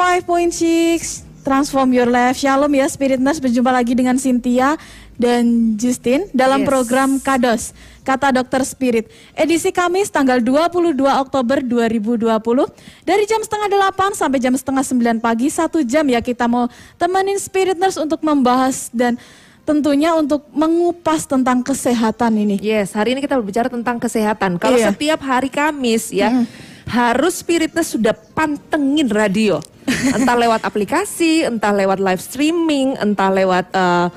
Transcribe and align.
Spirit 0.00 0.24
95.6 0.24 1.44
Transform 1.44 1.92
Your 1.92 2.08
Life. 2.08 2.40
Shalom 2.40 2.72
ya 2.72 2.88
Spirit 2.88 3.20
Nurse 3.20 3.36
berjumpa 3.36 3.68
lagi 3.68 3.92
dengan 3.92 4.16
Cynthia 4.16 4.80
dan 5.20 5.76
Justin 5.76 6.24
dalam 6.32 6.64
Yes. 6.64 6.68
program 6.72 7.10
Kados. 7.20 7.76
Kata 8.00 8.32
Dokter 8.32 8.64
Spirit. 8.64 9.12
Edisi 9.36 9.68
Kamis 9.68 10.08
tanggal 10.08 10.40
22 10.40 10.96
Oktober 11.04 11.60
2020 11.60 12.72
dari 13.04 13.28
jam 13.28 13.44
setengah 13.44 13.68
8 13.92 14.16
sampai 14.16 14.40
jam 14.40 14.56
setengah 14.56 14.80
9 14.80 15.20
pagi 15.20 15.52
satu 15.52 15.84
jam 15.84 16.08
ya 16.08 16.24
kita 16.24 16.48
mau 16.48 16.64
temenin 16.96 17.36
Spirit 17.36 17.76
Nurse 17.76 18.00
untuk 18.00 18.24
membahas 18.24 18.88
dan 18.96 19.20
tentunya 19.68 20.16
untuk 20.16 20.48
mengupas 20.56 21.28
tentang 21.28 21.60
kesehatan 21.60 22.40
ini. 22.40 22.56
Yes, 22.56 22.96
hari 22.96 23.12
ini 23.12 23.20
kita 23.20 23.36
berbicara 23.36 23.68
tentang 23.68 24.00
kesehatan. 24.00 24.56
Kalau 24.56 24.80
Iya. 24.80 24.96
setiap 24.96 25.20
hari 25.20 25.52
Kamis 25.52 26.08
ya, 26.08 26.48
harus 26.90 27.38
spiritnya 27.38 27.86
sudah 27.86 28.12
pantengin 28.34 29.06
radio. 29.06 29.62
entah 30.16 30.38
lewat 30.38 30.62
aplikasi, 30.62 31.46
entah 31.46 31.74
lewat 31.74 31.98
live 31.98 32.22
streaming, 32.22 32.94
entah 32.98 33.30
lewat 33.30 33.66
eh, 33.74 34.08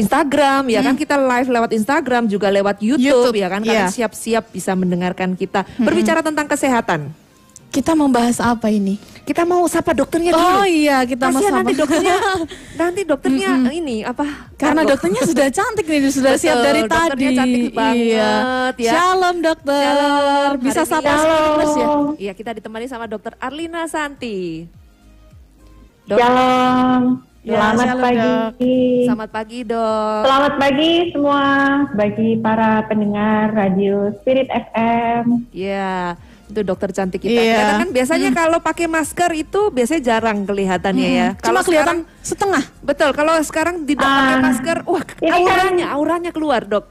Instagram, 0.00 0.70
ya 0.70 0.80
kan 0.80 0.96
kita 0.96 1.18
live 1.18 1.48
lewat 1.50 1.70
Instagram 1.76 2.24
juga 2.30 2.48
lewat 2.48 2.80
YouTube, 2.80 3.34
YouTube, 3.34 3.36
ya 3.36 3.48
kan 3.52 3.60
iya. 3.66 3.90
siap-siap 3.90 4.48
bisa 4.48 4.72
mendengarkan 4.72 5.36
kita 5.36 5.66
berbicara 5.76 6.24
tentang 6.24 6.48
kesehatan. 6.48 7.12
Kita 7.68 7.92
membahas 7.94 8.40
apa 8.40 8.72
ini? 8.72 8.96
Kita 9.30 9.46
mau 9.46 9.62
sapa 9.70 9.94
dokternya 9.94 10.34
dulu. 10.34 10.58
Oh 10.58 10.66
iya, 10.66 11.06
kita 11.06 11.30
mau 11.30 11.38
Kasihan 11.38 11.54
sapa. 11.54 11.62
nanti 11.62 11.74
dokternya, 11.78 12.16
nanti 12.74 13.00
dokternya 13.06 13.50
ini 13.70 14.02
apa? 14.02 14.26
Karena 14.58 14.82
dokternya 14.82 15.22
sudah 15.22 15.46
cantik 15.54 15.86
nih, 15.86 16.10
sudah 16.10 16.34
siap 16.34 16.58
Betul, 16.58 16.66
dari 16.66 16.80
dokternya 16.82 17.30
tadi. 17.30 17.38
cantik 17.38 17.64
banget, 17.70 18.74
ya. 18.82 18.90
Shalom 18.90 19.36
dokter. 19.38 19.86
Shalom, 19.86 20.52
Bisa 20.58 20.82
hari 20.82 20.90
sapa 20.90 21.12
Spiritness 21.14 21.74
ya? 21.78 21.86
Iya, 22.18 22.32
kita 22.34 22.50
ditemani 22.58 22.86
sama 22.90 23.06
dokter 23.06 23.38
Arlina 23.38 23.86
Santi. 23.86 24.66
Dok, 26.10 26.18
Shalom, 26.18 27.02
Ya, 27.40 27.56
selamat 27.56 27.86
shalom, 27.86 28.02
pagi. 28.02 28.76
selamat 29.06 29.30
pagi 29.30 29.58
dok. 29.62 30.22
Selamat 30.26 30.54
pagi 30.58 30.92
semua 31.14 31.42
bagi 31.94 32.30
para 32.36 32.70
pendengar 32.84 33.54
radio 33.54 34.10
Spirit 34.18 34.50
FM. 34.50 35.46
Iya, 35.54 36.18
itu 36.50 36.60
dokter 36.60 36.90
cantik 36.90 37.18
kita. 37.18 37.32
Iya. 37.32 37.42
Kelihatan 37.46 37.76
kan 37.78 37.90
biasanya 37.90 38.30
kalau 38.30 38.58
pakai 38.58 38.86
masker 38.86 39.30
itu 39.32 39.60
biasanya 39.70 40.02
jarang 40.04 40.38
kelihatannya 40.42 41.08
ya. 41.08 41.28
Cuma 41.34 41.40
Kalau 41.40 41.60
kelihatan 41.62 41.96
sekarang- 42.02 42.20
setengah. 42.20 42.64
betul. 42.80 43.10
Kalau 43.10 43.34
sekarang 43.40 43.74
tidak 43.82 44.04
pakai 44.04 44.34
Ah, 44.36 44.42
masker, 44.42 44.76
wah 44.84 45.04
ini 45.16 45.30
kan- 45.30 45.40
auranya, 45.40 45.86
auranya 45.90 46.30
keluar 46.30 46.62
dok. 46.62 46.90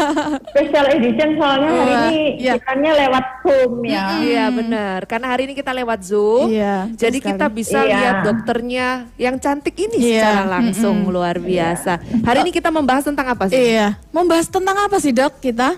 Special 0.50 0.86
edition 0.92 1.28
soalnya 1.36 1.68
hari 1.68 1.90
Wah, 1.90 2.02
ini 2.06 2.18
iya. 2.38 2.54
siarannya 2.56 2.92
lewat 2.98 3.24
Zoom 3.40 3.72
ya. 3.82 4.04
Iya 4.16 4.44
benar, 4.50 5.00
karena 5.04 5.26
hari 5.28 5.42
ini 5.44 5.54
kita 5.54 5.72
lewat 5.72 6.00
Zoom, 6.02 6.46
Iya, 6.48 6.76
jadi 6.92 7.18
sekali. 7.18 7.28
kita 7.34 7.46
bisa 7.48 7.78
Iya. 7.80 7.90
lihat 7.90 8.16
dokternya 8.24 8.86
yang 9.16 9.36
cantik 9.36 9.74
ini 9.74 9.96
Iya, 9.98 10.22
secara 10.22 10.42
langsung 10.50 10.96
luar 11.06 11.36
biasa. 11.36 11.92
Hari 12.22 12.38
ini 12.42 12.50
kita 12.50 12.70
membahas 12.70 13.02
tentang 13.02 13.26
apa 13.28 13.46
sih? 13.46 13.58
Iya. 13.58 13.98
Membahas 14.10 14.46
tentang 14.46 14.76
apa 14.78 14.96
sih 14.96 15.10
dok 15.10 15.38
kita? 15.38 15.76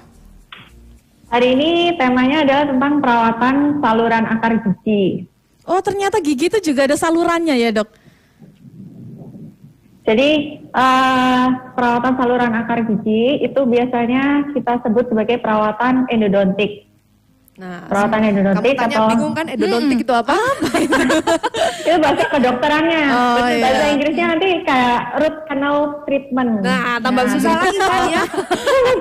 Hari 1.32 1.48
ini 1.56 1.96
temanya 1.96 2.44
adalah 2.44 2.64
tentang 2.68 3.00
perawatan 3.00 3.54
saluran 3.80 4.24
akar 4.28 4.52
gigi. 4.60 5.24
Oh 5.64 5.80
ternyata 5.80 6.20
gigi 6.20 6.52
itu 6.52 6.60
juga 6.60 6.84
ada 6.84 6.92
salurannya 6.92 7.56
ya 7.56 7.72
dok? 7.72 7.88
Jadi 10.04 10.30
eh, 10.60 11.46
perawatan 11.72 12.14
saluran 12.20 12.52
akar 12.52 12.84
gigi 12.84 13.48
itu 13.48 13.60
biasanya 13.64 14.52
kita 14.52 14.84
sebut 14.84 15.08
sebagai 15.08 15.40
perawatan 15.40 16.04
endodontik. 16.12 16.91
Nah, 17.52 17.84
Perawatan 17.84 18.16
kamu 18.16 18.28
endodontik 18.32 18.72
tanya 18.80 18.96
atau 18.96 19.08
bingung 19.12 19.34
kan 19.36 19.44
endodontik 19.44 19.98
itu 20.08 20.14
apa? 20.16 20.32
itu 21.84 21.98
bahasa 22.00 22.24
kedokterannya. 22.32 23.02
Oh, 23.12 23.36
bahasa 23.44 23.84
iya. 23.84 23.92
Inggrisnya 23.92 24.26
nanti 24.32 24.48
kayak 24.64 25.00
root 25.20 25.36
canal 25.52 25.76
treatment. 26.08 26.50
Nah, 26.64 26.96
tambah 27.04 27.24
susah 27.28 27.52
lagi 27.60 27.76
kan 27.76 28.02
ya. 28.08 28.24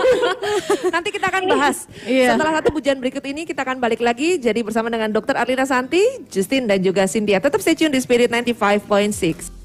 Nanti 1.00 1.10
kita 1.16 1.26
akan 1.32 1.44
bahas. 1.48 1.88
Iya. 2.04 2.36
Setelah 2.36 2.60
satu 2.60 2.76
pujian 2.76 3.00
berikut 3.00 3.24
ini 3.24 3.48
kita 3.48 3.64
akan 3.64 3.80
balik 3.80 4.04
lagi 4.04 4.36
jadi 4.36 4.60
bersama 4.68 4.92
dengan 4.92 5.16
Dr. 5.16 5.40
Arlina 5.40 5.64
Santi, 5.64 6.04
Justin 6.28 6.68
dan 6.68 6.84
juga 6.84 7.08
Cynthia. 7.08 7.40
Tetap 7.40 7.64
stay 7.64 7.80
tune 7.80 7.96
di 7.96 8.04
Spirit 8.04 8.28
95.6. 8.36 9.61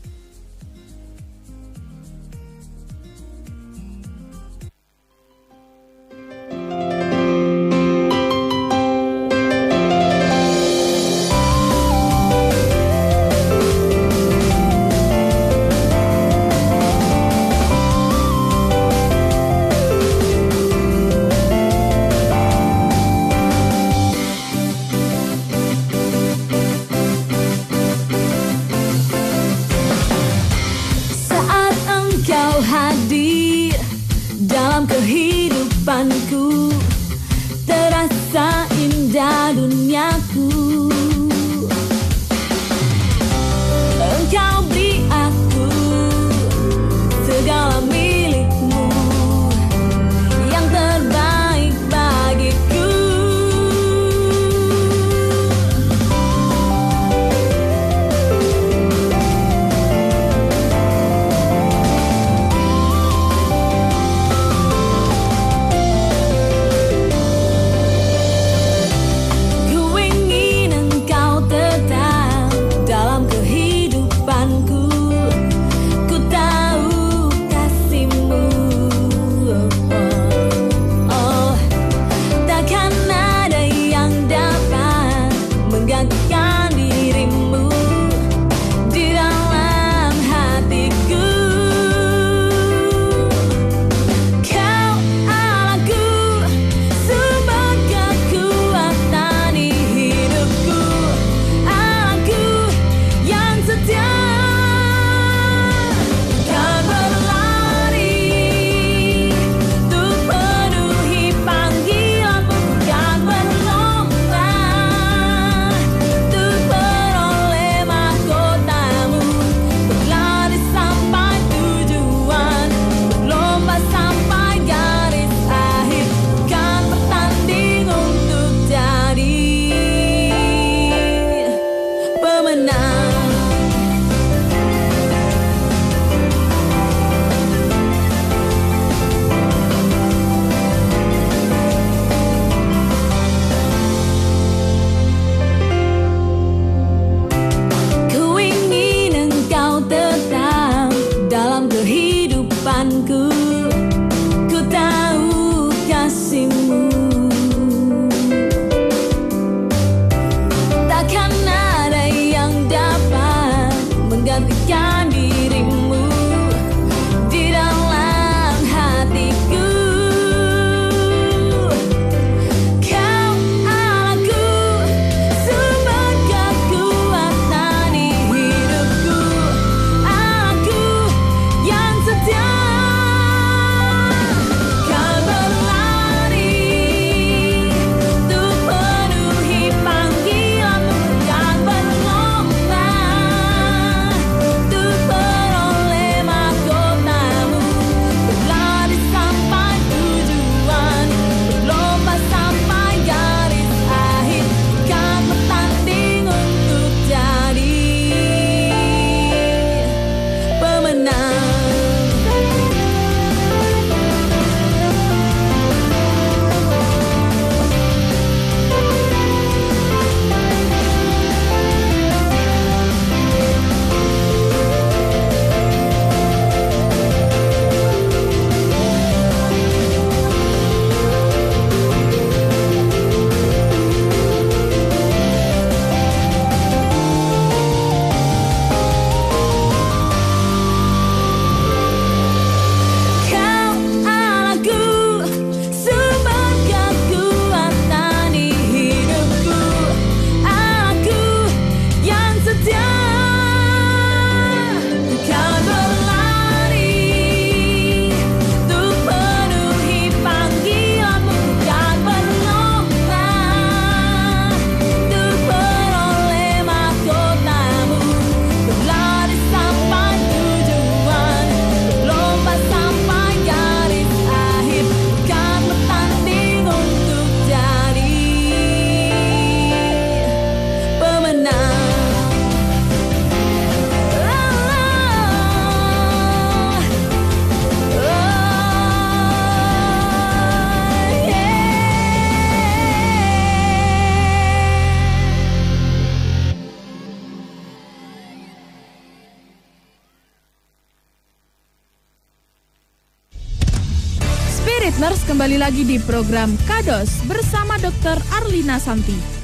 Nurse 304.97 305.29
kembali 305.29 305.61
lagi 305.61 305.85
di 305.85 306.01
program 306.01 306.57
Kados 306.65 307.21
bersama 307.29 307.77
Dr. 307.77 308.17
Arlina 308.41 308.81
Santi. 308.81 309.36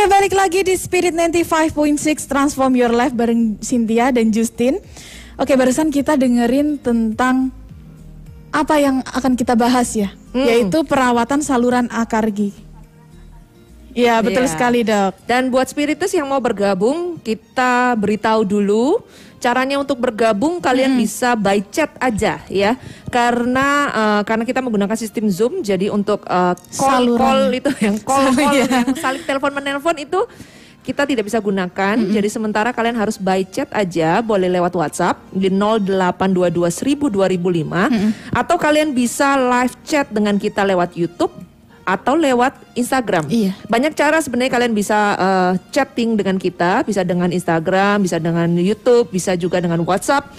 Oke, 0.00 0.16
balik 0.16 0.32
lagi 0.32 0.64
di 0.64 0.72
Spirit 0.80 1.12
95.6 1.12 2.24
Transform 2.24 2.72
Your 2.72 2.88
Life 2.88 3.12
bareng 3.12 3.60
Cynthia 3.60 4.08
dan 4.08 4.32
Justin. 4.32 4.80
Oke, 5.36 5.52
barusan 5.60 5.92
kita 5.92 6.16
dengerin 6.16 6.80
tentang 6.80 7.52
apa 8.48 8.80
yang 8.80 9.04
akan 9.04 9.36
kita 9.36 9.52
bahas 9.52 9.92
ya, 9.92 10.08
yaitu 10.32 10.88
perawatan 10.88 11.44
saluran 11.44 11.84
akar 11.92 12.24
gigi. 12.32 12.64
Iya, 13.92 14.24
betul 14.24 14.48
Iya. 14.48 14.52
sekali, 14.56 14.88
Dok. 14.88 15.20
Dan 15.28 15.52
buat 15.52 15.68
spiritus 15.68 16.16
yang 16.16 16.32
mau 16.32 16.40
bergabung, 16.40 17.20
kita 17.20 17.92
beritahu 17.92 18.48
dulu 18.48 19.04
caranya 19.40 19.80
untuk 19.80 19.96
bergabung 19.96 20.60
kalian 20.60 20.94
bisa 20.94 21.32
by 21.34 21.64
chat 21.66 21.88
aja 21.96 22.44
ya. 22.46 22.76
Karena 23.08 23.66
eh, 23.88 24.22
karena 24.22 24.44
kita 24.44 24.60
menggunakan 24.60 24.94
sistem 24.94 25.32
Zoom 25.32 25.64
jadi 25.64 25.88
untuk 25.88 26.22
eh, 26.28 26.54
call 26.76 27.08
Saluran. 27.08 27.18
call 27.18 27.40
itu 27.50 27.70
yang 27.80 27.96
call 28.08 28.24
call 28.30 28.52
Iya. 28.52 28.64
yang 28.68 28.92
saling 28.94 29.24
telepon 29.24 29.50
menelpon 29.50 29.96
itu 29.96 30.20
kita 30.80 31.04
tidak 31.04 31.28
bisa 31.28 31.36
gunakan. 31.38 31.96
Jadi 32.00 32.28
sementara 32.28 32.72
kalian 32.72 32.96
harus 32.96 33.20
by 33.20 33.44
chat 33.44 33.68
aja, 33.68 34.24
boleh 34.24 34.48
lewat 34.48 34.72
WhatsApp 34.72 35.20
di 35.28 35.52
0822 35.52 36.72
1000 36.72 37.12
2005 37.12 38.32
atau 38.32 38.56
kalian 38.56 38.92
bisa 38.92 39.36
live 39.36 39.76
chat 39.84 40.08
dengan 40.08 40.40
kita 40.40 40.64
lewat 40.64 40.96
YouTube 40.96 41.30
atau 41.90 42.14
lewat 42.14 42.54
Instagram. 42.78 43.26
Iya. 43.26 43.52
Banyak 43.66 43.98
cara 43.98 44.22
sebenarnya 44.22 44.52
kalian 44.54 44.72
bisa 44.72 45.18
eh, 45.18 45.52
chatting 45.74 46.14
dengan 46.14 46.38
kita, 46.38 46.86
bisa 46.86 47.02
dengan 47.02 47.34
Instagram, 47.34 48.06
bisa 48.06 48.22
dengan 48.22 48.46
YouTube, 48.54 49.10
bisa 49.10 49.34
juga 49.34 49.58
dengan 49.58 49.82
WhatsApp. 49.82 50.30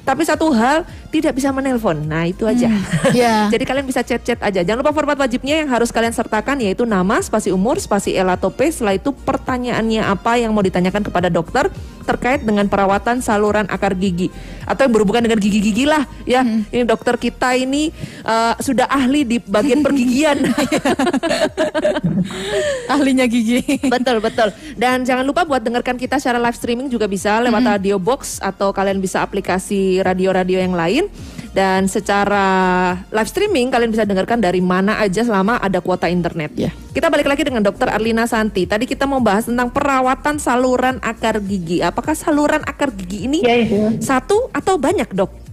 Tapi 0.00 0.24
satu 0.24 0.48
hal 0.56 0.88
tidak 1.12 1.36
bisa 1.36 1.52
menelpon. 1.52 2.08
Nah, 2.08 2.24
itu 2.24 2.48
aja. 2.48 2.72
Iya. 3.12 3.36
Jadi 3.52 3.64
kalian 3.68 3.84
bisa 3.84 4.00
chat-chat 4.00 4.40
aja. 4.40 4.64
Jangan 4.64 4.80
lupa 4.80 4.96
format 4.96 5.16
wajibnya 5.20 5.60
yang 5.60 5.68
harus 5.68 5.92
kalian 5.92 6.14
sertakan 6.16 6.56
yaitu 6.64 6.88
nama, 6.88 7.20
spasi 7.20 7.52
umur, 7.52 7.76
spasi 7.76 8.16
P. 8.56 8.58
Setelah 8.72 8.96
itu 8.96 9.12
pertanyaannya 9.12 10.02
apa 10.02 10.40
yang 10.40 10.56
mau 10.56 10.64
ditanyakan 10.64 11.04
kepada 11.04 11.28
dokter 11.28 11.68
terkait 12.04 12.42
dengan 12.42 12.66
perawatan 12.66 13.20
saluran 13.20 13.66
akar 13.68 13.94
gigi 13.94 14.32
atau 14.64 14.86
yang 14.86 14.94
berhubungan 14.94 15.22
dengan 15.26 15.38
gigi-gigi 15.40 15.84
lah 15.86 16.04
ya. 16.24 16.44
Ini 16.44 16.84
dokter 16.86 17.16
kita 17.16 17.56
ini 17.56 17.92
eh, 18.24 18.54
sudah 18.60 18.86
ahli 18.88 19.24
di 19.26 19.36
bagian 19.40 19.84
pergigian. 19.84 20.38
Ahlinya 22.92 23.26
gigi. 23.30 23.62
betul 23.86 24.22
betul. 24.22 24.52
Dan 24.76 25.06
jangan 25.06 25.24
lupa 25.24 25.46
buat 25.46 25.62
dengarkan 25.62 25.96
kita 25.96 26.18
secara 26.18 26.42
live 26.42 26.56
streaming 26.56 26.88
juga 26.90 27.06
bisa 27.06 27.38
lewat 27.40 27.62
radio 27.64 27.96
box 28.00 28.42
atau 28.42 28.74
kalian 28.74 28.98
bisa 28.98 29.22
aplikasi 29.22 30.02
radio-radio 30.02 30.58
yang 30.60 30.74
lain. 30.74 31.06
Dan 31.50 31.90
secara 31.90 32.46
live 33.10 33.26
streaming 33.26 33.74
kalian 33.74 33.90
bisa 33.90 34.06
dengarkan 34.06 34.38
dari 34.38 34.62
mana 34.62 35.02
aja 35.02 35.26
selama 35.26 35.58
ada 35.58 35.82
kuota 35.82 36.06
internet. 36.06 36.54
Ya. 36.54 36.70
Kita 36.94 37.10
balik 37.10 37.26
lagi 37.26 37.42
dengan 37.42 37.66
Dokter 37.66 37.90
Arlina 37.90 38.30
Santi. 38.30 38.70
Tadi 38.70 38.86
kita 38.86 39.02
mau 39.10 39.18
bahas 39.18 39.50
tentang 39.50 39.74
perawatan 39.74 40.38
saluran 40.38 41.02
akar 41.02 41.42
gigi. 41.42 41.82
Apakah 41.82 42.14
saluran 42.14 42.62
akar 42.62 42.94
gigi 42.94 43.26
ini 43.26 43.42
Ya 43.42 43.58
itu. 43.58 43.98
satu 43.98 44.46
atau 44.54 44.78
banyak 44.78 45.10
dok? 45.10 45.49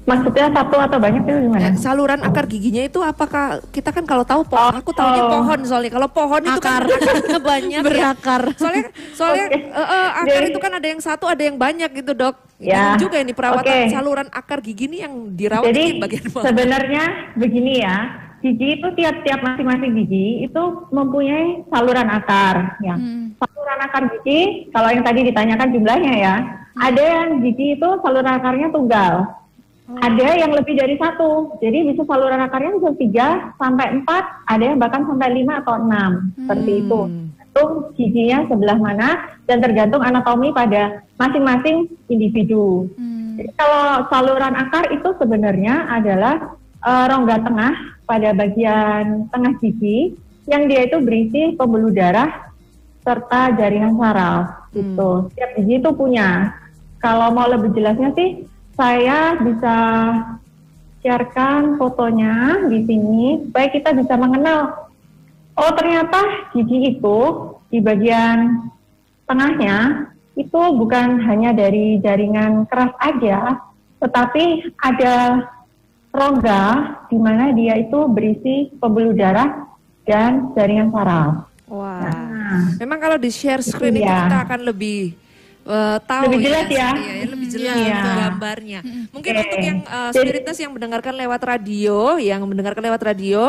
Maksudnya 0.00 0.48
satu 0.50 0.76
atau 0.76 0.98
banyak 0.98 1.22
itu 1.22 1.32
gimana? 1.44 1.62
Eh, 1.62 1.74
saluran 1.76 2.20
akar 2.20 2.44
giginya 2.44 2.82
itu 2.82 2.98
apakah 2.98 3.60
kita 3.68 3.88
kan 3.88 4.02
kalau 4.02 4.24
tahu 4.24 4.42
pohon, 4.42 4.74
aku 4.74 4.90
tahunya 4.90 5.22
Oh. 5.22 5.30
pohon 5.38 5.58
soalnya. 5.62 5.92
Kalau 5.92 6.08
pohon 6.08 6.42
itu 6.42 6.58
kan 6.58 6.82
Akar. 6.82 6.82
akarnya 6.96 7.38
banyak 7.52 7.78
ya. 7.78 7.84
Berakar. 7.84 8.42
Soalnya 8.54 8.84
soalnya 9.12 9.46
Oke. 9.46 9.58
eh, 9.60 9.78
eh, 9.78 10.08
akar 10.16 10.34
Jadi- 10.34 10.50
itu 10.50 10.58
kan 10.58 10.72
ada 10.74 10.86
yang 10.86 11.00
satu, 11.00 11.24
ada 11.24 11.42
yang 11.42 11.56
banyak 11.56 11.90
gitu, 11.94 12.12
Dok. 12.12 12.34
Ya. 12.56 12.76
Bingung 12.92 13.02
juga 13.02 13.16
ini 13.18 13.32
perawatan 13.32 13.72
Oke. 13.76 13.88
saluran 13.88 14.28
akar 14.30 14.58
gigi 14.60 14.84
ini 14.84 14.96
yang 15.00 15.14
dirawat 15.30 15.68
Jadi 15.68 15.84
di 15.86 15.96
bagian 15.98 16.24
mana? 16.26 16.44
sebenarnya 16.44 17.04
begini 17.34 17.72
ya, 17.78 17.96
gigi 18.40 18.68
itu 18.74 18.88
tiap-tiap 18.94 19.40
masing-masing 19.42 19.92
gigi 19.96 20.26
itu 20.44 20.62
mempunyai 20.90 21.64
saluran 21.68 22.08
akar. 22.08 22.56
Ya. 22.80 22.96
Saluran 23.36 23.78
akar 23.80 24.02
gigi, 24.10 24.40
kalau 24.72 24.88
yang 24.88 25.00
tadi 25.00 25.20
ditanyakan 25.24 25.68
jumlahnya 25.70 26.14
ya, 26.16 26.34
ada 26.74 27.00
yang 27.02 27.40
gigi 27.40 27.76
itu 27.76 27.88
saluran 28.00 28.28
akarnya 28.34 28.68
tunggal. 28.70 29.14
Ada 29.98 30.38
yang 30.38 30.54
lebih 30.54 30.78
dari 30.78 30.94
satu, 30.94 31.58
jadi 31.58 31.82
bisa 31.90 32.06
saluran 32.06 32.38
akarnya 32.38 32.78
bisa 32.78 32.90
tiga 32.94 33.28
sampai 33.58 33.98
empat, 33.98 34.46
ada 34.46 34.62
yang 34.62 34.78
bahkan 34.78 35.02
sampai 35.02 35.34
lima 35.34 35.58
atau 35.66 35.82
enam, 35.82 36.30
seperti 36.38 36.86
itu. 36.86 37.00
Tergantung 37.10 37.70
giginya 37.98 38.38
sebelah 38.46 38.78
mana 38.78 39.08
dan 39.50 39.58
tergantung 39.58 40.06
anatomi 40.06 40.54
pada 40.54 41.02
masing-masing 41.18 41.90
individu. 42.06 42.86
Jadi 43.34 43.50
kalau 43.58 44.06
saluran 44.06 44.54
akar 44.54 44.94
itu 44.94 45.10
sebenarnya 45.18 45.90
adalah 45.90 46.54
eh, 46.86 47.04
rongga 47.10 47.36
tengah 47.42 47.72
pada 48.06 48.30
bagian 48.30 49.26
tengah 49.34 49.52
gigi 49.58 50.14
yang 50.46 50.70
dia 50.70 50.86
itu 50.86 51.02
berisi 51.02 51.58
pembuluh 51.58 51.90
darah 51.90 52.54
serta 53.02 53.58
jaringan 53.58 53.98
saraf. 53.98 54.70
Gitu. 54.70 55.10
Setiap 55.34 55.50
gigi 55.58 55.74
itu 55.82 55.90
punya. 55.96 56.54
Kalau 57.00 57.32
mau 57.32 57.48
lebih 57.48 57.72
jelasnya 57.72 58.12
sih, 58.12 58.44
saya 58.80 59.36
bisa 59.36 59.76
sharekan 61.04 61.76
fotonya 61.76 62.64
di 62.72 62.80
sini 62.88 63.44
supaya 63.44 63.68
kita 63.68 63.92
bisa 63.92 64.16
mengenal. 64.16 64.88
Oh 65.52 65.68
ternyata 65.76 66.48
gigi 66.56 66.96
itu 66.96 67.18
di 67.68 67.84
bagian 67.84 68.72
tengahnya 69.28 70.08
itu 70.32 70.60
bukan 70.80 71.20
hanya 71.28 71.52
dari 71.52 72.00
jaringan 72.00 72.64
keras 72.72 72.96
aja, 73.04 73.60
tetapi 74.00 74.72
ada 74.80 75.44
rongga 76.16 76.64
di 77.12 77.20
mana 77.20 77.52
dia 77.52 77.76
itu 77.76 78.08
berisi 78.08 78.72
pembuluh 78.80 79.12
darah 79.12 79.68
dan 80.08 80.56
jaringan 80.56 80.88
saraf. 80.88 81.44
Wah. 81.68 82.00
Nah, 82.00 82.80
Memang 82.80 82.98
kalau 82.98 83.20
di 83.20 83.28
share 83.28 83.60
screen 83.60 84.00
itu 84.00 84.08
Iya. 84.08 84.26
kita 84.26 84.38
akan 84.48 84.60
lebih 84.72 85.00
eh, 85.64 85.98
tahu 86.04 86.24
Lebih 86.30 86.40
jelas 86.46 86.66
ya. 86.68 86.90
Iya, 86.94 87.12
ya, 87.12 87.26
lebih 87.28 87.48
jelas 87.50 87.76
Iya. 87.76 87.94
untuk 87.96 88.12
gambarnya. 88.16 88.80
Mungkin 89.10 89.32
Oke. 89.32 89.42
untuk 89.44 89.60
yang 89.60 89.78
eh, 89.82 90.10
Jadi- 90.10 90.16
spiritus 90.16 90.56
yang 90.58 90.72
mendengarkan 90.72 91.14
lewat 91.16 91.40
radio, 91.42 91.98
yang 92.16 92.40
mendengarkan 92.46 92.82
lewat 92.84 93.02
radio 93.04 93.42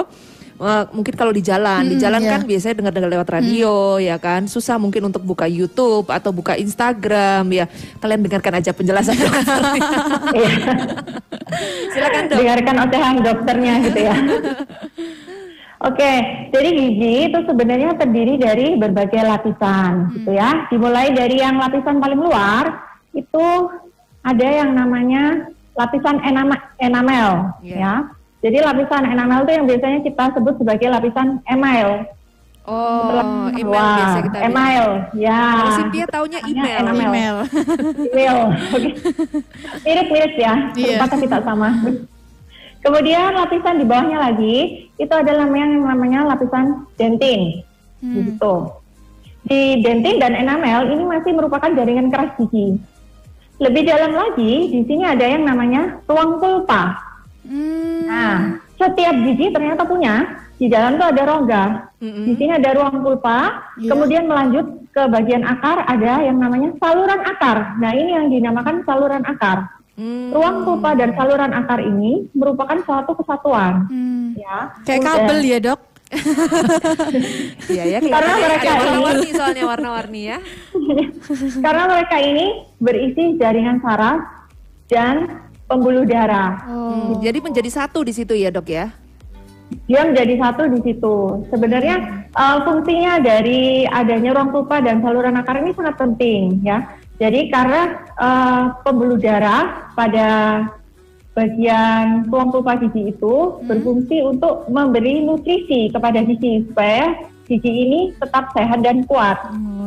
eh, 0.62 0.84
mungkin 0.94 1.13
kalau 1.18 1.34
di 1.34 1.41
jalan, 1.41 1.89
di 1.89 1.98
jalan 1.98 2.22
iya. 2.22 2.38
kan 2.38 2.41
biasanya 2.46 2.75
dengar-dengar 2.77 3.10
lewat 3.10 3.30
radio 3.34 3.98
ya 3.98 4.22
kan. 4.22 4.46
Susah 4.46 4.77
mungkin 4.77 5.10
untuk 5.10 5.25
buka 5.25 5.50
YouTube 5.50 6.06
atau 6.06 6.30
buka 6.30 6.53
Instagram 6.53 7.50
ya. 7.50 7.65
Kalian 7.98 8.22
dengarkan 8.22 8.62
aja 8.62 8.70
penjelasan 8.70 9.18
dokter. 9.18 9.62
iya. 10.38 10.53
Silakan 11.98 12.24
dok. 12.30 12.38
dengarkan 12.39 12.75
ocehan 12.88 13.15
dokternya 13.20 13.74
gitu 13.89 14.00
ya. 14.00 14.15
Oke, 15.82 16.12
jadi 16.54 16.70
gigi 16.72 17.14
itu 17.26 17.40
sebenarnya 17.42 17.98
terdiri 17.98 18.38
dari 18.38 18.78
berbagai 18.78 19.18
lapisan, 19.18 20.14
gitu 20.14 20.30
ya. 20.30 20.70
Dimulai 20.70 21.10
dari 21.10 21.42
yang 21.42 21.58
lapisan 21.58 21.98
paling 21.98 22.22
luar 22.22 22.86
itu 23.12 23.48
ada 24.22 24.46
yang 24.46 24.78
namanya 24.78 25.50
lapisan 25.74 26.22
enama- 26.22 26.70
enamel, 26.78 27.58
Iya. 27.66 27.76
ya. 27.76 27.94
Jadi 28.42 28.58
lapisan 28.62 29.06
enamel 29.06 29.42
itu 29.42 29.52
yang 29.54 29.66
biasanya 29.66 30.00
kita 30.02 30.24
sebut 30.34 30.54
sebagai 30.58 30.86
lapisan 30.86 31.42
email. 31.46 32.06
Oh, 32.62 33.50
email 33.58 33.74
biasa 33.74 34.18
kita 34.22 34.38
bilang. 34.38 34.50
email, 34.54 34.86
ya. 35.18 35.42
Kalau 35.50 35.72
Cynthia 35.82 36.06
taunya 36.06 36.40
email. 36.46 36.78
enamel. 36.80 37.10
Email. 37.10 37.36
Email. 38.06 38.38
Oke. 38.70 38.90
Mirip-mirip 39.86 40.34
ya, 40.38 40.54
berupa 40.70 41.06
tapi 41.10 41.26
tak 41.26 41.42
sama. 41.42 41.70
Kemudian 42.82 43.38
lapisan 43.38 43.78
di 43.78 43.86
bawahnya 43.86 44.18
lagi 44.18 44.90
itu 44.98 45.14
adalah 45.14 45.46
yang 45.54 45.86
namanya 45.86 46.34
lapisan 46.34 46.90
dentin. 46.98 47.62
Gitu. 48.02 48.56
Di 49.46 49.86
dentin 49.86 50.18
dan 50.18 50.34
enamel 50.34 50.90
ini 50.90 51.06
masih 51.06 51.38
merupakan 51.38 51.70
jaringan 51.70 52.10
keras 52.10 52.34
gigi. 52.42 52.82
Lebih 53.62 53.86
dalam 53.86 54.18
lagi, 54.18 54.74
di 54.74 54.82
sini 54.90 55.06
ada 55.06 55.22
yang 55.22 55.46
namanya 55.46 56.02
tuang 56.10 56.42
pulpa. 56.42 56.98
Hmm. 57.46 58.10
Nah, 58.10 58.58
setiap 58.82 59.14
gigi 59.14 59.54
ternyata 59.54 59.86
punya 59.86 60.42
di 60.58 60.66
dalam 60.70 60.98
tuh 60.98 61.10
ada 61.10 61.22
rongga. 61.26 61.64
Mm-mm. 62.02 62.26
Di 62.30 62.34
sini 62.38 62.52
ada 62.54 62.74
ruang 62.74 63.06
pulpa, 63.06 63.70
Iya. 63.78 63.94
kemudian 63.94 64.26
melanjut 64.26 64.66
ke 64.90 65.02
bagian 65.10 65.46
akar 65.46 65.86
ada 65.86 66.22
yang 66.22 66.38
namanya 66.42 66.74
saluran 66.82 67.22
akar. 67.26 67.78
Nah, 67.78 67.92
ini 67.94 68.18
yang 68.18 68.26
dinamakan 68.30 68.82
saluran 68.86 69.26
akar. 69.26 69.70
Hmm. 69.93 70.31
Ruang 70.31 70.63
pulpa 70.63 70.95
dan 70.95 71.12
saluran 71.13 71.51
akar 71.51 71.79
ini 71.79 72.25
merupakan 72.31 72.79
suatu 72.81 73.12
kesatuan, 73.13 73.86
Hmm. 73.86 74.33
ya. 74.33 74.71
Kayak 74.81 75.00
Udah. 75.00 75.12
kabel 75.13 75.39
ya 75.41 75.57
dok? 75.62 75.79
Iya 77.71 77.83
ya, 77.88 78.00
Karena 78.01 78.33
mereka 78.38 78.67
ada 78.67 78.75
ini- 78.75 78.83
warna-warni 78.83 79.29
soalnya 79.31 79.63
warna-warni 79.65 80.21
ya. 80.27 80.38
Karena 81.65 81.83
mereka 81.88 82.15
ini 82.19 82.45
berisi 82.77 83.24
jaringan 83.36 83.79
saraf 83.79 84.19
dan 84.88 85.39
pembuluh 85.65 86.03
darah. 86.03 86.63
Hmm, 86.65 87.19
Jadi 87.19 87.39
menjadi 87.39 87.69
satu 87.69 88.03
di 88.03 88.12
situ 88.12 88.33
ya 88.33 88.51
dok 88.51 88.67
ya. 88.67 88.91
Dia 89.88 90.03
menjadi 90.03 90.36
satu 90.38 90.67
di 90.67 90.79
situ. 90.81 91.15
Sebenarnya 91.48 91.95
eh, 92.27 92.57
fungsinya 92.62 93.19
dari 93.19 93.88
adanya 93.88 94.36
ruang 94.36 94.51
pulpa 94.51 94.83
dan 94.83 95.00
saluran 95.00 95.36
akar 95.36 95.63
ini 95.63 95.71
sangat 95.71 95.95
penting 95.95 96.60
ya. 96.62 96.83
Jadi 97.22 97.54
karena 97.54 98.01
eh, 98.18 98.63
pembuluh 98.82 99.22
darah 99.22 99.94
pada 99.94 100.30
bagian 101.38 102.25
ruang 102.28 102.50
pulpa 102.50 102.82
gigi 102.82 103.13
itu 103.13 103.62
berfungsi 103.63 104.25
untuk 104.25 104.66
memberi 104.68 105.22
nutrisi 105.24 105.94
kepada 105.94 106.25
gigi 106.25 106.66
supaya 106.66 107.13
gigi 107.46 107.72
ini 107.72 108.00
tetap 108.18 108.50
sehat 108.58 108.82
dan 108.82 109.06
kuat. 109.06 109.38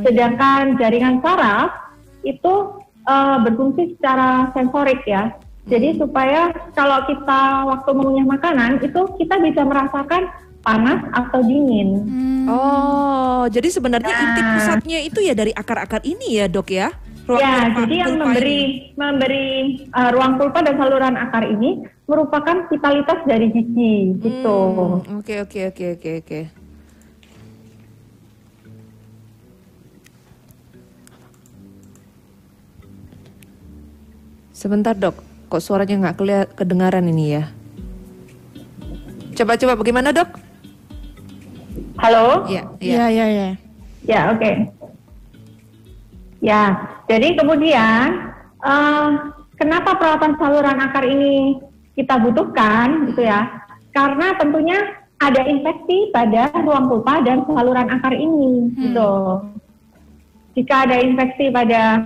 Sedangkan 0.06 0.78
jaringan 0.78 1.18
saraf 1.26 1.74
itu 2.22 2.78
eh, 3.02 3.36
berfungsi 3.42 3.98
secara 3.98 4.54
sensorik 4.54 5.02
ya. 5.02 5.34
Jadi 5.64 5.96
supaya 5.98 6.54
kalau 6.76 7.02
kita 7.08 7.40
waktu 7.66 7.90
mengunyah 7.96 8.26
makanan 8.30 8.84
itu 8.84 9.00
kita 9.16 9.40
bisa 9.42 9.64
merasakan 9.64 10.28
panas 10.64 11.00
atau 11.12 11.40
dingin. 11.44 12.04
Oh, 12.48 13.44
jadi 13.48 13.68
sebenarnya 13.68 14.12
inti 14.12 14.40
Nah. 14.40 14.52
pusatnya 14.56 14.98
itu 15.04 15.20
ya 15.20 15.36
dari 15.36 15.52
akar-akar 15.52 16.00
ini 16.04 16.40
ya 16.40 16.46
dok 16.48 16.68
ya. 16.72 16.88
Ruang 17.24 17.40
ya, 17.40 17.52
pulpa- 17.64 17.78
jadi 17.80 17.94
yang 17.96 18.08
pulpa 18.10 18.20
memberi 18.26 18.52
ini. 18.54 18.68
memberi 18.94 19.46
uh, 19.90 20.10
ruang 20.12 20.32
pulpa 20.36 20.58
dan 20.60 20.76
saluran 20.76 21.16
akar 21.16 21.44
ini 21.46 21.70
merupakan 22.04 22.68
vitalitas 22.68 23.18
dari 23.24 23.48
gigi 23.48 23.94
gitu. 24.20 24.60
Hmm, 25.00 25.16
Oke 25.16 25.40
oke 25.40 25.72
oke 25.72 25.84
oke 25.96 26.10
oke. 26.20 26.40
Sebentar 34.54 34.94
dok, 34.94 35.18
kok 35.50 35.62
suaranya 35.62 36.12
nggak 36.12 36.16
kedengaran 36.54 37.10
ini 37.10 37.34
ya? 37.34 37.44
Coba 39.34 39.58
coba 39.58 39.74
bagaimana 39.74 40.14
dok? 40.14 40.30
Halo? 41.98 42.46
Ya, 42.46 42.62
Iya, 42.78 42.94
ya. 42.94 43.06
iya, 43.10 43.26
iya. 43.28 43.48
Ya, 44.04 44.20
oke. 44.30 44.50
Ya, 46.44 46.76
jadi 47.08 47.40
kemudian 47.40 48.36
eh, 48.60 49.08
kenapa 49.56 49.96
perawatan 49.96 50.36
saluran 50.36 50.76
akar 50.76 51.08
ini 51.08 51.56
kita 51.96 52.20
butuhkan 52.20 53.08
gitu 53.08 53.24
ya? 53.24 53.64
Karena 53.96 54.36
tentunya 54.36 54.76
ada 55.24 55.40
infeksi 55.48 56.12
pada 56.12 56.52
ruang 56.52 56.92
pulpa 56.92 57.24
dan 57.24 57.48
saluran 57.48 57.88
akar 57.88 58.12
ini 58.12 58.76
gitu. 58.76 59.40
Jika 60.52 60.84
ada 60.84 61.00
infeksi 61.00 61.48
pada 61.48 62.04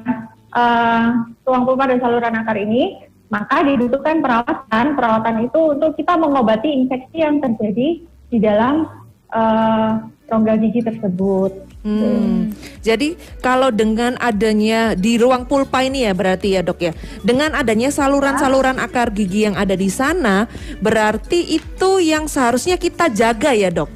eh, 0.55 1.07
ruang 1.43 1.67
pulpa 1.67 1.91
dan 1.91 1.99
saluran 1.99 2.39
akar 2.39 2.55
ini, 2.55 3.11
maka 3.35 3.67
dibutuhkan 3.67 4.23
perawatan. 4.23 4.95
Perawatan 4.95 5.51
itu 5.51 5.61
untuk 5.75 5.99
kita 5.99 6.15
mengobati 6.15 6.87
infeksi 6.87 7.27
yang 7.27 7.43
terjadi 7.43 8.07
di 8.07 8.39
dalam 8.39 8.87
eh, 9.35 9.91
rongga 10.29 10.55
gigi 10.61 10.85
tersebut. 10.85 11.53
Hmm. 11.83 12.53
Jadi 12.85 13.17
kalau 13.41 13.73
dengan 13.73 14.19
adanya 14.21 14.93
di 14.93 15.17
ruang 15.17 15.49
pulpa 15.49 15.81
ini 15.81 16.05
ya 16.05 16.13
berarti 16.13 16.59
ya 16.59 16.61
dok 16.61 16.85
ya, 16.85 16.93
dengan 17.25 17.57
adanya 17.57 17.89
saluran-saluran 17.89 18.77
akar 18.77 19.09
gigi 19.15 19.49
yang 19.49 19.57
ada 19.57 19.73
di 19.73 19.89
sana, 19.89 20.51
berarti 20.85 21.57
itu 21.57 21.91
yang 22.05 22.29
seharusnya 22.29 22.77
kita 22.77 23.09
jaga 23.09 23.57
ya 23.57 23.73
dok. 23.73 23.89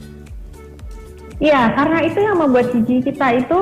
Iya, 1.42 1.74
karena 1.74 1.98
itu 2.06 2.18
yang 2.22 2.38
membuat 2.38 2.70
gigi 2.70 3.02
kita 3.02 3.42
itu 3.42 3.58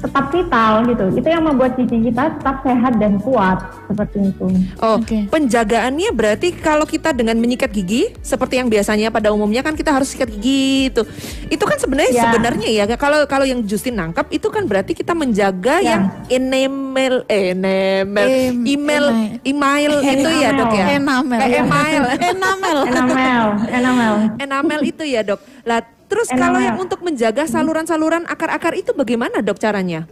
tetap 0.00 0.32
vital 0.32 0.72
gitu. 0.88 1.04
Itu 1.12 1.28
yang 1.28 1.44
membuat 1.44 1.76
gigi 1.76 2.08
kita 2.08 2.40
tetap 2.40 2.64
sehat 2.64 2.96
dan 2.96 3.20
kuat 3.20 3.58
seperti 3.84 4.32
itu. 4.32 4.46
Oh, 4.80 4.96
Oke. 4.96 5.28
penjagaannya 5.28 6.10
berarti 6.10 6.56
kalau 6.56 6.88
kita 6.88 7.12
dengan 7.12 7.36
menyikat 7.36 7.68
gigi 7.68 8.08
seperti 8.24 8.56
yang 8.56 8.72
biasanya 8.72 9.12
pada 9.12 9.28
umumnya 9.28 9.60
kan 9.60 9.76
kita 9.76 9.92
harus 9.92 10.10
sikat 10.10 10.32
gigi 10.32 10.88
itu. 10.88 11.02
Itu 11.46 11.64
kan 11.68 11.76
sebenarnya 11.76 12.08
Ya. 12.10 12.24
sebenarnya 12.26 12.68
ya 12.72 12.84
kalau 12.96 13.28
kalau 13.28 13.44
yang 13.44 13.60
Justin 13.62 14.00
nangkap 14.00 14.26
itu 14.32 14.48
kan 14.48 14.64
berarti 14.64 14.96
kita 14.96 15.12
menjaga 15.12 15.84
Ya. 15.84 15.88
yang 15.94 16.02
enamel 16.32 17.22
eh, 17.28 17.52
enamel 17.52 18.28
Em- 18.30 18.64
email 18.66 19.04
email 19.44 19.92
itu 20.00 20.28
ya 20.32 20.50
dok 20.56 20.72
ya. 20.72 20.86
Enamel. 20.96 21.38
Email. 21.38 22.02
Enamel. 22.18 22.78
Enamel, 22.88 23.46
enamel. 23.68 24.14
enamel 24.40 24.80
itu 24.82 25.04
ya 25.04 25.20
dok. 25.20 25.40
Lah 25.62 25.99
terus 26.10 26.28
kalau 26.28 26.58
Enamel. 26.58 26.66
yang 26.66 26.78
untuk 26.82 27.00
menjaga 27.06 27.46
saluran-saluran 27.46 28.26
akar-akar 28.26 28.74
itu 28.74 28.90
bagaimana 28.90 29.38
dok 29.40 29.62
caranya? 29.62 30.10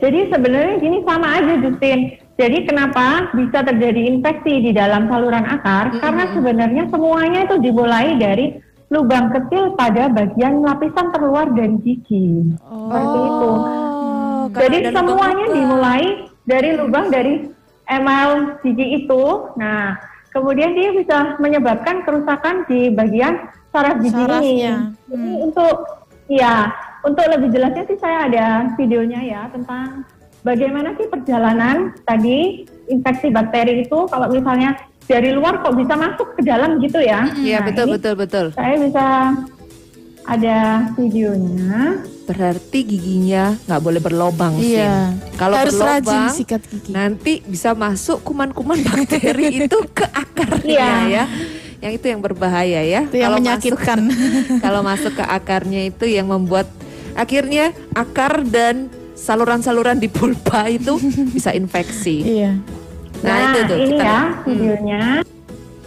Jadi 0.00 0.32
sebenarnya 0.32 0.74
gini 0.80 0.98
sama 1.04 1.28
aja 1.36 1.54
Justin. 1.60 2.16
Jadi 2.40 2.58
kenapa 2.64 3.28
bisa 3.36 3.60
terjadi 3.60 4.16
infeksi 4.16 4.64
di 4.64 4.72
dalam 4.72 5.12
saluran 5.12 5.44
akar? 5.44 5.92
Karena 6.00 6.24
sebenarnya 6.32 6.88
semuanya 6.88 7.44
itu 7.44 7.60
dimulai 7.60 8.16
dari 8.16 8.56
lubang 8.88 9.28
kecil 9.28 9.76
pada 9.76 10.08
bagian 10.08 10.64
lapisan 10.64 11.12
terluar 11.12 11.52
dari 11.52 11.76
gigi. 11.84 12.48
Seperti 12.56 13.18
itu. 13.28 13.50
Oh, 13.52 14.42
kalau 14.48 14.62
Jadi 14.64 14.78
semuanya 14.88 15.46
lubang. 15.46 15.56
dimulai 15.60 16.04
dari 16.48 16.70
lubang 16.80 17.06
dari 17.12 17.34
emal 17.92 18.56
gigi 18.64 19.04
itu. 19.04 19.24
Nah, 19.60 20.00
kemudian 20.32 20.72
dia 20.72 20.96
bisa 20.96 21.36
menyebabkan 21.38 22.08
kerusakan 22.08 22.64
di 22.72 22.88
bagian 22.88 23.36
saraf 23.70 23.96
gigi 23.98 24.18
ini. 24.18 24.72
Jadi 25.06 25.30
untuk 25.40 25.76
ya, 26.26 26.70
untuk 27.00 27.24
lebih 27.24 27.48
jelasnya 27.50 27.84
sih 27.86 27.96
saya 27.96 28.18
ada 28.26 28.46
videonya 28.74 29.20
ya 29.22 29.40
tentang 29.48 30.04
bagaimana 30.40 30.94
sih 30.94 31.06
perjalanan 31.06 31.92
tadi 32.02 32.64
infeksi 32.86 33.28
bakteri 33.28 33.82
itu 33.82 33.98
kalau 34.06 34.26
misalnya 34.28 34.74
dari 35.04 35.30
luar 35.30 35.58
kok 35.58 35.74
bisa 35.74 35.94
masuk 35.94 36.34
ke 36.34 36.42
dalam 36.42 36.78
gitu 36.78 36.98
ya. 36.98 37.26
Iya 37.34 37.58
Nah, 37.60 37.66
betul 37.66 37.86
betul 37.90 38.14
betul. 38.16 38.46
Saya 38.54 38.74
bisa 38.78 39.06
ada 40.22 40.58
videonya. 40.94 41.98
Berarti 42.24 42.86
giginya 42.86 43.58
nggak 43.66 43.82
boleh 43.82 43.98
berlobang 43.98 44.54
sih. 44.56 44.78
Iya. 44.78 45.18
Kalau 45.34 45.56
Harus 45.58 45.74
rajin 45.74 45.98
berlobang 46.06 46.30
sikat 46.30 46.62
gigi. 46.62 46.90
nanti 46.94 47.32
bisa 47.42 47.74
masuk 47.74 48.22
kuman-kuman 48.22 48.78
bakteri 48.80 49.50
itu 49.66 49.78
ke 49.90 50.06
akarnya 50.06 50.62
Iya. 50.62 50.94
ya. 51.08 51.24
Yang 51.80 51.92
itu 51.96 52.06
yang 52.08 52.20
berbahaya 52.20 52.80
ya. 52.82 53.00
Itu 53.02 53.16
yang 53.16 53.24
Kalau 53.26 53.38
menyakitkan. 53.40 53.98
Masuk, 54.02 54.60
kalau 54.64 54.80
masuk 54.80 55.12
ke 55.16 55.24
akarnya 55.24 55.82
itu 55.86 56.04
yang 56.04 56.28
membuat 56.28 56.68
akhirnya 57.12 57.72
akar 57.90 58.44
dan 58.44 58.86
saluran-saluran 59.12 59.96
di 59.96 60.06
pulpa 60.06 60.68
itu 60.68 60.96
bisa 61.34 61.50
infeksi. 61.50 62.40
Iya. 62.40 62.52
Nah, 63.20 63.36
itu 63.46 63.58
tuh 63.66 63.76
ini 63.78 63.86
kita- 63.92 64.04
ya 64.06 64.20
Hmm. 64.20 64.44
videonya. 64.44 65.02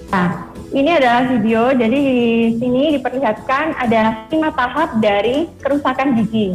Nah, 0.07 0.29
ini 0.69 0.89
adalah 0.91 1.21
video. 1.27 1.61
Jadi 1.73 1.97
di 1.97 2.19
sini 2.57 2.83
diperlihatkan 2.93 3.65
ada 3.75 4.01
lima 4.27 4.49
tahap 4.51 4.97
dari 4.97 5.49
kerusakan 5.57 6.13
gigi. 6.15 6.53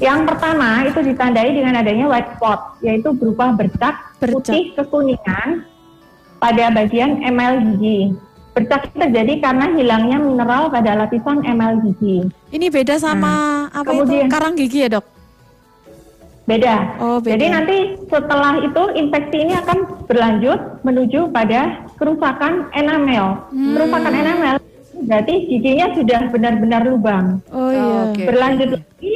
Yang 0.00 0.20
pertama 0.26 0.80
itu 0.82 0.96
ditandai 1.02 1.52
dengan 1.52 1.76
adanya 1.76 2.08
white 2.08 2.32
spot, 2.34 2.80
yaitu 2.80 3.12
berupa 3.12 3.52
bercak, 3.52 4.00
Bercak. 4.16 4.32
putih 4.48 4.72
kekuningan 4.72 5.68
pada 6.40 6.72
bagian 6.72 7.20
emal 7.22 7.60
gigi. 7.62 8.16
Bercak 8.50 8.90
terjadi 8.90 9.38
karena 9.38 9.70
hilangnya 9.78 10.18
mineral 10.18 10.72
pada 10.72 10.98
lapisan 10.98 11.44
emal 11.46 11.78
gigi. 11.86 12.26
Ini 12.50 12.66
beda 12.66 12.98
sama 12.98 13.66
apa 13.70 13.86
Hmm. 13.86 14.02
kemudian- 14.02 14.26
itu 14.26 14.34
karang 14.34 14.54
gigi 14.58 14.78
ya 14.82 14.98
dok? 14.98 15.06
Beda. 16.50 16.98
Oh, 16.98 17.22
beda. 17.22 17.38
Jadi 17.38 17.46
nanti 17.46 17.76
setelah 18.10 18.58
itu 18.58 18.82
infeksi 18.98 19.36
ini 19.38 19.54
akan 19.54 19.78
berlanjut 20.10 20.82
menuju 20.82 21.30
pada 21.30 21.86
kerusakan 21.94 22.66
enamel. 22.74 23.38
Hmm. 23.54 23.78
Kerusakan 23.78 24.14
enamel 24.18 24.54
berarti 25.00 25.34
giginya 25.46 25.86
sudah 25.94 26.20
benar-benar 26.28 26.82
lubang. 26.84 27.38
Oh 27.54 27.70
iya. 27.70 28.10
Oke. 28.10 28.22
Berlanjut 28.26 28.68
lagi, 28.76 29.14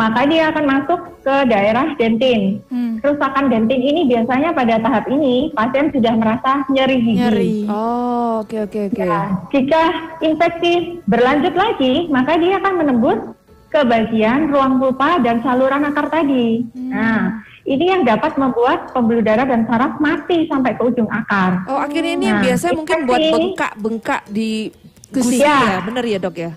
maka 0.00 0.24
dia 0.24 0.48
akan 0.48 0.64
masuk 0.64 1.00
ke 1.20 1.34
daerah 1.52 1.92
dentin. 2.00 2.64
Hmm. 2.72 2.96
Kerusakan 3.04 3.52
dentin 3.52 3.84
ini 3.84 4.08
biasanya 4.08 4.56
pada 4.56 4.80
tahap 4.80 5.04
ini 5.12 5.52
pasien 5.52 5.92
sudah 5.92 6.16
merasa 6.16 6.64
nyeri 6.72 6.96
gigi. 7.04 7.20
Nyeri. 7.20 7.54
Oh, 7.68 8.40
oke 8.40 8.64
oke 8.64 8.80
oke. 8.88 8.96
Ya, 8.96 9.28
jika 9.52 9.82
infeksi 10.24 11.04
berlanjut 11.04 11.52
lagi, 11.52 12.08
maka 12.08 12.40
dia 12.40 12.56
akan 12.56 12.74
menembus 12.80 13.20
ke 13.68 13.80
bagian 13.84 14.48
ruang 14.48 14.80
pulpa 14.80 15.20
dan 15.20 15.44
saluran 15.44 15.84
akar 15.86 16.08
tadi. 16.10 16.64
Nah, 16.74 17.44
ini 17.62 17.92
yang 17.92 18.02
dapat 18.02 18.34
membuat 18.34 18.90
pembuluh 18.90 19.22
darah 19.22 19.46
dan 19.46 19.68
saraf 19.68 20.00
mati 20.00 20.48
sampai 20.50 20.74
ke 20.74 20.82
ujung 20.82 21.06
akar. 21.06 21.62
Oh, 21.70 21.78
akhirnya 21.78 22.16
ini 22.18 22.24
yang 22.26 22.40
Nah, 22.40 22.46
biasa 22.50 22.66
mungkin 22.74 22.98
buat 23.06 23.20
bengkak-bengkak 23.20 24.22
di 24.32 24.72
Gusi. 25.12 25.38
gusi 25.38 25.44
Ya. 25.44 25.78
ya, 25.78 25.78
bener 25.86 26.04
ya 26.08 26.18
dok 26.18 26.36
ya? 26.40 26.50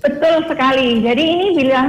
Betul 0.00 0.44
sekali. 0.48 1.00
Jadi 1.04 1.24
ini 1.24 1.46
bila 1.56 1.80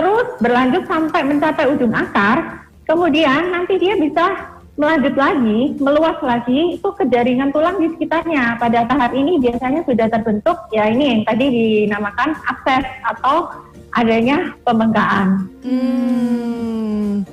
terus 0.00 0.26
berlanjut 0.40 0.88
sampai 0.88 1.20
mencapai 1.28 1.68
ujung 1.76 1.92
akar, 1.92 2.64
kemudian 2.88 3.52
nanti 3.52 3.76
dia 3.76 4.00
bisa 4.00 4.48
melanjut 4.80 5.12
lagi, 5.12 5.76
meluas 5.76 6.16
lagi, 6.24 6.80
itu 6.80 6.88
ke 6.96 7.04
jaringan 7.12 7.52
tulang 7.52 7.76
di 7.76 7.92
sekitarnya. 7.92 8.56
Pada 8.56 8.88
tahap 8.88 9.12
ini 9.12 9.36
biasanya 9.36 9.84
sudah 9.84 10.08
terbentuk, 10.08 10.56
ya 10.72 10.88
ini 10.88 11.20
yang 11.20 11.22
tadi 11.28 11.46
dinamakan 11.52 12.32
abses 12.48 12.88
atau 13.04 13.52
adanya 13.92 14.56
pembengkakan. 14.64 15.52
Hmm. 15.60 17.28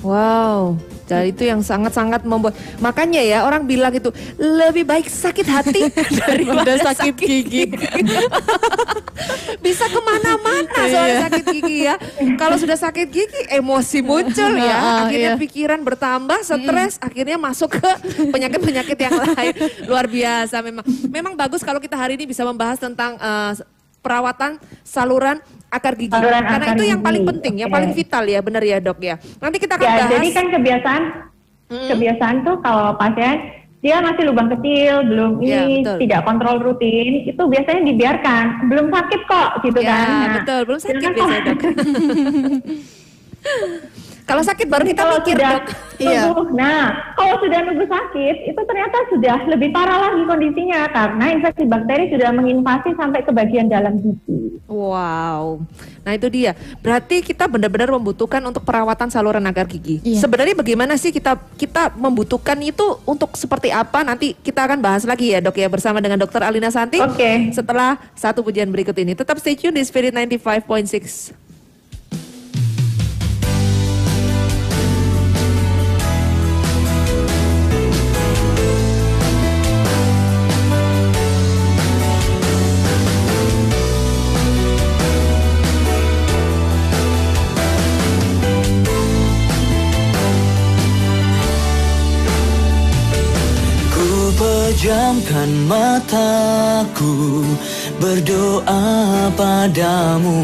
Wow, 0.00 0.80
jadi 1.04 1.28
itu 1.28 1.44
yang 1.44 1.60
sangat-sangat 1.60 2.24
membuat 2.24 2.56
makanya 2.78 3.20
ya 3.20 3.44
orang 3.44 3.68
bilang 3.68 3.92
itu 3.92 4.08
lebih 4.34 4.82
baik 4.82 5.04
sakit 5.06 5.44
hati 5.44 5.92
daripada 6.24 6.72
sakit, 6.88 7.12
gigi. 7.14 7.68
Bisa 9.60 9.84
ke 9.86 10.00
mana-mana 10.00 10.80
soal 10.88 11.04
Iya. 11.06 11.20
sakit 11.28 11.44
gigi 11.52 11.76
ya. 11.84 11.94
Kalau 12.34 12.56
sudah 12.56 12.74
sakit 12.74 13.06
gigi 13.06 13.40
emosi 13.52 14.00
muncul 14.00 14.56
ya, 14.56 14.72
Ah, 14.72 14.96
akhirnya 15.04 15.36
iya. 15.36 15.40
pikiran 15.40 15.84
bertambah, 15.84 16.40
stres, 16.40 16.96
akhirnya 16.96 17.36
masuk 17.36 17.76
ke 17.76 17.90
penyakit-penyakit 18.26 18.96
yang 18.96 19.14
lain. 19.20 19.54
Luar 19.84 20.08
biasa 20.08 20.64
memang. 20.64 20.84
Memang 21.06 21.36
bagus 21.36 21.60
kalau 21.60 21.76
kita 21.76 21.94
hari 21.94 22.16
ini 22.16 22.24
bisa 22.24 22.40
membahas 22.40 22.80
tentang 22.80 23.20
eh, 23.20 23.52
perawatan 24.00 24.56
saluran 24.80 25.44
akar 25.70 25.94
gigi. 25.94 26.10
Saluran 26.10 26.42
Karena 26.42 26.66
akar 26.66 26.76
itu 26.76 26.84
yang 26.84 27.00
gigi. 27.00 27.06
paling 27.08 27.22
penting, 27.24 27.54
yang 27.56 27.70
Oke. 27.70 27.76
paling 27.78 27.90
vital 27.94 28.24
ya, 28.26 28.40
benar 28.42 28.62
ya 28.62 28.78
dok 28.78 28.98
ya. 28.98 29.16
Nanti 29.38 29.56
kita 29.56 29.72
akan 29.74 29.86
Ya, 29.86 29.94
bahas. 29.96 30.10
jadi 30.12 30.28
kan 30.34 30.46
kebiasaan 30.50 31.02
kebiasaan 31.70 32.36
tuh 32.42 32.56
kalau 32.60 32.98
pasien 32.98 33.38
dia 33.80 33.96
masih 34.04 34.28
lubang 34.28 34.52
kecil, 34.52 35.08
belum 35.08 35.40
Ya, 35.40 35.64
ini 35.64 35.80
betul. 35.80 35.96
tidak 36.04 36.20
kontrol 36.28 36.56
rutin, 36.60 37.24
itu 37.24 37.40
biasanya 37.40 37.80
dibiarkan, 37.80 38.44
belum 38.68 38.92
sakit 38.92 39.20
kok 39.24 39.50
gitu 39.64 39.80
Ya, 39.80 39.88
kan. 39.88 40.04
Nah, 40.04 40.28
betul, 40.36 40.60
belum 40.68 40.78
sakit 40.78 40.94
biasanya, 41.00 41.38
Dok. 41.40 41.58
Kalau 44.30 44.42
sakit 44.46 44.66
baru 44.70 44.84
kita 44.86 45.02
kalau 45.02 45.18
mikir 45.18 45.34
sudah 45.34 45.50
dok. 45.50 45.64
Iya. 45.98 46.22
Nah, 46.54 46.82
kalau 47.18 47.34
sudah 47.42 47.58
nunggu 47.66 47.82
sakit, 47.90 48.36
itu 48.46 48.60
ternyata 48.62 48.96
sudah 49.10 49.38
lebih 49.50 49.74
parah 49.74 49.98
lagi 50.06 50.22
kondisinya 50.22 50.86
karena 50.94 51.24
infeksi 51.34 51.66
bakteri 51.66 52.14
sudah 52.14 52.30
menginvasi 52.30 52.94
sampai 52.94 53.26
ke 53.26 53.34
bagian 53.34 53.66
dalam 53.66 53.98
gigi. 53.98 54.62
Wow. 54.70 55.66
Nah 56.06 56.12
itu 56.14 56.30
dia. 56.30 56.54
Berarti 56.78 57.26
kita 57.26 57.50
benar-benar 57.50 57.90
membutuhkan 57.90 58.38
untuk 58.46 58.62
perawatan 58.62 59.10
saluran 59.10 59.42
agar 59.50 59.66
gigi. 59.66 59.98
Iya. 60.06 60.22
Sebenarnya 60.22 60.54
bagaimana 60.54 60.94
sih 60.94 61.10
kita 61.10 61.34
kita 61.58 61.98
membutuhkan 61.98 62.56
itu 62.62 63.02
untuk 63.02 63.34
seperti 63.34 63.74
apa? 63.74 64.06
Nanti 64.06 64.38
kita 64.38 64.62
akan 64.62 64.78
bahas 64.78 65.02
lagi 65.02 65.34
ya 65.34 65.42
dok 65.42 65.58
ya 65.58 65.66
bersama 65.66 65.98
dengan 65.98 66.22
dokter 66.22 66.46
Alina 66.46 66.70
Santi. 66.70 67.02
Oke. 67.02 67.50
Setelah 67.50 67.98
satu 68.14 68.46
pujian 68.46 68.70
berikut 68.70 68.94
ini. 68.94 69.18
Tetap 69.18 69.42
stay 69.42 69.58
tune 69.58 69.74
di 69.74 69.82
Spirit 69.82 70.14
95.6. 70.14 71.49
pejamkan 94.80 95.68
mataku 95.68 97.44
berdoa 98.00 99.28
padamu 99.36 100.40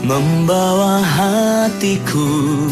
Membawa 0.00 1.04
hatiku 1.04 2.64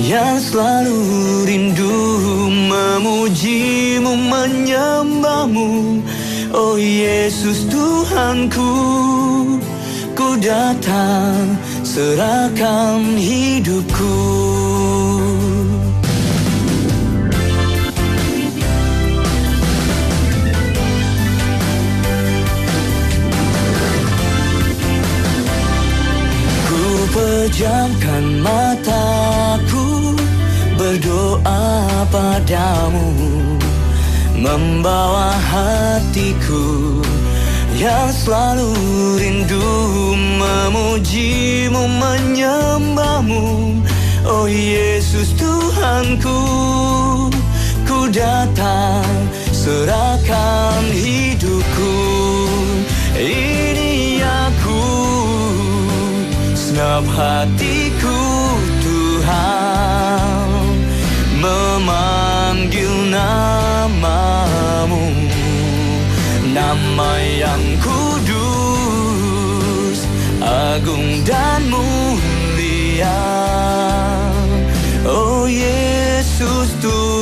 yang 0.00 0.40
selalu 0.40 1.04
rindu 1.44 2.00
memujimu 2.48 4.16
menyembahmu. 4.16 6.00
Oh 6.56 6.80
Yesus 6.80 7.68
Tuhanku 7.68 8.72
Ku 10.16 10.28
datang 10.40 11.60
serahkan 11.84 13.20
hidupku 13.20 14.53
pejamkan 27.44 28.40
mataku 28.40 30.16
berdoa 30.80 32.08
padamu 32.08 33.12
Membawa 34.32 35.36
hatiku 35.36 37.04
yang 37.76 38.08
selalu 38.12 38.72
rindu 39.20 39.72
memujimu 40.40 41.84
menyembahmu. 42.00 43.80
Oh 44.24 44.48
Yesus 44.48 45.36
Tuhanku 45.36 46.40
Ku 47.84 48.08
datang 48.08 49.04
serahkan 49.52 50.80
hidupku 50.92 51.96
Senap 56.84 57.08
hatiku 57.16 58.20
Tuhan 58.84 60.68
Memanggil 61.40 63.08
namamu. 63.08 65.08
Nama 66.52 67.12
yang 67.24 67.64
kudus 67.80 68.44
Agung 70.44 71.24
dan 71.24 71.72
mulia. 71.72 73.16
Oh 75.08 75.48
Yesus 75.48 76.68
Tuhanku 76.84 77.13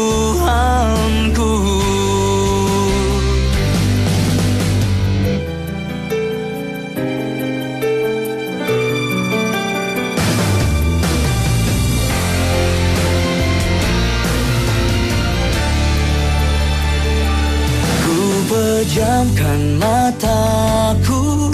mataku 19.58 21.52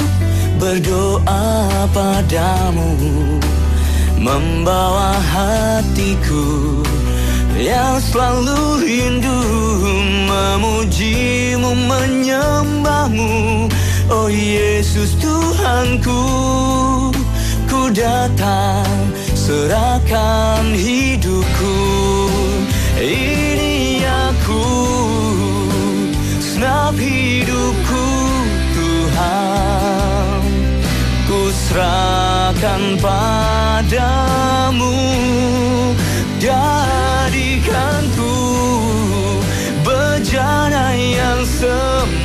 berdoa 0.59 1.87
padamu 1.95 2.95
Membawa 4.19 5.15
hatiku 5.15 6.83
yang 7.55 8.03
selalu 8.03 8.83
rindu 8.83 9.41
Memujimu, 10.29 11.71
menyembahmu. 11.87 13.71
Oh 14.11 14.29
Yesus 14.29 15.15
Tuhanku 15.23 16.23
Ku 17.71 17.89
datang 17.95 19.15
serahkan 19.33 20.75
hidupku. 20.75 21.79
Ini 22.99 24.03
aku 24.03 24.67
Senap 26.43 26.99
hidupku 26.99 27.78
serahkan 31.69 32.97
padamu 32.97 34.97
Jadikanku 36.41 38.33
Bejana 39.85 40.97
yang 40.97 41.45
sempurna 41.45 42.18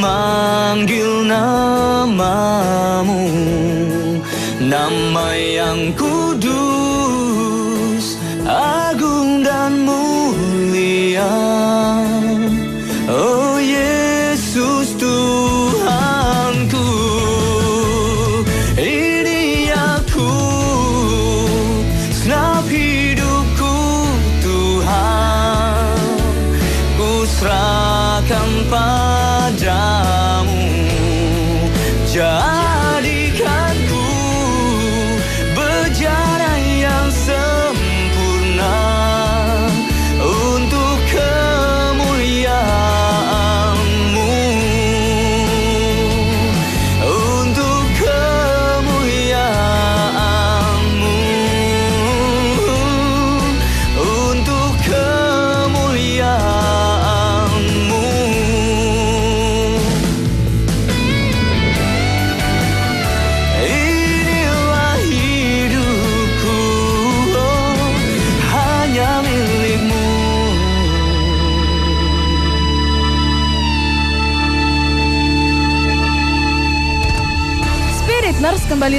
memanggil 0.00 1.28
namamu. 1.28 2.08
Nama 4.56 5.28
yang 5.36 5.92
kudus, 5.92 6.09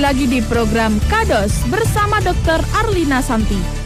lagi 0.02 0.26
di 0.26 0.42
program 0.42 0.98
Kados 1.06 1.54
bersama 1.70 2.18
Dr. 2.26 2.58
Arlina 2.74 3.22
Santi. 3.22 3.81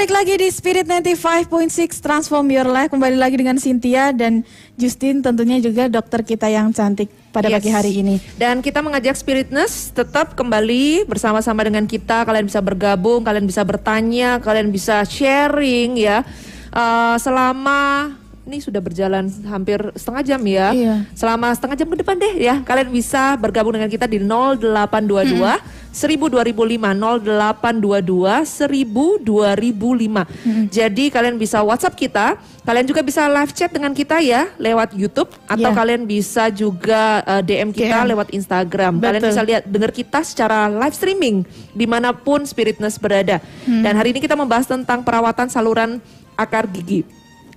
Balik 0.00 0.16
lagi 0.16 0.40
di 0.40 0.48
Spirit 0.48 0.88
95.6 0.88 2.00
Transform 2.00 2.48
Your 2.48 2.64
Life 2.64 2.88
Kembali 2.88 3.20
lagi 3.20 3.36
dengan 3.36 3.60
Cynthia 3.60 4.16
dan 4.16 4.48
Justin 4.80 5.20
tentunya 5.20 5.60
juga 5.60 5.92
dokter 5.92 6.24
kita 6.24 6.48
yang 6.48 6.72
cantik 6.72 7.12
pada 7.28 7.52
Yes. 7.52 7.60
pagi 7.60 7.68
hari 7.68 7.92
ini 8.00 8.16
Dan 8.40 8.64
kita 8.64 8.80
mengajak 8.80 9.12
Spiritness 9.12 9.92
tetap 9.92 10.32
kembali 10.32 11.04
bersama-sama 11.04 11.68
dengan 11.68 11.84
kita. 11.84 12.24
Kalian 12.24 12.48
bisa 12.48 12.64
bergabung, 12.64 13.20
kalian 13.20 13.44
bisa 13.44 13.60
bertanya, 13.60 14.40
kalian 14.40 14.72
bisa 14.72 15.04
sharing 15.04 16.00
ya. 16.00 16.24
Eh, 16.72 17.16
selama 17.20 18.16
ini 18.48 18.56
sudah 18.58 18.80
berjalan 18.80 19.28
hampir 19.52 19.78
setengah 20.00 20.22
jam 20.24 20.40
ya. 20.48 20.72
Iya. 20.72 20.94
Selama 21.12 21.52
setengah 21.52 21.76
jam 21.76 21.88
ke 21.92 21.96
depan 22.00 22.16
deh 22.16 22.34
ya. 22.40 22.64
Kalian 22.64 22.88
bisa 22.88 23.36
bergabung 23.36 23.76
dengan 23.76 23.92
kita 23.92 24.08
di 24.08 24.16
0822 24.16 25.60
1000 25.90 26.30
2005 26.30 26.78
0822 27.26 28.46
1000 28.46 29.26
2005. 29.26 30.70
Jadi 30.70 31.04
kalian 31.10 31.34
bisa 31.34 31.58
WhatsApp 31.60 31.98
kita, 31.98 32.38
kalian 32.62 32.86
juga 32.86 33.02
bisa 33.02 33.26
live 33.26 33.50
chat 33.50 33.70
dengan 33.70 33.90
kita 33.90 34.22
ya 34.22 34.50
lewat 34.56 34.94
YouTube 34.94 35.30
atau 35.50 35.70
Iya. 35.70 35.76
kalian 35.76 36.02
bisa 36.06 36.46
juga 36.48 37.26
uh, 37.26 37.42
DM 37.42 37.74
kita 37.74 38.06
DM. 38.06 38.10
lewat 38.14 38.28
Instagram. 38.30 39.02
Kalian 39.02 39.22
Betul. 39.22 39.30
bisa 39.34 39.42
lihat 39.42 39.62
dengar 39.66 39.90
kita 39.90 40.22
secara 40.22 40.70
live 40.70 40.94
streaming 40.94 41.42
di 41.74 41.86
mana 41.90 42.14
pun 42.14 42.46
Spiritness 42.46 42.96
berada. 42.96 43.42
Hmm. 43.66 43.82
Dan 43.82 43.98
hari 43.98 44.14
ini 44.14 44.22
kita 44.22 44.38
membahas 44.38 44.70
tentang 44.70 45.02
perawatan 45.02 45.50
saluran 45.50 45.98
akar 46.34 46.70
gigi. 46.70 47.02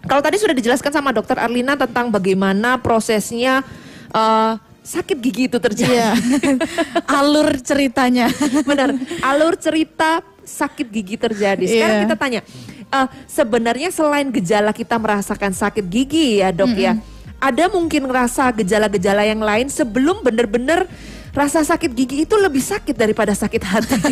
Kalau 0.04 0.20
tadi 0.20 0.36
sudah 0.36 0.52
dijelaskan 0.52 0.92
sama 0.92 1.16
Dokter 1.16 1.40
Arlina 1.40 1.80
tentang 1.80 2.12
bagaimana 2.12 2.76
prosesnya 2.76 3.64
uh, 4.12 4.60
sakit 4.84 5.18
gigi 5.18 5.48
itu 5.48 5.58
terjadi. 5.58 5.96
Iya 5.96 6.12
Alur 7.24 7.56
ceritanya 7.64 8.28
Benar, 8.68 8.92
alur 9.24 9.56
cerita 9.56 10.20
sakit 10.44 10.92
gigi 10.92 11.16
terjadi. 11.16 11.64
Sekarang 11.64 11.96
Iya. 11.96 12.04
kita 12.04 12.16
tanya, 12.20 12.42
eh, 12.92 13.08
sebenarnya 13.26 13.90
selain 13.96 14.28
gejala 14.28 14.76
kita 14.76 15.00
merasakan 15.00 15.56
sakit 15.56 15.88
gigi 15.88 16.44
ya 16.44 16.52
dok 16.52 16.76
ya, 16.76 17.00
ada 17.40 17.72
mungkin 17.72 18.12
rasa 18.12 18.52
gejala-gejala 18.52 19.24
yang 19.24 19.40
lain 19.40 19.72
sebelum 19.72 20.20
benar-benar 20.20 20.84
rasa 21.32 21.64
sakit 21.64 21.96
gigi 21.96 22.28
itu 22.28 22.36
lebih 22.36 22.60
sakit 22.60 22.94
daripada 22.94 23.32
sakit 23.32 23.64
hati. 23.64 23.96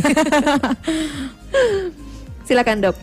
Silakan 2.48 2.90
dok. 2.90 2.96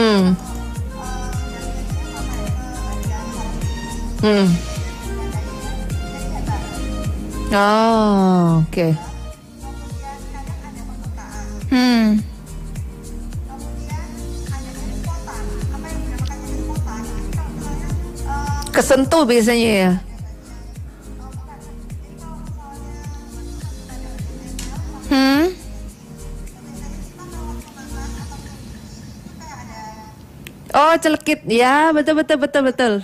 Hmm. 0.00 0.32
Hmm. 4.24 4.48
Oh, 7.52 8.64
oke. 8.64 8.96
Hmm 11.68 12.24
Kesentuh 18.72 19.28
biasanya 19.28 19.72
ya. 19.84 19.92
Hmm 25.12 25.59
Oh, 30.70 30.94
celekit. 31.02 31.42
Ya, 31.50 31.90
betul 31.90 32.22
betul 32.22 32.38
betul 32.38 32.62
betul. 32.70 32.94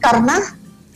karena 0.00 0.36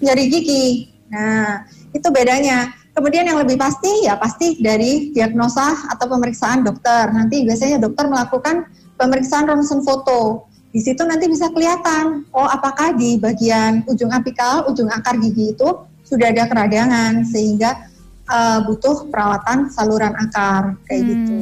nyeri 0.00 0.24
gigi. 0.26 0.66
Nah, 1.12 1.62
itu 1.94 2.08
bedanya. 2.10 2.72
Kemudian 2.94 3.26
yang 3.26 3.38
lebih 3.42 3.58
pasti 3.58 4.06
ya 4.06 4.18
pasti 4.18 4.58
dari 4.62 5.10
diagnosa 5.14 5.90
atau 5.92 6.06
pemeriksaan 6.08 6.66
dokter. 6.66 7.10
Nanti 7.10 7.44
biasanya 7.46 7.78
dokter 7.78 8.06
melakukan 8.08 8.66
pemeriksaan 8.98 9.46
ronsen 9.46 9.84
foto. 9.84 10.50
Di 10.74 10.82
situ 10.82 11.06
nanti 11.06 11.30
bisa 11.30 11.54
kelihatan, 11.54 12.26
oh 12.34 12.50
apakah 12.50 12.98
di 12.98 13.14
bagian 13.14 13.86
ujung 13.86 14.10
apikal, 14.10 14.66
ujung 14.66 14.90
akar 14.90 15.14
gigi 15.22 15.54
itu 15.54 15.68
sudah 16.02 16.34
ada 16.34 16.50
keradangan 16.50 17.22
sehingga 17.22 17.86
eh, 18.26 18.58
butuh 18.66 19.06
perawatan 19.06 19.70
saluran 19.70 20.18
akar 20.18 20.74
kayak 20.90 21.02
gitu. 21.06 21.38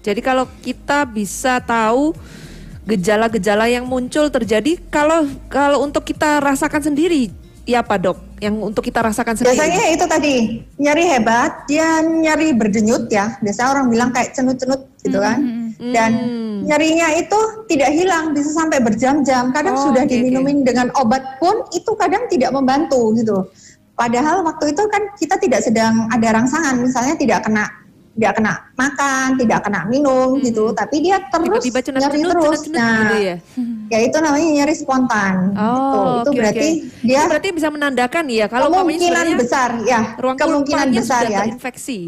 Jadi 0.00 0.20
kalau 0.24 0.48
kita 0.64 1.04
bisa 1.04 1.60
tahu 1.60 2.16
gejala-gejala 2.88 3.68
yang 3.68 3.84
muncul 3.84 4.30
terjadi 4.32 4.78
kalau 4.88 5.28
kalau 5.52 5.84
untuk 5.84 6.06
kita 6.06 6.38
rasakan 6.38 6.80
sendiri 6.80 7.28
ya 7.66 7.82
apa 7.82 7.98
dok 7.98 8.16
yang 8.38 8.54
untuk 8.62 8.86
kita 8.86 9.02
rasakan 9.02 9.34
sendiri 9.34 9.58
Biasanya 9.58 9.84
itu 9.90 10.04
tadi 10.06 10.34
nyeri 10.78 11.04
hebat, 11.10 11.66
dia 11.66 12.00
nyeri 12.04 12.54
berdenyut 12.54 13.10
ya. 13.10 13.34
Biasanya 13.42 13.68
orang 13.74 13.86
bilang 13.90 14.10
kayak 14.14 14.32
cenut-cenut 14.38 14.86
gitu 15.02 15.18
kan. 15.18 15.38
Dan 15.76 16.10
nyerinya 16.64 17.12
itu 17.16 17.38
tidak 17.68 17.90
hilang, 17.92 18.32
bisa 18.32 18.54
sampai 18.54 18.80
berjam-jam. 18.80 19.52
Kadang 19.52 19.76
Oh, 19.76 19.90
sudah 19.90 20.06
oke. 20.06 20.12
diminumin 20.12 20.64
dengan 20.64 20.88
obat 20.96 21.36
pun 21.42 21.66
itu 21.74 21.92
kadang 21.98 22.24
tidak 22.32 22.54
membantu 22.54 23.12
gitu. 23.18 23.44
Padahal 23.96 24.44
waktu 24.44 24.76
itu 24.76 24.82
kan 24.92 25.02
kita 25.16 25.36
tidak 25.40 25.60
sedang 25.64 26.08
ada 26.12 26.28
rangsangan, 26.36 26.76
misalnya 26.80 27.16
tidak 27.16 27.44
kena 27.44 27.64
tidak 28.16 28.32
kena 28.40 28.52
makan, 28.72 29.26
tidak 29.36 29.60
kena 29.60 29.80
minum 29.84 30.40
gitu, 30.40 30.72
tapi 30.72 31.04
dia 31.04 31.20
terus 31.20 31.60
tiba-tiba 31.60 32.00
nyeri 32.00 32.16
cenut-cenut 32.16 32.32
terus. 32.32 32.60
cenut-cenut 32.64 32.80
Nah, 32.80 32.96
gitu 32.96 33.16
ya 33.20 33.36
ya 33.86 33.98
itu 34.02 34.16
namanya 34.18 34.48
nyeri 34.56 34.74
spontan. 34.74 35.34
gitu. 35.52 35.60
oh 35.60 36.14
Itu 36.24 36.30
oke, 36.32 36.38
berarti 36.40 36.68
oke. 36.80 37.04
dia 37.04 37.20
Itu 37.20 37.28
berarti 37.28 37.48
bisa 37.52 37.68
menandakan 37.68 38.24
ya 38.26 38.46
kalau 38.48 38.66
kemungkinan 38.72 39.26
besar 39.36 39.70
ya 39.84 40.00
ruang 40.16 40.36
kemungkinan 40.40 40.86
besar 40.90 41.22
sudah 41.22 41.30
ya 41.30 41.38
terinfeksi 41.44 42.00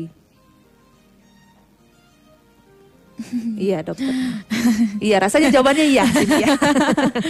iya 3.58 3.78
dokter. 3.82 4.14
iya 5.02 5.16
rasanya 5.18 5.50
jawabannya 5.50 5.86
iya. 5.90 6.06
Cynthia. 6.06 6.54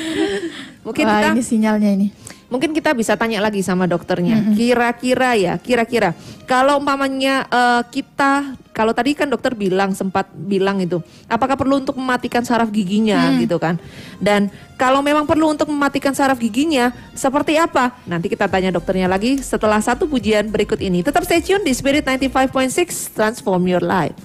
Mungkin 0.87 1.05
Wah, 1.05 1.17
kita 1.17 1.29
ini 1.33 1.43
sinyalnya 1.43 1.91
ini. 1.97 2.07
Mungkin 2.49 2.73
kita 2.73 2.97
bisa 2.97 3.13
tanya 3.13 3.45
lagi 3.45 3.61
sama 3.61 3.85
dokternya. 3.85 4.57
Kira-kira 4.57 5.37
ya, 5.37 5.55
kira-kira 5.61 6.17
kalau 6.49 6.81
umpamanya 6.81 7.45
eh, 7.49 7.83
kita 7.93 8.57
kalau 8.73 8.95
tadi 8.95 9.11
kan 9.13 9.27
dokter 9.27 9.59
bilang 9.59 9.91
sempat 9.91 10.31
bilang 10.33 10.79
itu, 10.79 11.03
apakah 11.27 11.59
perlu 11.59 11.83
untuk 11.83 11.99
mematikan 11.99 12.47
saraf 12.47 12.71
giginya 12.71 13.35
gitu 13.43 13.59
kan? 13.59 13.75
Dan 14.23 14.55
kalau 14.79 15.03
memang 15.03 15.27
perlu 15.27 15.51
untuk 15.51 15.67
mematikan 15.67 16.15
saraf 16.15 16.39
giginya, 16.39 16.95
seperti 17.11 17.59
apa? 17.59 17.99
Nanti 18.07 18.31
kita 18.31 18.47
tanya 18.47 18.71
dokternya 18.71 19.11
lagi 19.11 19.43
setelah 19.43 19.83
satu 19.83 20.07
pujian 20.07 20.47
berikut 20.55 20.79
ini. 20.79 21.03
Tetap 21.03 21.27
stay 21.27 21.43
tune 21.43 21.67
di 21.67 21.75
Spirit 21.75 22.07
95.6 22.07 23.19
Transform 23.19 23.67
Your 23.67 23.83
Life. 23.83 24.17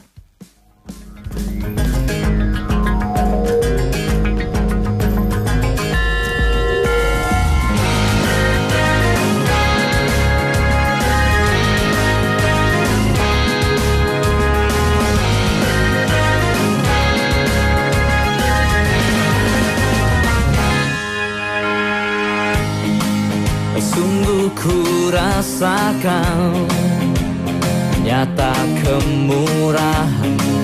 Rasakan 25.14 26.66
Nyata 28.02 28.54
kemurahanmu 28.82 30.58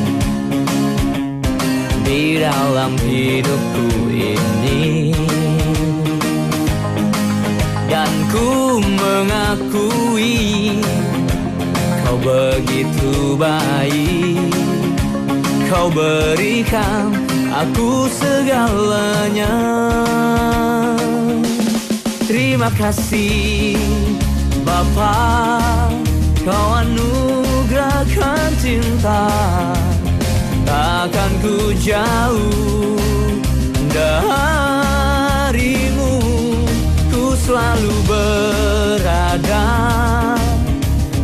Di 2.03 2.41
dalam 2.41 2.97
hidupku 2.97 4.09
ini. 4.09 5.13
Dan 7.85 8.09
ku 8.33 8.81
mengakui 8.81 10.81
Kau 12.01 12.17
begitu 12.17 13.37
baik. 13.37 14.49
Kau 15.69 15.93
berikan 15.93 17.13
aku 17.53 18.09
segalanya. 18.09 19.53
Terima 22.25 22.73
kasih 22.73 23.77
Bapa 24.69 25.17
Kau 26.45 26.77
anugerahkan 26.77 28.53
cinta. 28.61 29.25
Takkan 30.61 31.33
ku 31.41 31.73
jauh 31.81 33.01
darimu. 33.89 36.21
Ku 37.09 37.33
selalu 37.33 37.97
berada 38.05 39.65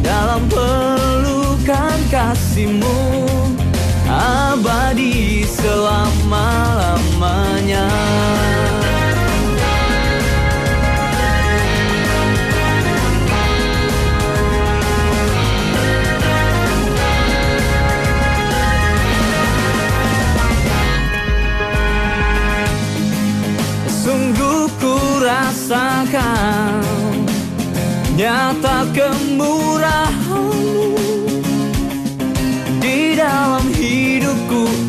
Dalam 0.02 0.50
pelukan 0.50 2.02
kasihmu. 2.10 3.30
Abadi 4.10 5.46
selama-lamanya 5.50 7.90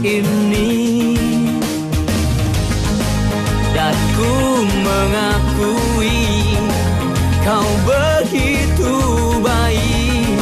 ini 0.07 0.71
Dan 3.75 3.97
ku 4.15 4.33
mengakui 4.87 6.47
Kau 7.47 7.71
begitu 7.87 8.95
baik. 9.39 10.35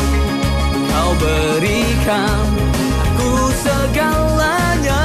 Kau 0.89 1.11
berikan 1.21 2.49
aku 3.05 3.53
segalanya. 3.61 5.05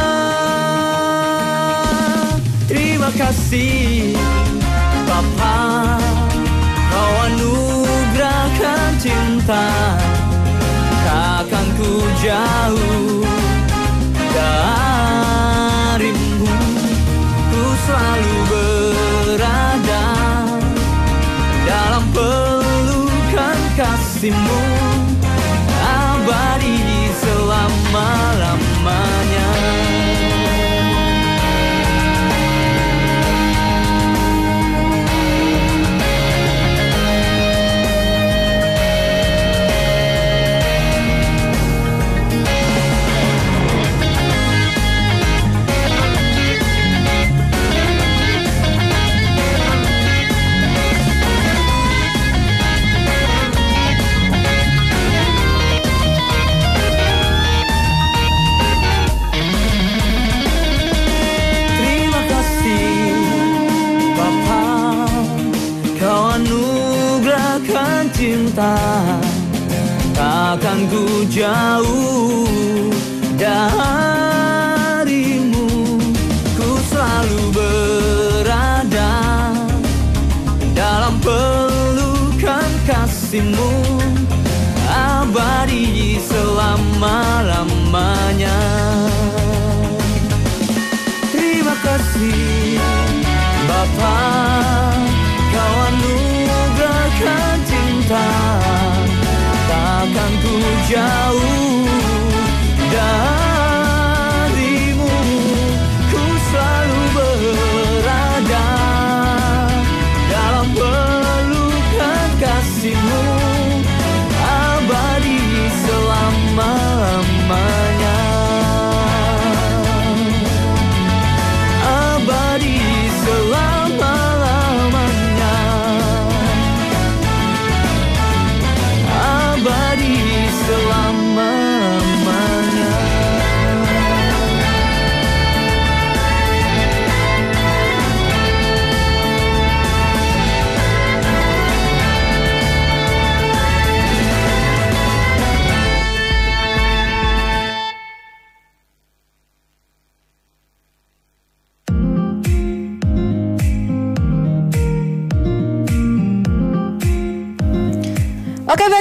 Terima 2.71 3.11
kasih 3.19 4.15
Papa 5.03 5.99
Kau 6.87 7.13
anugerahkan 7.27 8.95
cinta. 9.03 9.67
Takkan 11.03 11.67
ku 11.75 12.07
jauh 12.23 13.18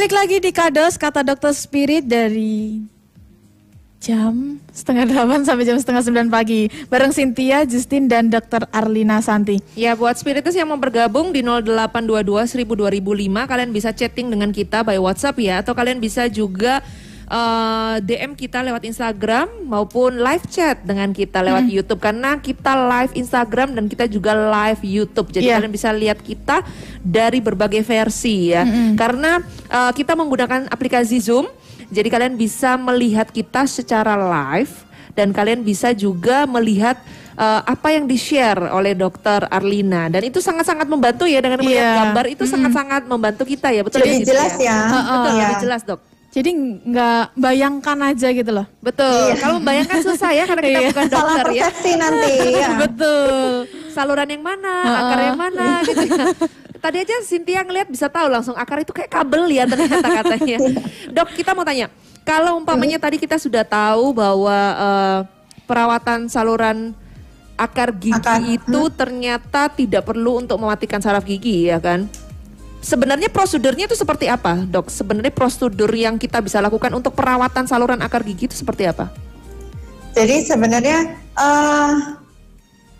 balik 0.09 0.25
lagi 0.25 0.39
di 0.41 0.53
Kados 0.57 0.97
kata 0.97 1.21
dokter 1.21 1.53
Spirit 1.53 2.01
dari 2.09 2.81
jam 4.01 4.57
setengah 4.73 5.05
delapan 5.05 5.45
sampai 5.45 5.69
jam 5.69 5.77
setengah 5.77 6.01
sembilan 6.01 6.33
pagi. 6.33 6.73
Bareng 6.89 7.13
Cynthia, 7.13 7.69
Justin 7.69 8.09
dan 8.09 8.33
dokter 8.33 8.65
Arlina 8.73 9.21
Santi. 9.21 9.61
Ya 9.77 9.93
buat 9.93 10.17
spiritus 10.17 10.57
yang 10.57 10.73
mau 10.73 10.81
bergabung 10.81 11.29
di 11.29 11.45
0822 11.45 12.25
1000 12.25 13.05
2005 13.05 13.53
kalian 13.53 13.69
bisa 13.69 13.93
chatting 13.93 14.33
dengan 14.33 14.49
kita 14.49 14.81
by 14.81 14.97
WhatsApp 14.97 15.37
ya. 15.45 15.61
Atau 15.61 15.77
kalian 15.77 16.01
bisa 16.01 16.25
juga 16.33 16.81
eh, 17.29 17.97
DM 18.01 18.33
kita 18.33 18.61
lewat 18.61 18.83
Instagram 18.83 19.47
maupun 19.63 20.17
live 20.17 20.45
chat 20.47 20.81
dengan 20.81 21.13
kita 21.13 21.39
lewat 21.39 21.65
YouTube 21.67 21.99
karena 21.99 22.37
kita 22.37 22.73
live 22.75 23.13
Instagram 23.15 23.73
dan 23.73 23.85
kita 23.85 24.05
juga 24.05 24.33
live 24.33 24.81
YouTube. 24.81 25.29
Jadi 25.29 25.47
Iya. 25.47 25.57
kalian 25.57 25.71
bisa 25.71 25.89
lihat 25.91 26.19
kita 26.19 26.65
dari 26.99 27.39
berbagai 27.39 27.81
versi 27.81 28.51
ya. 28.51 28.65
Karena 28.95 29.39
eh, 29.67 29.93
kita 29.93 30.13
menggunakan 30.13 30.67
aplikasi 30.67 31.19
Zoom 31.19 31.45
jadi 31.89 32.09
kalian 32.09 32.35
bisa 32.35 32.77
melihat 32.77 33.29
kita 33.29 33.65
secara 33.65 34.13
live 34.15 34.73
dan 35.13 35.31
kalian 35.31 35.61
bisa 35.61 35.91
juga 35.91 36.45
melihat 36.45 36.97
eh, 37.35 37.61
apa 37.65 37.91
yang 37.91 38.05
di-share 38.05 38.61
oleh 38.69 38.93
dokter 38.93 39.45
Arlina 39.47 40.07
dan 40.07 40.23
itu 40.23 40.39
sangat-sangat 40.39 40.85
membantu 40.85 41.25
ya 41.25 41.39
dengan 41.39 41.61
melihat 41.61 41.85
Iya. 41.85 41.95
gambar 42.03 42.25
itu 42.29 42.45
sangat-sangat 42.45 43.03
membantu 43.05 43.45
kita 43.45 43.69
ya 43.69 43.81
betul 43.81 44.01
Lebih 44.01 44.17
ya, 44.17 44.27
jelas 44.27 44.51
Cynthia? 44.51 44.67
ya. 44.67 44.79
Betul 44.87 45.03
Iya. 45.29 45.39
lebih 45.39 45.57
jelas 45.61 45.83
dok. 45.83 46.01
Jadi 46.39 46.51
nggak 46.87 47.35
bayangkan 47.35 47.99
aja 48.05 48.31
gitu 48.31 48.51
loh. 48.55 48.67
Betul. 48.79 49.35
Kalau 49.35 49.59
membayangkan 49.59 49.99
susah 50.07 50.31
ya 50.31 50.47
karena 50.47 50.63
kita 50.63 50.79
Iya. 50.79 50.89
bukan 50.95 51.07
Salah 51.11 51.19
dokter 51.19 51.47
ya. 51.51 51.63
persepsi 51.67 51.91
nanti 51.99 52.33
ya. 52.55 52.69
Betul. 52.87 53.51
Saluran 53.99 54.29
yang 54.31 54.45
mana, 54.47 54.75
akar 55.03 55.19
yang 55.25 55.39
mana 55.41 55.67
gitu 55.83 55.99
ya. 56.07 56.31
Tadi 56.79 56.97
aja 57.03 57.15
Cynthia 57.27 57.67
ngelihat 57.67 57.91
bisa 57.91 58.07
tahu 58.07 58.31
langsung 58.31 58.55
akar 58.55 58.79
itu 58.79 58.95
kayak 58.95 59.11
kabel 59.11 59.51
ya 59.51 59.67
ternyata 59.67 60.09
katanya. 60.23 60.59
Dok, 61.19 61.29
kita 61.35 61.51
mau 61.51 61.67
tanya. 61.67 61.91
Kalau 62.23 62.55
umpamanya 62.55 63.03
tadi 63.03 63.19
kita 63.19 63.35
sudah 63.35 63.67
tahu 63.67 64.15
bahwa 64.15 64.55
eh, 64.79 65.19
perawatan 65.67 66.31
saluran 66.31 66.95
akar 67.59 67.91
gigi 67.91 68.15
Akar, 68.15 68.39
itu 68.47 68.81
ternyata 68.95 69.67
tidak 69.67 70.07
perlu 70.07 70.39
untuk 70.39 70.55
mematikan 70.63 71.03
saraf 71.03 71.27
gigi 71.27 71.67
ya 71.67 71.83
kan? 71.83 72.07
Sebenarnya 72.79 73.27
prosedurnya 73.27 73.91
itu 73.91 73.99
seperti 73.99 74.31
apa, 74.31 74.63
Dok? 74.63 74.87
Sebenarnya 74.87 75.35
prosedur 75.35 75.91
yang 75.91 76.15
kita 76.15 76.39
bisa 76.39 76.63
lakukan 76.63 76.95
untuk 76.95 77.11
perawatan 77.11 77.67
saluran 77.67 77.99
akar 77.99 78.23
gigi 78.23 78.47
itu 78.47 78.55
seperti 78.55 78.87
apa? 78.87 79.11
Jadi 80.15 80.47
sebenarnya 80.47 81.19
eh, 81.19 81.93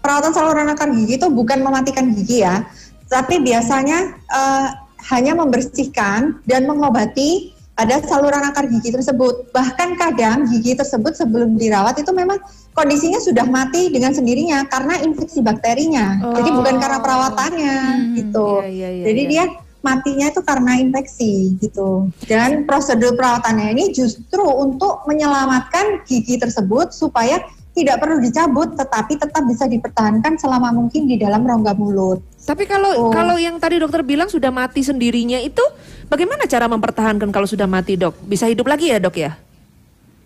perawatan 0.03 0.35
saluran 0.35 0.67
akar 0.75 0.91
gigi 0.91 1.23
itu 1.23 1.31
bukan 1.31 1.63
mematikan 1.63 2.11
gigi 2.11 2.43
ya, 2.43 2.67
tapi 3.07 3.39
biasanya 3.39 4.19
eh, 4.19 4.67
hanya 5.15 5.39
membersihkan 5.39 6.43
dan 6.43 6.67
mengobati 6.67 7.55
pada 7.79 8.03
saluran 8.03 8.43
akar 8.43 8.67
gigi 8.67 8.91
tersebut. 8.91 9.55
Bahkan 9.55 9.95
kadang 9.95 10.51
gigi 10.51 10.75
tersebut 10.75 11.15
sebelum 11.15 11.55
dirawat 11.55 12.03
itu 12.03 12.11
memang 12.11 12.43
kondisinya 12.75 13.23
sudah 13.23 13.47
mati 13.47 13.95
dengan 13.95 14.11
sendirinya 14.11 14.67
karena 14.67 14.99
infeksi 15.07 15.39
bakterinya. 15.39 16.19
Jadi 16.35 16.51
bukan 16.51 16.83
karena 16.83 16.99
perawatannya 16.99 17.77
gitu. 18.19 18.67
iya, 18.67 18.71
iya, 18.71 18.89
iya, 18.91 19.05
Jadi 19.07 19.23
iya. 19.23 19.31
dia 19.31 19.45
matinya 19.83 20.27
itu 20.29 20.41
karena 20.43 20.79
infeksi 20.83 21.55
gitu. 21.63 22.11
Dan 22.27 22.67
prosedur 22.67 23.15
perawatannya 23.15 23.75
ini 23.79 23.85
justru 23.95 24.43
untuk 24.43 25.07
menyelamatkan 25.07 26.03
gigi 26.05 26.39
tersebut 26.39 26.91
supaya 26.91 27.39
tidak 27.79 28.03
perlu 28.03 28.19
dicabut 28.19 28.75
tetapi 28.75 29.15
tetap 29.15 29.43
bisa 29.47 29.71
dipertahankan 29.71 30.35
selama 30.35 30.75
mungkin 30.75 31.07
di 31.07 31.15
dalam 31.15 31.47
rongga 31.47 31.79
mulut. 31.79 32.19
Tapi 32.43 32.67
kalau 32.67 32.91
Oh. 33.07 33.13
kalau 33.15 33.39
yang 33.39 33.61
tadi 33.63 33.79
dokter 33.79 34.03
bilang 34.03 34.27
sudah 34.27 34.51
mati 34.51 34.83
sendirinya 34.83 35.39
itu 35.39 35.63
bagaimana 36.11 36.49
cara 36.51 36.67
mempertahankan 36.67 37.31
kalau 37.31 37.47
sudah 37.47 37.71
mati, 37.71 37.95
Dok? 37.95 38.19
Bisa 38.27 38.51
hidup 38.51 38.67
lagi 38.67 38.91
ya, 38.91 38.99
Dok 38.99 39.15
ya? 39.15 39.39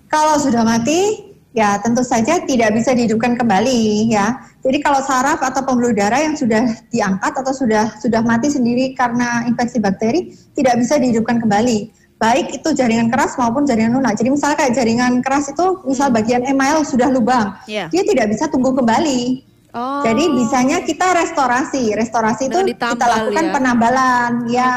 Kalau 0.09 0.37
sudah 0.41 0.65
mati, 0.65 1.32
ya 1.53 1.77
tentu 1.85 2.01
saja 2.01 2.41
tidak 2.45 2.73
bisa 2.73 2.97
dihidupkan 2.97 3.37
kembali 3.37 4.09
ya. 4.13 4.41
Jadi 4.65 4.79
kalau 4.81 5.01
saraf 5.05 5.41
atau 5.41 5.63
pembuluh 5.65 5.93
darah 5.93 6.21
yang 6.21 6.37
sudah 6.37 6.65
diangkat 6.89 7.33
atau 7.33 7.53
sudah 7.53 7.93
sudah 8.01 8.25
mati 8.25 8.49
sendiri 8.49 8.97
karena 8.97 9.45
infeksi 9.45 9.79
bakteri 9.81 10.33
tidak 10.57 10.81
bisa 10.81 10.97
dihidupkan 10.97 11.41
kembali. 11.41 11.93
Baik 12.23 12.55
itu 12.55 12.71
jaringan 12.71 13.11
keras 13.11 13.35
maupun 13.35 13.67
jaringan 13.67 13.99
lunak. 13.99 14.15
Jadi 14.15 14.31
misalnya 14.31 14.57
kayak 14.63 14.73
jaringan 14.79 15.13
keras 15.27 15.51
itu 15.51 15.67
misal 15.83 16.15
bagian 16.15 16.47
email 16.47 16.87
sudah 16.87 17.11
lubang, 17.11 17.59
Iya. 17.67 17.91
dia 17.91 18.03
tidak 18.07 18.31
bisa 18.31 18.47
tumbuh 18.47 18.71
kembali. 18.79 19.43
Oh. 19.73 20.05
Jadi 20.05 20.25
bisanya 20.37 20.85
kita 20.85 21.17
restorasi. 21.17 21.97
Restorasi 21.97 22.53
itu 22.53 22.61
kita 22.77 22.95
lakukan 22.95 23.45
ya. 23.49 23.53
penambalan. 23.57 24.33
Ya, 24.53 24.73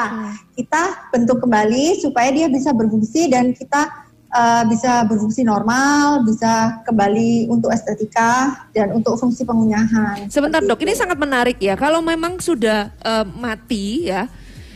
kita 0.55 1.11
bentuk 1.11 1.43
kembali 1.43 1.99
supaya 1.99 2.31
dia 2.31 2.47
bisa 2.47 2.71
berfungsi 2.71 3.27
dan 3.27 3.51
kita 3.51 4.04
eh, 4.35 4.63
bisa 4.67 5.07
berfungsi 5.07 5.47
normal, 5.47 6.27
bisa 6.27 6.83
kembali 6.83 7.47
untuk 7.47 7.71
estetika 7.71 8.67
dan 8.75 8.91
untuk 8.91 9.15
fungsi 9.15 9.47
pengunyahan. 9.47 10.27
Sebentar, 10.27 10.59
Dok. 10.59 10.83
Ini 10.83 10.93
sangat 10.93 11.15
menarik 11.15 11.57
ya. 11.63 11.79
Kalau 11.79 12.03
memang 12.03 12.43
sudah 12.43 12.91
eh, 12.91 13.25
mati 13.39 14.11
ya 14.11 14.27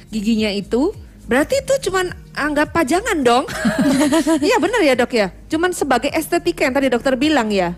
giginya 0.10 0.49
itu, 0.49 0.95
berarti 1.28 1.62
itu 1.62 1.91
cuman 1.91 2.10
anggap 2.34 2.72
pajangan 2.72 3.20
dong. 3.22 3.45
Iya 4.47 4.57
benar 4.57 4.82
ya, 4.82 4.95
Dok 4.95 5.12
ya. 5.12 5.28
Cuman 5.51 5.76
sebagai 5.76 6.10
estetika 6.16 6.64
yang 6.64 6.74
tadi 6.74 6.88
dokter 6.88 7.20
bilang 7.20 7.51
ya. 7.51 7.76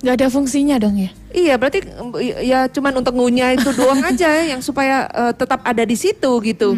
Nggak 0.00 0.14
ada 0.22 0.28
fungsinya 0.28 0.76
dong 0.80 0.96
ya. 0.96 1.10
Iya, 1.36 1.54
berarti 1.60 1.84
ya 2.44 2.68
cuman 2.72 3.00
untuk 3.00 3.12
ngunyah 3.16 3.56
itu 3.56 3.68
doang 3.76 4.00
aja 4.10 4.28
yang 4.44 4.64
supaya 4.64 5.08
eh, 5.12 5.32
tetap 5.36 5.60
ada 5.64 5.84
di 5.84 5.96
situ 5.96 6.32
gitu. 6.40 6.76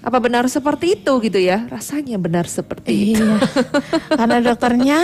Apa 0.00 0.16
benar 0.16 0.48
seperti 0.48 0.96
itu 0.96 1.12
gitu 1.20 1.36
ya? 1.36 1.68
Rasanya 1.68 2.16
benar 2.16 2.48
seperti 2.48 3.12
itu. 3.12 3.20
Iya. 3.20 3.36
Karena 4.18 4.36
dokternya 4.40 4.98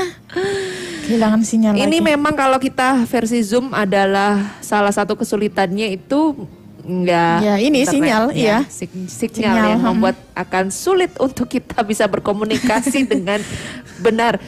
kehilangan 1.04 1.42
sinyal 1.44 1.72
Ini 1.76 1.84
lagi. 1.86 2.00
memang 2.02 2.32
kalau 2.32 2.56
kita 2.56 3.04
versi 3.04 3.44
Zoom 3.44 3.70
adalah 3.70 4.56
salah 4.58 4.90
satu 4.90 5.12
kesulitannya 5.14 5.92
itu 5.92 6.34
enggak 6.80 7.38
Ya, 7.42 7.54
ini 7.58 7.82
sinyal, 7.82 8.30
iya. 8.30 8.62
sig- 8.70 8.88
sinyal, 9.10 9.52
Sinyal, 9.52 9.66
yang 9.70 9.80
hmm. 9.82 9.88
membuat 9.92 10.16
akan 10.32 10.70
sulit 10.70 11.12
untuk 11.18 11.46
kita 11.46 11.82
bisa 11.82 12.06
berkomunikasi 12.06 13.04
dengan 13.12 13.42
benar. 14.00 14.38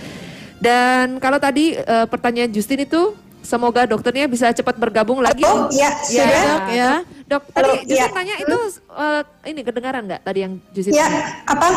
Dan 0.59 1.21
kalau 1.21 1.39
tadi 1.39 1.75
eh, 1.75 2.07
pertanyaan 2.07 2.51
Justin 2.51 2.83
itu 2.83 3.15
semoga 3.39 3.87
dokternya 3.87 4.27
bisa 4.27 4.51
cepat 4.51 4.75
bergabung 4.75 5.21
lagi. 5.21 5.47
Oh, 5.47 5.71
ya, 5.71 5.93
Ya, 6.11 6.25
sudah. 6.27 6.43
Dok, 6.43 6.65
ya. 6.73 6.93
Dok, 7.29 7.45
tadi 7.53 7.61
Halo, 7.69 7.85
Justin 7.85 8.01
ya. 8.01 8.09
tanya 8.09 8.35
itu 8.41 8.57
eh, 8.89 9.23
ini 9.47 9.61
kedengaran 9.61 10.03
nggak 10.03 10.23
tadi 10.23 10.39
yang 10.41 10.53
Justin 10.73 10.97
Ya, 10.97 11.05
tanya? 11.05 11.21
apa? 11.45 11.69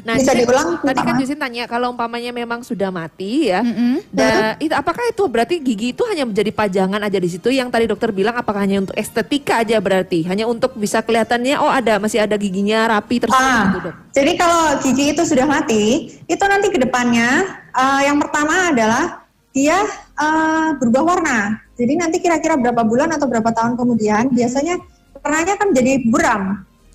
Nah, 0.00 0.14
bisa 0.16 0.32
Justin- 0.32 0.38
diulang? 0.42 0.68
Tadi 0.80 0.98
kan 0.98 1.14
Justin 1.20 1.38
tanya 1.38 1.62
kalau 1.66 1.92
umpamanya 1.92 2.32
memang 2.32 2.60
sudah 2.60 2.88
mati 2.88 3.52
ya. 3.52 3.60
Mm-mm. 3.60 4.00
Dan 4.08 4.56
itu 4.58 4.72
apakah 4.72 5.04
itu 5.04 5.22
berarti 5.26 5.60
gigi 5.60 5.92
itu 5.92 6.00
hanya 6.08 6.24
menjadi 6.24 6.48
pajangan 6.50 6.96
aja 6.98 7.20
di 7.20 7.28
situ 7.28 7.52
yang 7.52 7.68
tadi 7.68 7.84
dokter 7.84 8.10
bilang 8.10 8.32
apakah 8.32 8.64
hanya 8.64 8.80
untuk 8.80 8.96
estetika 8.96 9.60
aja 9.60 9.76
berarti? 9.76 10.24
Hanya 10.24 10.48
untuk 10.48 10.72
bisa 10.72 10.98
kelihatannya 10.98 11.60
oh 11.60 11.68
ada 11.68 12.00
masih 12.00 12.24
ada 12.24 12.34
giginya 12.34 12.88
rapi 12.90 13.20
terus 13.20 13.36
Ah, 13.36 13.68
gitu, 13.70 13.78
Dok. 13.84 13.94
jadi 14.10 14.32
kalau 14.34 14.60
gigi 14.80 15.04
itu 15.12 15.22
sudah 15.22 15.44
mati, 15.44 15.84
itu 16.24 16.44
nanti 16.48 16.72
ke 16.72 16.80
depannya 16.80 17.44
eh, 17.70 18.00
yang 18.02 18.16
pertama 18.16 18.72
adalah 18.72 19.20
dia 19.52 19.84
eh, 20.16 20.68
berubah 20.80 21.02
warna. 21.04 21.60
Jadi 21.74 21.92
nanti 21.92 22.16
kira-kira 22.18 22.54
berapa 22.54 22.80
bulan 22.80 23.10
atau 23.10 23.26
berapa 23.26 23.50
tahun 23.50 23.74
kemudian 23.74 24.30
biasanya 24.30 24.78
warnanya 25.24 25.54
kan 25.56 25.72
jadi 25.72 25.92
buram, 26.12 26.42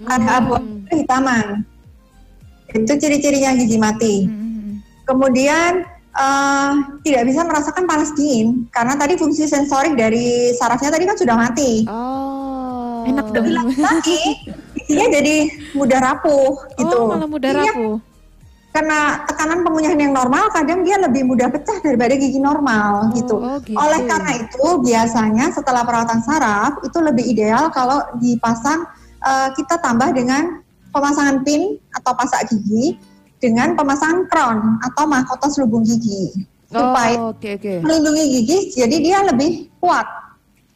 ada 0.05 0.27
abu 0.37 0.61
kehitaman. 0.93 1.65
Itu 2.69 2.93
ciri-cirinya 3.01 3.57
gigi 3.57 3.81
mati. 3.81 4.15
Kemudian 5.09 5.81
eh, 6.13 6.71
tidak 7.01 7.23
bisa 7.25 7.41
merasakan 7.41 7.89
panas 7.89 8.13
dingin 8.13 8.69
karena 8.69 8.93
tadi 8.93 9.17
fungsi 9.17 9.49
sensorik 9.49 9.97
dari 9.97 10.53
sarafnya 10.53 10.93
tadi 10.93 11.09
kan 11.09 11.17
sudah 11.17 11.33
mati. 11.33 11.89
Oh. 11.89 13.09
Enak 13.09 13.33
dong. 13.33 13.49
Lagi 13.81 14.21
giginya 14.77 15.07
jadi 15.17 15.35
mudah 15.73 15.99
rapuh 15.99 16.53
gitu. 16.77 16.97
Oh, 17.01 17.09
malah 17.09 17.25
mudah 17.25 17.49
Giginya 17.49 17.73
rapuh. 17.73 17.95
Karena 18.69 19.25
tekanan 19.25 19.65
pengunyahan 19.65 19.97
yang 19.97 20.13
normal 20.13 20.53
kadang 20.53 20.85
dia 20.85 21.01
lebih 21.01 21.25
mudah 21.25 21.49
pecah 21.49 21.81
daripada 21.81 22.13
gigi 22.13 22.37
normal 22.37 23.09
gitu. 23.17 23.41
oh 23.41 23.57
gitu. 23.65 23.73
Oleh 23.73 24.05
karena 24.05 24.31
itu 24.45 24.65
biasanya 24.85 25.49
setelah 25.49 25.81
perawatan 25.81 26.21
saraf 26.21 26.77
itu 26.85 26.97
lebih 27.01 27.25
ideal 27.25 27.73
kalau 27.73 28.05
dipasang 28.21 28.85
eh, 29.25 29.49
kita 29.57 29.81
tambah 29.81 30.13
dengan 30.13 30.61
pemasangan 30.93 31.41
pin 31.41 31.81
atau 31.97 32.13
pasak 32.13 32.49
gigi 32.53 32.97
dengan 33.41 33.73
pemasangan 33.73 34.29
crown 34.29 34.57
atau 34.85 35.03
mahkota 35.09 35.47
selubung 35.49 35.81
gigi 35.81 36.45
supaya 36.69 37.17
Oh, 37.17 37.33
oke 37.33 37.49
oke. 37.57 37.73
melindungi 37.81 38.23
gigi 38.37 38.57
jadi 38.77 38.95
dia 39.01 39.17
lebih 39.25 39.73
kuat 39.81 40.05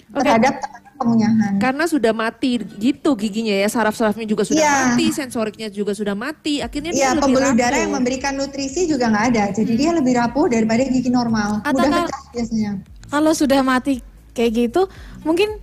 Oke. 0.10 0.26
terhadap 0.26 0.58
pengunyahan. 0.96 1.58
Karena 1.58 1.86
sudah 1.86 2.12
mati 2.12 2.58
gitu 2.78 3.14
giginya 3.14 3.54
ya, 3.54 3.68
saraf-sarafnya 3.68 4.24
juga 4.24 4.44
sudah 4.44 4.62
Iya. 4.62 4.76
mati, 4.94 5.06
sensoriknya 5.10 5.68
juga 5.68 5.91
sudah 5.91 6.14
mati. 6.14 6.60
Akhirnya 6.60 6.91
dia 6.91 7.00
Iya, 7.00 7.10
lebih 7.18 7.24
pembuluh 7.34 7.50
rapuh. 7.52 7.60
darah 7.60 7.80
yang 7.82 7.94
memberikan 7.94 8.34
nutrisi 8.34 8.86
juga 8.86 9.10
nggak 9.10 9.26
ada, 9.34 9.44
jadi 9.52 9.74
dia 9.74 9.91
lebih 9.91 10.14
rapuh 10.16 10.46
daripada 10.48 10.82
gigi 10.84 11.10
normal. 11.10 11.62
Atau 11.62 11.78
Mudah 11.78 11.89
kalau- 11.89 12.08
pecah 12.10 12.24
biasanya. 12.32 12.72
Kalau 13.08 13.32
sudah 13.32 13.60
mati 13.62 13.94
kayak 14.32 14.52
gitu, 14.56 14.82
mungkin 15.22 15.62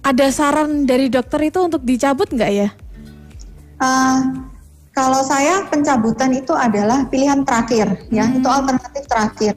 ada 0.00 0.26
saran 0.32 0.88
dari 0.88 1.12
dokter 1.12 1.44
itu 1.44 1.60
untuk 1.60 1.84
dicabut 1.84 2.28
nggak 2.28 2.50
ya? 2.50 2.68
Eh, 3.80 4.18
Kalau 4.90 5.22
saya 5.22 5.64
pencabutan 5.70 6.34
itu 6.34 6.50
adalah 6.50 7.06
pilihan 7.06 7.46
terakhir, 7.46 7.94
ya, 8.10 8.26
itu 8.26 8.42
alternatif 8.44 9.06
terakhir. 9.06 9.54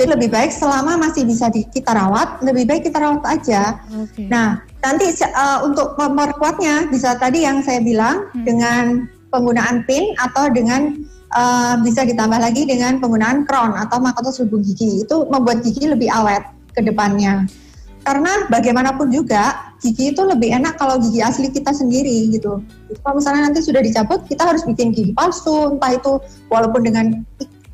Jadi 0.00 0.16
lebih 0.16 0.32
baik 0.32 0.48
selama 0.48 0.96
masih 0.96 1.28
bisa 1.28 1.52
di, 1.52 1.60
kita 1.68 1.92
rawat, 1.92 2.40
lebih 2.40 2.64
baik 2.64 2.88
kita 2.88 3.04
rawat 3.04 3.20
aja. 3.28 3.84
Oke. 4.00 4.32
Nah, 4.32 4.64
nanti 4.80 5.12
uh, 5.28 5.60
untuk 5.68 5.92
memperkuatnya 6.00 6.88
bisa 6.88 7.20
tadi 7.20 7.44
yang 7.44 7.60
saya 7.60 7.84
bilang 7.84 8.32
dengan 8.48 9.04
penggunaan 9.28 9.84
pin 9.84 10.16
atau 10.16 10.48
dengan 10.48 11.04
uh, 11.36 11.76
bisa 11.84 12.08
ditambah 12.08 12.40
lagi 12.40 12.64
dengan 12.64 12.96
penggunaan 12.96 13.44
crown 13.44 13.76
atau 13.76 14.00
mahkota 14.00 14.32
selubung 14.32 14.64
gigi. 14.64 15.04
Itu 15.04 15.28
membuat 15.28 15.68
gigi 15.68 15.92
lebih 15.92 16.08
awet 16.08 16.48
ke 16.72 16.80
depannya. 16.80 17.44
Karena 18.00 18.48
bagaimanapun 18.48 19.12
juga 19.12 19.68
gigi 19.84 20.16
itu 20.16 20.24
lebih 20.24 20.56
enak 20.64 20.80
kalau 20.80 20.96
gigi 20.96 21.20
asli 21.20 21.52
kita 21.52 21.76
sendiri 21.76 22.32
gitu. 22.32 22.64
Kalau 23.04 23.20
misalnya 23.20 23.52
nanti 23.52 23.60
sudah 23.60 23.84
dicabut, 23.84 24.24
kita 24.24 24.48
harus 24.48 24.64
bikin 24.64 24.96
gigi 24.96 25.12
palsu, 25.12 25.76
entah 25.76 25.92
itu 25.92 26.16
walaupun 26.48 26.88
dengan 26.88 27.20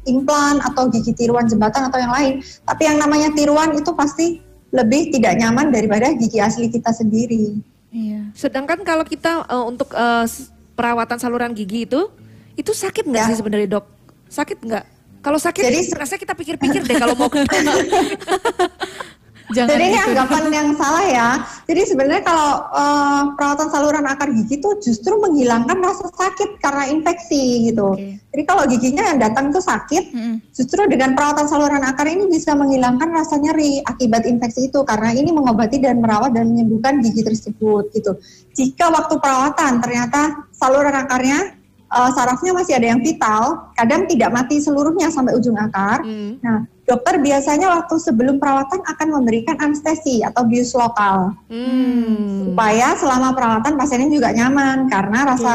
implan 0.07 0.59
atau 0.61 0.86
gigi 0.86 1.12
tiruan 1.12 1.44
jembatan 1.44 1.84
atau 1.84 1.98
yang 1.98 2.11
lain. 2.11 2.34
Tapi 2.62 2.82
yang 2.84 2.96
namanya 2.96 3.30
tiruan 3.30 3.70
itu 3.72 3.90
pasti 3.92 4.38
lebih 4.70 5.11
tidak 5.11 5.36
nyaman 5.36 5.68
daripada 5.68 6.11
gigi 6.12 6.38
asli 6.38 6.66
kita 6.66 6.90
sendiri. 6.90 7.59
Iya. 7.90 8.30
Sedangkan 8.32 8.80
kalau 8.80 9.02
kita 9.02 9.44
eh, 9.44 9.64
untuk 9.64 9.90
s- 10.22 10.48
perawatan 10.72 11.16
saluran 11.16 11.50
gigi 11.50 11.84
itu, 11.84 12.07
itu 12.54 12.70
sakit 12.70 13.04
nggak 13.04 13.22
Ya. 13.22 13.28
sih 13.28 13.36
sebenarnya 13.36 13.68
dok? 13.72 13.86
Sakit 14.26 14.59
nggak? 14.61 14.84
Kalau 15.20 15.38
sakit, 15.38 15.62
Jadi- 15.64 15.90
rasanya 15.92 16.20
kita 16.20 16.34
pikir-pikir 16.34 16.80
deh 16.82 16.96
kalau 16.96 17.14
mau 17.14 17.26
ke 17.26 17.42
Jangan 19.55 19.78
Jadi 19.78 19.84
ini 19.86 19.94
gitu. 19.94 20.11
anggapan 20.11 20.42
yang 20.51 20.68
salah 20.74 21.07
ya. 21.07 21.28
Jadi 21.70 21.82
sebenarnya 21.86 22.22
kalau 22.26 22.51
eh, 22.74 23.22
perawatan 23.38 23.68
saluran 23.70 24.07
akar 24.07 24.28
gigi 24.34 24.59
itu 24.59 24.70
justru 24.82 25.14
menghilangkan 25.22 25.78
rasa 25.78 26.11
sakit 26.11 26.59
karena 26.59 26.90
infeksi 26.90 27.70
gitu. 27.70 27.94
Oke. 27.94 28.18
Jadi 28.18 28.42
kalau 28.42 28.62
giginya 28.66 29.14
yang 29.14 29.18
datang 29.22 29.55
itu 29.55 29.62
sakit, 29.62 30.05
Mm-mm. 30.11 30.36
justru 30.51 30.82
dengan 30.90 31.14
perawatan 31.14 31.47
saluran 31.47 31.82
akar 31.86 32.11
ini 32.11 32.26
bisa 32.26 32.59
menghilangkan 32.59 33.07
rasa 33.14 33.38
nyeri 33.38 33.80
akibat 33.86 34.26
infeksi 34.26 34.66
itu 34.66 34.82
karena 34.82 35.14
ini 35.14 35.30
mengobati 35.30 35.78
dan 35.78 36.03
merawat 36.03 36.34
dan 36.34 36.51
menyembuhkan 36.51 36.99
gigi 36.99 37.22
tersebut 37.22 37.94
gitu. 37.94 38.18
Jika 38.59 38.90
waktu 38.90 39.14
perawatan 39.22 39.78
ternyata 39.78 40.51
saluran 40.51 40.94
akarnya 40.94 41.55
eh, 41.86 42.11
sarafnya 42.18 42.51
masih 42.51 42.82
ada 42.82 42.86
yang 42.90 42.99
vital, 42.99 43.70
kadang 43.78 44.11
tidak 44.11 44.34
mati 44.34 44.59
seluruhnya 44.59 45.07
sampai 45.07 45.38
ujung 45.38 45.55
akar. 45.55 46.03
Hmm. 46.03 46.42
Nah, 46.42 46.66
dokter 46.87 47.18
biasanya 47.18 47.66
waktu 47.82 47.99
sebelum 47.99 48.39
perawatan 48.39 48.78
akan 48.87 49.09
memberikan 49.18 49.59
anestesi 49.59 50.22
atau 50.22 50.47
bius 50.47 50.70
lokal 50.78 51.34
Hmm. 51.51 52.55
supaya 52.55 52.95
selama 52.95 53.34
perawatan 53.34 53.74
pasiennya 53.74 54.11
juga 54.11 54.30
nyaman 54.30 54.87
karena 54.87 55.34
rasa 55.34 55.55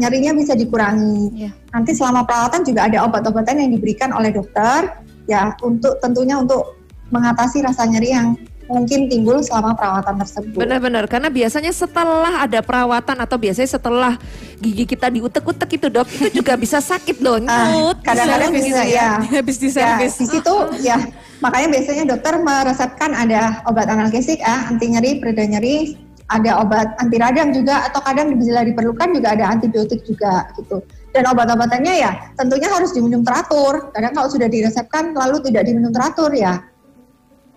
nyerinya 0.00 0.32
bisa 0.32 0.56
dikurangi. 0.56 1.44
Iya. 1.44 1.50
Nanti 1.76 1.92
selama 1.92 2.24
perawatan 2.24 2.64
juga 2.64 2.88
ada 2.88 3.04
obat-obatan 3.04 3.60
yang 3.60 3.70
diberikan 3.76 4.16
oleh 4.16 4.32
dokter 4.32 4.96
ya 5.28 5.52
untuk 5.60 6.00
tentunya 6.00 6.40
untuk 6.40 6.80
mengatasi 7.12 7.60
rasa 7.60 7.84
nyeri 7.84 8.08
yang 8.16 8.28
mungkin 8.72 9.06
timbul 9.06 9.44
selama 9.44 9.76
perawatan 9.76 10.16
tersebut. 10.24 10.56
Benar-benar, 10.56 11.04
karena 11.04 11.28
biasanya 11.28 11.70
setelah 11.70 12.40
ada 12.40 12.64
perawatan 12.64 13.16
atau 13.20 13.36
biasanya 13.36 13.68
setelah 13.68 14.16
gigi 14.58 14.88
kita 14.88 15.12
diutek-utek 15.12 15.68
itu 15.76 15.86
dok, 15.92 16.08
itu 16.08 16.40
juga 16.40 16.56
bisa 16.56 16.80
sakit 16.80 17.20
loh, 17.20 17.36
Ah, 17.44 17.68
nyut. 17.68 18.00
kadang-kadang 18.00 18.50
Servis 18.50 18.64
bisa 18.64 18.82
ya. 18.88 19.10
Habis 19.36 19.56
di 19.60 19.68
Ya, 19.68 19.74
servis. 19.76 20.14
di 20.16 20.26
situ 20.32 20.54
ya 20.80 20.96
makanya 21.42 21.68
biasanya 21.74 22.04
dokter 22.06 22.34
meresepkan 22.38 23.10
ada 23.12 23.60
obat 23.66 23.90
analgesik 23.90 24.38
ya, 24.40 24.70
anti 24.70 24.88
nyeri, 24.88 25.18
pereda 25.18 25.42
nyeri, 25.42 25.98
ada 26.30 26.62
obat 26.62 26.96
anti 26.96 27.18
radang 27.18 27.52
juga 27.52 27.84
atau 27.84 28.00
kadang 28.00 28.32
bila 28.38 28.64
diperlukan 28.64 29.08
juga 29.12 29.28
ada 29.36 29.50
antibiotik 29.52 30.00
juga 30.06 30.48
gitu. 30.56 30.80
Dan 31.12 31.28
obat-obatannya 31.28 31.92
ya 32.00 32.32
tentunya 32.40 32.72
harus 32.72 32.96
diminum 32.96 33.20
teratur. 33.20 33.92
Kadang 33.92 34.16
kalau 34.16 34.32
sudah 34.32 34.48
diresepkan 34.48 35.12
lalu 35.12 35.44
tidak 35.44 35.68
diminum 35.68 35.92
teratur 35.92 36.32
ya 36.32 36.56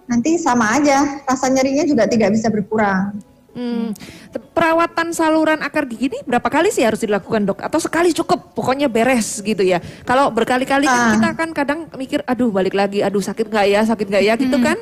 nanti 0.05 0.37
sama 0.37 0.77
aja 0.77 1.21
rasa 1.25 1.49
nyerinya 1.49 1.85
juga 1.85 2.05
tidak 2.05 2.33
bisa 2.33 2.47
berkurang. 2.49 3.17
Hmm. 3.55 3.95
Perawatan 4.51 5.15
saluran 5.15 5.63
akar 5.63 5.87
gigi 5.87 6.11
ini 6.11 6.19
berapa 6.27 6.51
kali 6.51 6.75
sih 6.75 6.83
harus 6.83 6.99
dilakukan 6.99 7.47
dok? 7.47 7.63
Atau 7.63 7.79
sekali 7.79 8.11
cukup, 8.11 8.51
pokoknya 8.51 8.91
beres 8.91 9.39
gitu 9.39 9.63
ya? 9.63 9.79
Kalau 10.03 10.27
berkali-kali 10.27 10.83
kan 10.83 10.99
Ah. 10.99 11.11
kita 11.15 11.29
kan 11.39 11.49
kadang 11.55 11.79
mikir, 11.95 12.19
aduh 12.27 12.51
balik 12.51 12.75
lagi, 12.75 12.99
aduh 12.99 13.23
sakit 13.23 13.47
nggak 13.47 13.65
ya, 13.71 13.81
sakit 13.87 14.11
nggak 14.11 14.23
ya 14.27 14.33
gitu 14.35 14.59
kan? 14.59 14.75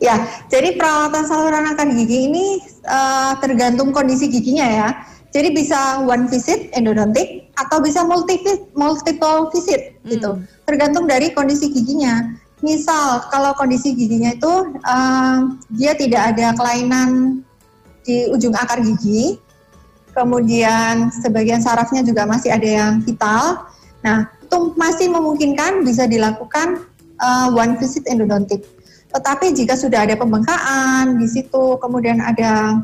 Ya, 0.00 0.16
jadi 0.48 0.80
perawatan 0.80 1.28
saluran 1.28 1.68
akar 1.68 1.92
gigi 1.92 2.32
ini 2.32 2.62
eh, 2.88 3.32
tergantung 3.44 3.92
kondisi 3.92 4.32
giginya 4.32 4.64
ya. 4.64 4.88
Jadi 5.28 5.52
bisa 5.52 6.00
one 6.08 6.24
visit 6.32 6.72
endodontik 6.72 7.52
atau 7.60 7.84
bisa 7.84 8.00
multi 8.00 8.40
multiple 8.72 9.52
visit 9.52 9.92
gitu. 10.08 10.40
Tergantung 10.64 11.04
dari 11.04 11.36
kondisi 11.36 11.68
giginya. 11.68 12.32
Misal 12.58 13.22
kalau 13.30 13.54
kondisi 13.54 13.94
giginya 13.94 14.34
itu 14.34 14.52
eh, 14.82 15.38
dia 15.78 15.92
tidak 15.94 16.34
ada 16.34 16.54
kelainan 16.58 17.40
di 18.02 18.26
ujung 18.34 18.56
akar 18.56 18.82
gigi, 18.82 19.38
kemudian 20.10 21.14
sebagian 21.14 21.62
sarafnya 21.62 22.02
juga 22.02 22.26
masih 22.26 22.50
ada 22.50 22.66
yang 22.66 22.92
vital. 23.06 23.68
Nah, 24.02 24.26
itu 24.42 24.74
masih 24.74 25.06
memungkinkan 25.06 25.86
bisa 25.86 26.10
dilakukan 26.10 26.82
eh, 27.22 27.48
one 27.54 27.78
visit 27.78 28.02
endodontik. 28.10 28.66
Tetapi 29.08 29.54
jika 29.54 29.78
sudah 29.78 30.04
ada 30.04 30.18
pembengkakan 30.18 31.16
di 31.22 31.30
situ, 31.30 31.78
kemudian 31.78 32.18
ada 32.18 32.82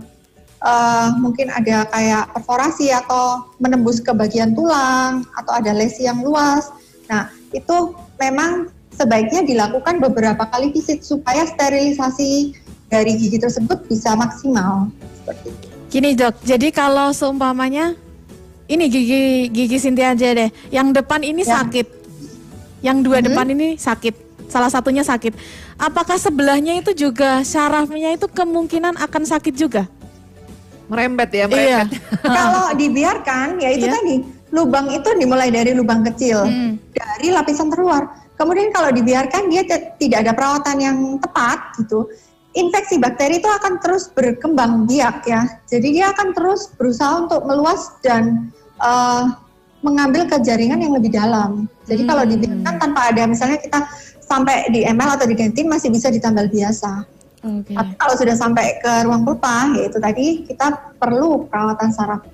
eh, 0.62 1.08
mungkin 1.18 1.50
ada 1.50 1.90
kayak 1.90 2.30
perforasi 2.30 2.94
atau 2.94 3.50
menembus 3.58 3.98
ke 3.98 4.14
bagian 4.14 4.54
tulang 4.54 5.26
atau 5.34 5.52
ada 5.58 5.74
lesi 5.74 6.06
yang 6.06 6.22
luas. 6.22 6.70
Nah, 7.10 7.26
itu 7.50 7.90
memang 8.22 8.70
sebaiknya 8.94 9.42
dilakukan 9.42 9.98
beberapa 9.98 10.46
kali 10.48 10.70
visit 10.70 11.02
supaya 11.02 11.44
sterilisasi 11.44 12.54
dari 12.86 13.12
gigi 13.18 13.38
tersebut 13.38 13.84
bisa 13.90 14.14
maksimal. 14.14 14.88
Seperti 15.20 15.48
itu. 15.50 15.66
Gini 15.90 16.10
dok, 16.14 16.34
jadi 16.42 16.68
kalau 16.70 17.14
seumpamanya 17.14 17.94
ini 18.66 18.84
gigi 18.88 19.22
gigi 19.50 19.78
Sinti 19.78 20.02
aja 20.02 20.34
deh, 20.34 20.50
yang 20.70 20.90
depan 20.90 21.22
ini 21.22 21.46
Ya. 21.46 21.62
sakit, 21.62 21.86
yang 22.82 23.02
dua 23.02 23.22
Mhm. 23.22 23.24
depan 23.30 23.46
ini 23.54 23.66
sakit, 23.76 24.14
salah 24.50 24.70
satunya 24.70 25.06
sakit. 25.06 25.34
Apakah 25.74 26.18
sebelahnya 26.18 26.78
itu 26.78 26.94
juga 26.94 27.42
syarafnya 27.42 28.14
itu 28.14 28.26
kemungkinan 28.26 28.98
akan 28.98 29.22
sakit 29.22 29.54
juga? 29.54 29.86
Merembet 30.86 31.30
ya, 31.32 31.46
Iya. 31.46 31.86
merembet. 31.86 31.88
Kalau 32.38 32.66
dibiarkan, 32.74 33.46
ya 33.58 33.68
itu 33.70 33.86
Iya. 33.86 33.94
tadi 33.98 34.14
lubang 34.54 34.86
itu 34.90 35.08
dimulai 35.18 35.50
dari 35.50 35.74
lubang 35.74 36.02
kecil, 36.06 36.46
Hmm. 36.46 36.78
dari 36.90 37.30
lapisan 37.30 37.70
terluar. 37.70 38.23
Kemudian 38.34 38.74
kalau 38.74 38.90
dibiarkan 38.90 39.46
dia 39.46 39.62
tidak 39.98 40.18
ada 40.26 40.32
perawatan 40.34 40.76
yang 40.82 40.98
tepat 41.22 41.78
gitu, 41.78 42.10
infeksi 42.54 42.98
bakteri 42.98 43.38
itu 43.38 43.46
akan 43.46 43.78
terus 43.78 44.10
berkembang 44.10 44.90
biak 44.90 45.26
ya. 45.26 45.42
Jadi 45.70 46.00
dia 46.00 46.10
akan 46.10 46.34
terus 46.34 46.70
berusaha 46.74 47.26
untuk 47.26 47.46
meluas 47.46 47.94
dan 48.02 48.50
eh, 48.82 49.24
mengambil 49.84 50.26
ke 50.26 50.40
jaringan 50.42 50.80
yang 50.80 50.94
lebih 50.96 51.14
dalam. 51.14 51.70
Jadi 51.86 52.02
kalau 52.08 52.24
dibiarkan 52.24 52.74
tanpa 52.80 53.00
ada 53.12 53.22
misalnya 53.28 53.58
kita 53.60 53.86
sampai 54.24 54.72
di 54.72 54.82
ML 54.82 55.20
atau 55.20 55.26
di 55.28 55.36
gentin 55.36 55.68
masih 55.68 55.92
bisa 55.92 56.08
ditambal 56.08 56.48
biasa. 56.48 57.04
Oke. 57.44 57.76
Tapi 57.76 57.92
kalau 58.00 58.14
sudah 58.16 58.32
sampai 58.32 58.80
ke 58.80 58.92
ruang 59.04 59.22
pulpa, 59.28 59.68
yaitu 59.76 60.00
tadi 60.00 60.48
kita 60.48 60.96
perlu 60.96 61.44
perawatan 61.44 61.92
saraf 61.92 62.24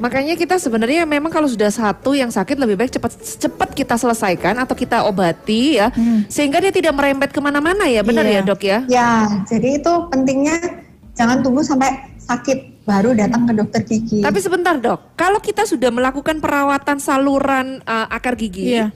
Makanya 0.00 0.34
kita 0.34 0.56
sebenarnya 0.56 1.04
memang 1.04 1.28
kalau 1.28 1.44
sudah 1.44 1.68
satu 1.68 2.16
yang 2.16 2.32
sakit 2.32 2.56
lebih 2.56 2.80
baik 2.80 2.90
cepat 2.90 3.12
cepat 3.18 3.76
kita 3.76 3.94
selesaikan 3.94 4.56
atau 4.56 4.72
kita 4.72 5.04
obati 5.04 5.76
ya, 5.76 5.92
sehingga 6.26 6.58
dia 6.58 6.72
tidak 6.72 6.96
merembet 6.96 7.28
ke 7.28 7.40
mana-mana 7.42 7.84
ya, 7.84 8.00
benar 8.00 8.24
Iya. 8.24 8.40
ya 8.40 8.48
dok 8.48 8.62
ya? 8.64 8.78
Ya, 8.88 9.10
jadi 9.44 9.82
itu 9.82 9.92
pentingnya 10.08 10.56
jangan 11.12 11.44
tunggu 11.44 11.60
sampai 11.60 12.16
sakit 12.16 12.86
baru 12.88 13.12
datang 13.12 13.44
ke 13.44 13.52
dokter 13.52 13.80
gigi. 13.84 14.24
Tapi 14.24 14.38
sebentar 14.40 14.74
dok, 14.74 15.12
kalau 15.14 15.36
kita 15.38 15.68
sudah 15.68 15.92
melakukan 15.92 16.40
perawatan 16.40 16.96
saluran 16.96 17.84
uh, 17.84 18.08
akar 18.08 18.34
gigi, 18.40 18.80
Iya. 18.80 18.88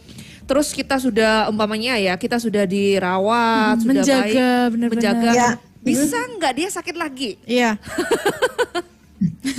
terus 0.48 0.72
kita 0.72 0.96
sudah 0.96 1.52
umpamanya 1.52 2.00
ya, 2.00 2.16
kita 2.16 2.40
sudah 2.40 2.64
dirawat, 2.64 3.84
sudah 3.84 3.88
menjaga, 3.90 4.52
baik, 4.72 4.90
menjaga, 4.96 5.30
Ya. 5.36 5.48
bisa 5.84 6.16
nggak 6.40 6.52
dia 6.56 6.68
sakit 6.72 6.96
lagi? 6.96 7.36
Iya. 7.44 7.76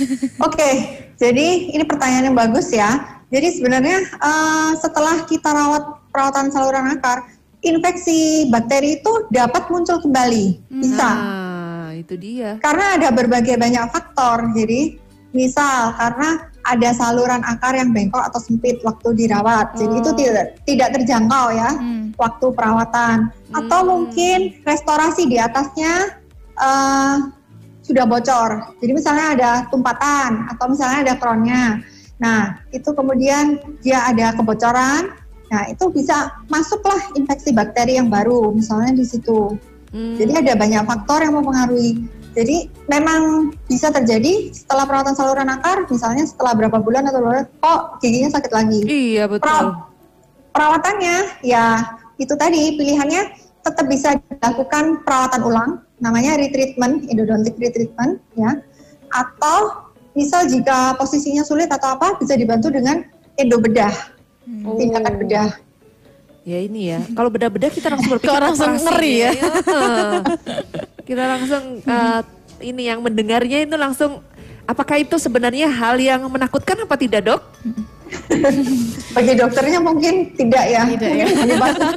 Oke, 0.46 0.70
jadi 1.16 1.46
ini 1.72 1.84
pertanyaan 1.86 2.32
yang 2.32 2.38
bagus 2.38 2.70
ya. 2.72 3.22
Jadi 3.26 3.58
sebenarnya 3.58 3.98
eh, 4.06 4.70
setelah 4.78 5.26
kita 5.26 5.50
rawat 5.50 5.82
perawatan 6.14 6.54
saluran 6.54 6.94
akar, 6.94 7.26
infeksi 7.60 8.46
bakteri 8.48 9.02
itu 9.02 9.12
dapat 9.34 9.66
muncul 9.66 9.98
kembali, 9.98 10.62
bisa. 10.70 11.08
Nah, 11.10 11.90
itu 11.98 12.14
dia. 12.14 12.62
Karena 12.62 12.94
ada 12.94 13.08
berbagai 13.10 13.58
banyak 13.58 13.90
faktor. 13.90 14.54
Jadi 14.54 15.02
misal 15.34 15.92
karena 15.98 16.48
ada 16.66 16.90
saluran 16.94 17.42
akar 17.46 17.76
yang 17.78 17.90
bengkok 17.94 18.22
atau 18.26 18.40
sempit 18.42 18.82
waktu 18.82 19.14
dirawat, 19.14 19.74
jadi 19.78 19.94
itu 20.02 20.10
tidak 20.18 20.46
tidak 20.66 20.88
terjangkau 20.98 21.46
ya 21.54 21.70
Hmm. 21.76 22.10
waktu 22.18 22.46
perawatan. 22.54 23.30
Atau 23.52 23.80
mungkin 23.86 24.54
restorasi 24.62 25.26
di 25.26 25.36
atasnya 25.38 26.22
eh, 26.56 27.16
sudah 27.86 28.02
bocor. 28.02 28.74
Jadi 28.82 28.90
misalnya 28.90 29.26
ada 29.38 29.50
tumpatan 29.70 30.50
atau 30.50 30.66
misalnya 30.66 30.98
ada 31.06 31.14
kronnya. 31.14 31.64
Nah, 32.18 32.58
itu 32.74 32.90
kemudian 32.90 33.62
dia 33.78 34.02
ada 34.10 34.34
kebocoran. 34.34 35.14
Nah, 35.46 35.62
itu 35.70 35.86
bisa 35.94 36.34
masuklah 36.50 36.98
infeksi 37.14 37.54
bakteri 37.54 38.02
yang 38.02 38.10
baru, 38.10 38.50
misalnya 38.50 38.98
di 38.98 39.06
situ. 39.06 39.54
Hmm. 39.94 40.18
Jadi 40.18 40.32
ada 40.34 40.58
banyak 40.58 40.82
faktor 40.82 41.22
yang 41.22 41.38
mempengaruhi. 41.38 42.02
Jadi 42.36 42.68
memang 42.90 43.54
bisa 43.64 43.88
terjadi 43.88 44.52
setelah 44.52 44.84
perawatan 44.84 45.16
saluran 45.16 45.48
akar, 45.48 45.88
misalnya 45.88 46.26
setelah 46.26 46.52
berapa 46.52 46.82
bulan 46.82 47.08
atau 47.08 47.24
berapa, 47.24 47.48
kok 47.48 47.80
giginya 48.04 48.36
sakit 48.36 48.52
lagi. 48.52 48.80
Iya 48.84 49.24
betul. 49.24 49.72
Perawatannya 50.52 51.40
ya 51.40 51.96
itu 52.20 52.36
tadi 52.36 52.76
pilihannya 52.76 53.22
tetap 53.64 53.86
bisa 53.88 54.20
dilakukan 54.20 55.00
perawatan 55.00 55.42
ulang, 55.48 55.70
namanya 55.98 56.36
retreatment, 56.36 57.08
endodontic 57.08 57.56
retreatment 57.56 58.20
ya. 58.36 58.60
Atau 59.12 59.88
misal 60.12 60.48
jika 60.48 60.96
posisinya 60.96 61.44
sulit 61.44 61.68
atau 61.68 61.96
apa 61.96 62.16
bisa 62.20 62.36
dibantu 62.36 62.72
dengan 62.72 63.04
endobedah, 63.36 63.92
Oh. 64.46 64.78
tindakan 64.78 65.14
bedah. 65.18 65.48
Ya 66.46 66.62
ini 66.62 66.94
ya, 66.94 67.02
kalau 67.18 67.26
beda-beda 67.26 67.66
kita 67.66 67.90
langsung 67.90 68.14
berpikir 68.14 68.30
Kok 68.38 68.44
langsung 68.46 68.70
operasi 68.78 68.86
ngeri 68.86 69.14
ya? 69.18 69.30
Heeh. 69.34 70.12
kita 71.10 71.22
langsung 71.26 71.62
eh, 71.82 72.20
ini 72.62 72.82
yang 72.86 73.02
mendengarnya 73.02 73.66
itu 73.66 73.74
langsung 73.74 74.22
apakah 74.62 75.02
itu 75.02 75.18
sebenarnya 75.18 75.66
hal 75.66 75.98
yang 75.98 76.22
menakutkan 76.30 76.78
apa 76.78 76.94
tidak 76.94 77.26
dok? 77.26 77.42
Bagi 79.16 79.32
dokternya 79.34 79.78
mungkin 79.82 80.34
tidak 80.38 80.64
ya. 80.66 80.82
Tidak 80.86 81.10
Mungkin 81.10 81.26
lebih 81.46 81.58
bagus. 81.58 81.92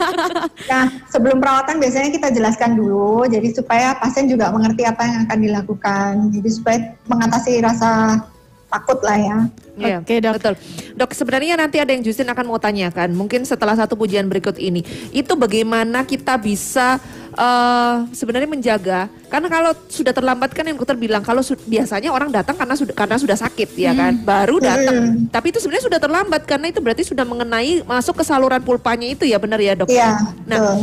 nah, 0.72 0.84
sebelum 1.10 1.38
perawatan 1.38 1.78
biasanya 1.78 2.10
kita 2.14 2.28
jelaskan 2.34 2.78
dulu, 2.78 3.26
jadi 3.30 3.48
supaya 3.54 3.98
pasien 3.98 4.26
juga 4.30 4.50
mengerti 4.50 4.84
apa 4.86 5.04
yang 5.06 5.18
akan 5.30 5.40
dilakukan. 5.40 6.12
Jadi 6.34 6.50
supaya 6.50 6.78
mengatasi 7.06 7.62
rasa 7.62 8.22
takut 8.70 9.00
lah 9.02 9.18
ya. 9.18 9.38
Iya, 9.80 9.98
Oke, 10.04 10.22
Dok. 10.22 10.34
Betul. 10.38 10.56
Dok, 10.94 11.12
sebenarnya 11.18 11.58
nanti 11.58 11.82
ada 11.82 11.90
yang 11.90 12.06
Justin 12.06 12.30
akan 12.30 12.46
mau 12.46 12.62
tanyakan. 12.62 13.16
Mungkin 13.18 13.44
setelah 13.48 13.74
satu 13.74 13.98
pujian 13.98 14.30
berikut 14.30 14.62
ini, 14.62 14.86
itu 15.10 15.34
bagaimana 15.34 16.06
kita 16.06 16.38
bisa 16.38 17.02
eh, 17.40 17.96
sebenarnya 18.12 18.46
menjaga? 18.46 19.08
Karena 19.32 19.48
kalau 19.48 19.72
sudah 19.88 20.12
terlambat 20.12 20.52
kan 20.52 20.68
yang 20.68 20.76
dokter 20.76 20.94
bilang 20.94 21.24
kalau 21.24 21.40
su- 21.40 21.56
biasanya 21.64 22.12
orang 22.12 22.28
datang 22.28 22.60
karena 22.60 22.76
sudah 22.76 22.92
karena 22.92 23.16
sudah 23.16 23.38
sakit 23.40 23.70
ya 23.74 23.96
kan, 23.96 24.20
baru 24.20 24.60
datang. 24.60 25.00
Hmm. 25.16 25.32
Tapi 25.32 25.56
itu 25.56 25.64
sebenarnya 25.64 25.86
sudah 25.88 26.00
terlambat 26.00 26.44
karena 26.44 26.68
itu 26.68 26.84
berarti 26.84 27.08
sudah 27.08 27.24
mengenai 27.24 27.80
masuk 27.82 28.20
ke 28.20 28.24
saluran 28.24 28.60
pulpanya 28.60 29.08
itu 29.08 29.24
ya 29.24 29.40
benar 29.40 29.58
ya 29.58 29.74
dok? 29.74 29.88
Iya, 29.88 30.20
Nah, 30.44 30.58
betul. 30.60 30.78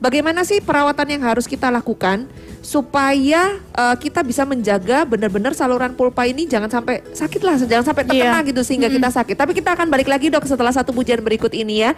bagaimana 0.00 0.42
sih 0.42 0.58
perawatan 0.58 1.06
yang 1.06 1.22
harus 1.22 1.46
kita 1.46 1.70
lakukan 1.70 2.26
supaya 2.60 3.60
eh, 3.72 3.96
kita 4.00 4.20
bisa 4.20 4.42
menjaga 4.42 5.04
benar-benar 5.04 5.52
saluran 5.52 5.92
pulpa 5.92 6.24
ini 6.24 6.44
jangan 6.44 6.68
sampai 6.68 7.06
sakit 7.12 7.40
lah, 7.40 7.54
jangan 7.60 7.86
sampai 7.86 8.02
terkena 8.08 8.40
Iya. 8.40 8.48
gitu 8.48 8.60
sehingga 8.64 8.88
kita 8.88 9.08
sakit. 9.08 9.36
Tapi 9.36 9.52
kita 9.54 9.76
akan 9.76 9.86
balik 9.86 10.08
lagi 10.08 10.26
dok 10.26 10.42
setelah 10.44 10.72
satu 10.72 10.90
pujian 10.90 11.20
berikut 11.20 11.52
ini 11.52 11.84
ya. 11.84 11.92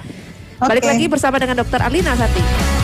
Balik 0.58 0.86
Oke. 0.86 0.90
lagi 0.94 1.04
bersama 1.06 1.38
dengan 1.38 1.58
dokter 1.58 1.78
Alina 1.78 2.14
Sati. 2.14 2.81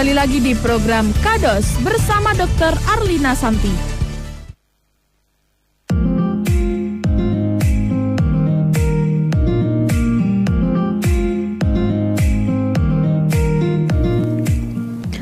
Kembali 0.00 0.16
lagi 0.16 0.40
di 0.40 0.56
program 0.56 1.12
Kados 1.20 1.76
bersama 1.84 2.32
Dr. 2.32 2.72
Arlina 2.96 3.36
Santi. 3.36 3.68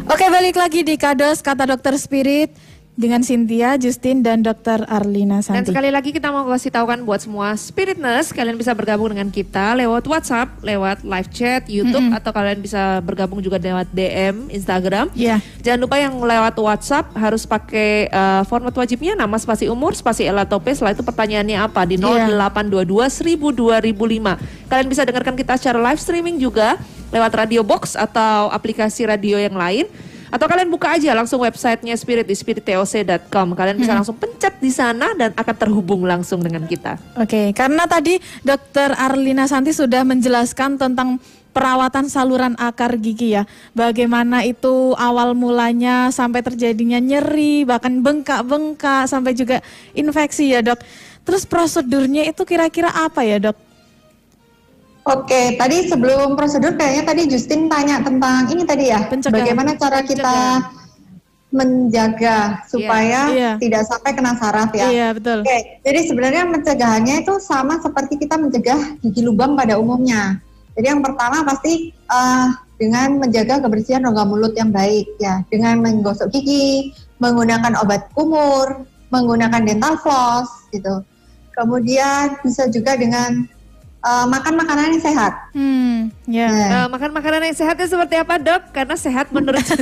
Oke, 0.07 0.27
balik 0.31 0.55
lagi 0.55 0.87
di 0.87 0.95
Kados 0.95 1.43
kata 1.43 1.75
Dokter 1.75 1.99
Spirit 1.99 2.55
dengan 2.99 3.23
Cynthia, 3.23 3.79
Justin 3.79 4.27
dan 4.27 4.43
Dr. 4.43 4.83
Arlina 4.91 5.39
Dan 5.39 5.63
Santi. 5.63 5.71
sekali 5.71 5.87
lagi 5.95 6.11
kita 6.11 6.35
mau 6.35 6.43
kasih 6.51 6.75
tahu 6.75 6.91
kan 6.91 6.99
buat 7.07 7.23
semua 7.23 7.55
spiritness, 7.55 8.35
kalian 8.35 8.59
bisa 8.59 8.75
bergabung 8.75 9.15
dengan 9.15 9.31
kita 9.31 9.79
lewat 9.79 10.03
WhatsApp, 10.03 10.59
lewat 10.67 11.07
live 11.07 11.31
chat, 11.31 11.63
YouTube, 11.71 12.11
atau 12.11 12.35
kalian 12.35 12.59
bisa 12.59 12.99
bergabung 13.07 13.39
juga 13.39 13.63
lewat 13.63 13.87
DM, 13.95 14.51
Instagram. 14.51 15.15
Iya. 15.15 15.39
Jangan 15.63 15.79
lupa 15.79 15.95
yang 16.03 16.19
lewat 16.19 16.59
WhatsApp 16.59 17.15
harus 17.15 17.47
pakai 17.47 18.11
eh, 18.11 18.43
format 18.51 18.75
wajibnya 18.75 19.15
nama 19.15 19.39
spasi 19.39 19.71
umur, 19.71 19.95
spasi 19.95 20.27
elatope, 20.27 20.75
setelah 20.75 20.99
itu 20.99 21.07
pertanyaannya 21.07 21.59
apa 21.63 21.87
di 21.87 22.03
Iya. 22.03 22.35
0822 22.35 23.07
1000 23.15 23.55
2005. 23.55 24.35
Kalian 24.67 24.89
bisa 24.91 25.07
dengarkan 25.07 25.39
kita 25.39 25.55
secara 25.55 25.79
live 25.79 26.03
streaming 26.03 26.43
juga 26.43 26.75
lewat 27.15 27.47
Radio 27.47 27.63
Box 27.63 27.95
atau 27.95 28.51
aplikasi 28.51 29.07
radio 29.07 29.39
yang 29.39 29.55
lain. 29.55 29.87
Atau 30.29 30.47
kalian 30.49 30.69
buka 30.69 30.97
aja 30.97 31.17
langsung 31.17 31.41
websitenya 31.41 31.97
Spirit 31.97 32.29
di 32.29 32.37
spirittoc.com. 32.37 33.57
Kalian 33.57 33.77
bisa 33.81 33.97
langsung 33.97 34.17
pencet 34.17 34.61
di 34.61 34.69
sana 34.73 35.13
dan 35.17 35.33
akan 35.33 35.57
terhubung 35.57 36.05
langsung 36.05 36.41
dengan 36.45 36.65
kita. 36.69 37.01
Oke, 37.17 37.53
karena 37.57 37.89
tadi 37.89 38.21
Dokter 38.45 38.93
Arlina 38.97 39.49
Santi 39.49 39.73
sudah 39.73 40.05
menjelaskan 40.05 40.77
tentang 40.77 41.21
perawatan 41.53 42.07
saluran 42.07 42.55
akar 42.55 42.95
gigi 43.01 43.35
ya. 43.35 43.43
Bagaimana 43.75 44.47
itu 44.47 44.95
awal 44.95 45.35
mulanya 45.35 46.13
sampai 46.15 46.45
terjadinya 46.45 47.03
nyeri, 47.03 47.67
bahkan 47.67 47.99
bengkak-bengkak 47.99 49.11
sampai 49.11 49.35
juga 49.35 49.65
infeksi 49.97 50.55
ya, 50.55 50.63
Dok. 50.63 50.81
Terus 51.27 51.45
prosedurnya 51.45 52.25
itu 52.25 52.47
kira-kira 52.47 52.89
apa 52.95 53.27
ya, 53.27 53.43
Dok? 53.43 53.68
Oke, 55.09 55.57
tadi 55.57 55.89
sebelum 55.89 56.37
prosedur 56.37 56.77
kayaknya 56.77 57.05
tadi 57.09 57.23
Justin 57.33 57.65
tanya 57.73 58.05
tentang 58.05 58.45
ini 58.53 58.69
tadi 58.69 58.93
ya, 58.93 59.09
Pencegahan. 59.09 59.41
bagaimana 59.41 59.73
cara 59.81 60.05
kita 60.05 60.37
menjaga 61.49 62.61
supaya 62.69 63.33
Iya. 63.33 63.53
tidak 63.57 63.89
sampai 63.89 64.13
kena 64.13 64.37
saraf 64.37 64.69
ya. 64.77 64.93
Iya, 64.93 65.09
betul. 65.17 65.41
Oke, 65.49 65.81
jadi 65.81 66.01
sebenarnya 66.05 66.45
pencegahannya 66.53 67.25
itu 67.25 67.41
sama 67.41 67.81
seperti 67.81 68.21
kita 68.21 68.37
mencegah 68.37 69.01
gigi 69.01 69.25
lubang 69.25 69.57
pada 69.57 69.81
umumnya. 69.81 70.45
Jadi 70.77 70.87
yang 70.93 71.01
pertama 71.01 71.41
pasti 71.49 71.89
eh, 71.91 72.47
dengan 72.77 73.17
menjaga 73.17 73.65
kebersihan 73.65 74.05
rongga 74.05 74.29
mulut 74.29 74.53
yang 74.55 74.69
baik 74.71 75.09
ya, 75.19 75.41
dengan 75.49 75.81
menggosok 75.81 76.29
gigi, 76.31 76.93
menggunakan 77.17 77.81
obat 77.81 78.13
kumur, 78.13 78.85
menggunakan 79.09 79.65
dental 79.65 79.97
floss 79.99 80.69
gitu. 80.71 81.01
Kemudian 81.57 82.39
bisa 82.45 82.69
juga 82.71 82.95
dengan 82.95 83.49
eh, 84.01 84.27
makan 84.27 84.55
makanan 84.57 84.85
yang 84.93 85.03
sehat. 85.03 85.33
Hmm, 85.53 85.97
ya. 86.25 86.49
Ya. 86.49 86.67
Eh, 86.75 86.87
makan 86.89 87.11
makanan 87.13 87.41
yang 87.43 87.57
sehatnya 87.57 87.87
seperti 87.87 88.15
apa 88.17 88.35
dok? 88.37 88.63
Karena 88.71 88.95
sehat 88.95 89.31
menurut 89.31 89.63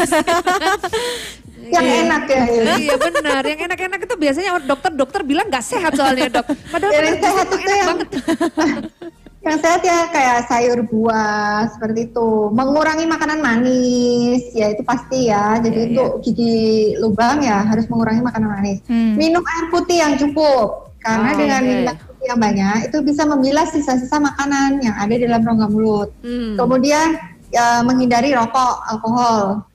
Yang 1.67 1.87
enak 2.07 2.23
ya. 2.27 2.43
ya. 2.47 2.63
iya 2.79 2.95
benar. 2.95 3.43
Yang 3.43 3.61
enak-enak 3.67 4.01
itu 4.01 4.15
biasanya 4.15 4.51
dokter-dokter 4.63 5.21
bilang 5.21 5.51
nggak 5.51 5.67
sehat 5.67 5.93
soalnya 5.95 6.31
dok. 6.31 6.47
Padahal 6.71 6.93
Yang 6.95 7.19
sehat 7.19 7.27
saya 7.27 7.43
itu 7.43 7.57
enak 7.59 7.75
yang- 7.75 7.89
banget. 7.89 8.09
Yang 9.47 9.63
sehat 9.63 9.83
ya 9.83 9.99
kayak 10.11 10.39
sayur 10.47 10.79
buah 10.83 11.71
seperti 11.71 12.11
itu. 12.11 12.29
Mengurangi 12.51 13.07
makanan 13.07 13.39
manis 13.39 14.43
ya 14.51 14.71
itu 14.71 14.83
pasti 14.83 15.27
ya. 15.27 15.59
Jadi 15.59 15.75
Iya, 15.77 15.87
untuk 15.91 16.11
gigi 16.23 16.55
lubang 16.99 17.39
ya 17.39 17.63
harus 17.63 17.87
mengurangi 17.87 18.23
makanan 18.23 18.49
manis. 18.49 18.79
Hmm. 18.87 19.15
Minum 19.15 19.43
air 19.43 19.67
putih 19.71 20.03
yang 20.03 20.15
cukup 20.15 20.91
karena 20.99 21.31
Oh, 21.31 21.39
dengan 21.39 21.61
oke. 21.63 21.69
minum 21.69 21.85
yang 22.25 22.39
banyak 22.41 22.89
itu 22.89 22.99
bisa 23.05 23.29
membilas 23.29 23.75
sisa-sisa 23.75 24.17
makanan 24.17 24.81
yang 24.81 24.95
ada 24.97 25.13
di 25.13 25.25
dalam 25.29 25.45
rongga 25.45 25.69
mulut. 25.69 26.11
Hmm. 26.25 26.57
Kemudian 26.57 27.19
ya, 27.53 27.83
menghindari 27.85 28.33
rokok, 28.33 28.75
alkohol. 28.89 29.67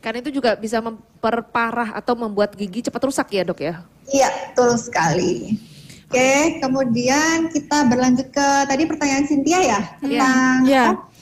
Karena 0.00 0.22
itu 0.22 0.30
juga 0.38 0.54
bisa 0.54 0.78
memperparah 0.78 1.98
atau 1.98 2.14
membuat 2.14 2.54
gigi 2.54 2.86
cepat 2.86 3.02
rusak 3.10 3.28
ya 3.34 3.42
dok 3.42 3.60
ya. 3.60 3.82
Iya, 4.06 4.28
betul 4.52 4.78
sekali. 4.78 5.58
Oke, 6.06 6.62
kemudian 6.62 7.50
kita 7.50 7.90
berlanjut 7.90 8.30
ke 8.30 8.48
tadi 8.70 8.86
pertanyaan 8.86 9.26
Cynthia 9.26 9.58
ya 9.58 9.80
tentang 9.98 10.62
Iya. 10.62 10.84
apa? 10.94 11.16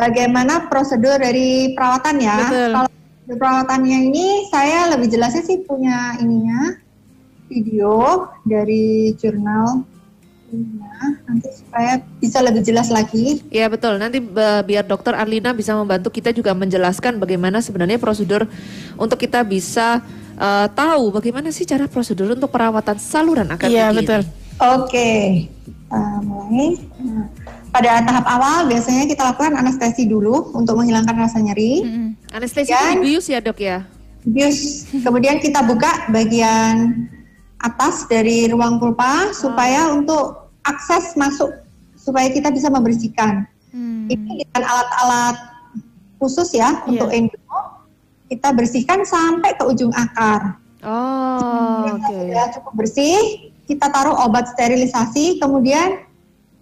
bagaimana 0.00 0.72
prosedur 0.72 1.20
dari 1.20 1.76
perawatan 1.76 2.16
ya. 2.24 2.36
Betul. 2.48 2.70
Kalau 2.72 2.90
perawatannya 3.36 3.98
ini 4.10 4.48
saya 4.48 4.90
lebih 4.96 5.12
jelasnya 5.12 5.44
sih 5.44 5.60
punya 5.62 6.16
ininya 6.18 6.74
video 7.52 8.26
dari 8.48 9.14
jurnal 9.20 9.84
nanti 11.26 11.48
supaya 11.54 12.02
bisa 12.18 12.38
lebih 12.42 12.62
jelas 12.66 12.90
lagi. 12.90 13.40
Iya 13.48 13.70
betul. 13.70 13.96
Nanti 13.96 14.18
biar 14.66 14.84
dokter 14.84 15.14
Arlina 15.14 15.54
bisa 15.54 15.74
membantu 15.78 16.10
kita 16.10 16.34
juga 16.34 16.52
menjelaskan 16.52 17.22
bagaimana 17.22 17.62
sebenarnya 17.62 18.02
prosedur 18.02 18.50
untuk 18.98 19.18
kita 19.18 19.46
bisa 19.46 20.02
eh, 20.36 20.66
tahu 20.74 21.14
bagaimana 21.14 21.54
sih 21.54 21.64
cara 21.64 21.86
prosedur 21.86 22.34
untuk 22.34 22.50
perawatan 22.50 22.98
saluran 22.98 23.48
akar 23.50 23.70
Iya, 23.70 23.94
gigi 23.94 23.98
betul. 24.02 24.20
Oke, 24.60 25.10
kita 25.64 26.02
mulai. 26.20 26.76
Nah, 27.00 27.26
pada 27.70 28.02
tahap 28.04 28.26
awal 28.26 28.68
biasanya 28.68 29.06
kita 29.08 29.22
lakukan 29.32 29.56
anestesi 29.56 30.04
dulu 30.04 30.52
untuk 30.52 30.76
menghilangkan 30.76 31.16
rasa 31.16 31.38
nyeri. 31.40 31.80
Mm-mm. 31.86 32.08
Anestesi 32.34 32.74
Kan? 32.74 32.98
itu 33.00 33.08
dibius 33.16 33.26
ya 33.30 33.38
dok 33.40 33.58
ya. 33.62 33.86
Bius. 34.20 34.84
Kemudian 35.00 35.40
kita 35.40 35.64
buka 35.64 36.12
bagian 36.12 37.08
atas 37.60 38.08
dari 38.08 38.48
ruang 38.48 38.80
pulpa 38.80 39.32
supaya 39.36 39.92
untuk 39.92 40.52
akses 40.64 41.16
masuk 41.16 41.52
supaya 41.96 42.32
kita 42.32 42.48
bisa 42.48 42.72
membersihkan. 42.72 43.44
Hmm. 43.70 44.08
Ini 44.08 44.42
dengan 44.48 44.62
alat-alat 44.64 45.36
khusus 46.20 46.52
ya 46.52 46.84
untuk 46.84 47.12
endo 47.12 47.36
kita 48.30 48.54
bersihkan 48.54 49.02
sampai 49.02 49.58
ke 49.58 49.64
ujung 49.66 49.90
akar. 49.92 50.56
Oh 50.86 51.98
oke. 51.98 52.08
Sudah 52.08 52.46
cukup 52.56 52.72
bersih, 52.78 53.50
kita 53.66 53.90
taruh 53.90 54.16
obat 54.24 54.48
sterilisasi, 54.54 55.42
kemudian 55.42 56.06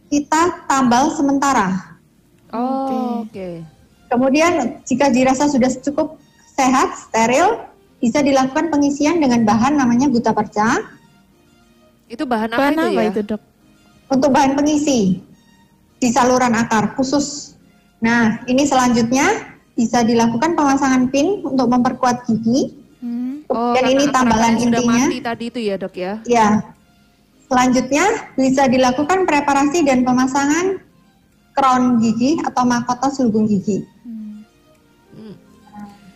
kita 0.09 0.67
tambal 0.67 1.13
sementara. 1.13 2.01
Oh 2.51 3.23
oke. 3.23 3.63
Kemudian 4.09 4.81
jika 4.89 5.13
dirasa 5.13 5.53
sudah 5.53 5.69
cukup 5.85 6.17
sehat, 6.57 6.97
steril, 6.97 7.68
bisa 7.99 8.23
dilakukan 8.23 8.71
pengisian 8.71 9.19
dengan 9.19 9.43
bahan 9.43 9.79
namanya 9.79 10.07
buta 10.07 10.31
perca. 10.31 10.79
Itu 12.09 12.25
bahan 12.25 12.55
apa 12.55 12.59
Bahan 12.59 12.75
itu 12.75 12.87
apa 12.89 13.03
ya? 13.03 13.11
itu, 13.13 13.23
Dok? 13.27 13.43
Untuk 14.09 14.31
bahan 14.33 14.53
pengisi 14.57 15.21
di 15.99 16.09
saluran 16.09 16.55
akar 16.57 16.97
khusus. 16.97 17.59
Nah, 18.01 18.41
ini 18.47 18.65
selanjutnya 18.65 19.59
bisa 19.75 20.03
dilakukan 20.07 20.55
pemasangan 20.55 21.11
pin 21.11 21.43
untuk 21.45 21.69
memperkuat 21.69 22.25
gigi. 22.27 22.75
Hmm. 22.99 23.47
Oh, 23.51 23.75
karena 23.79 23.95
ini 23.95 24.05
tambalan 24.11 24.59
akar-akarnya 24.59 24.67
sudah 24.67 24.81
intinya. 24.83 25.07
mati 25.07 25.19
tadi 25.23 25.45
itu 25.51 25.61
ya 25.63 25.75
dok 25.79 25.95
ya. 25.95 26.13
Ya. 26.27 26.49
Selanjutnya 27.49 28.05
bisa 28.37 28.69
dilakukan 28.69 29.25
preparasi 29.25 29.81
dan 29.87 30.05
pemasangan 30.05 30.85
crown 31.57 31.99
gigi 31.99 32.37
atau 32.45 32.63
mahkota 32.63 33.09
selubung 33.09 33.49
gigi. 33.49 33.83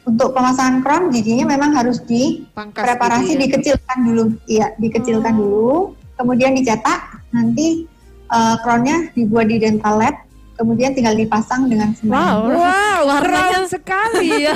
Hmm. 0.02 0.10
Untuk 0.14 0.34
pemasangan 0.34 0.82
crown 0.82 1.14
giginya 1.14 1.46
memang 1.54 1.78
harus 1.78 2.02
Pangkas 2.02 2.82
dipreparasi 2.82 3.22
gitu 3.22 3.38
ya. 3.38 3.40
dikecilkan 3.46 3.98
dulu. 4.02 4.24
Iya, 4.50 4.66
dikecilkan 4.82 5.34
dulu. 5.38 5.94
Kemudian 6.18 6.58
dicetak, 6.58 7.22
nanti 7.30 7.86
eh, 8.30 8.56
crownnya 8.66 9.14
dibuat 9.14 9.46
di 9.46 9.62
dental 9.62 10.02
lab. 10.02 10.14
Kemudian 10.62 10.94
tinggal 10.94 11.18
dipasang 11.18 11.66
dengan 11.66 11.90
semen. 11.90 12.14
Wow. 12.14 12.54
Wow, 12.54 13.00
Warnanya- 13.10 13.66
sekali 13.66 14.30
ya. 14.46 14.54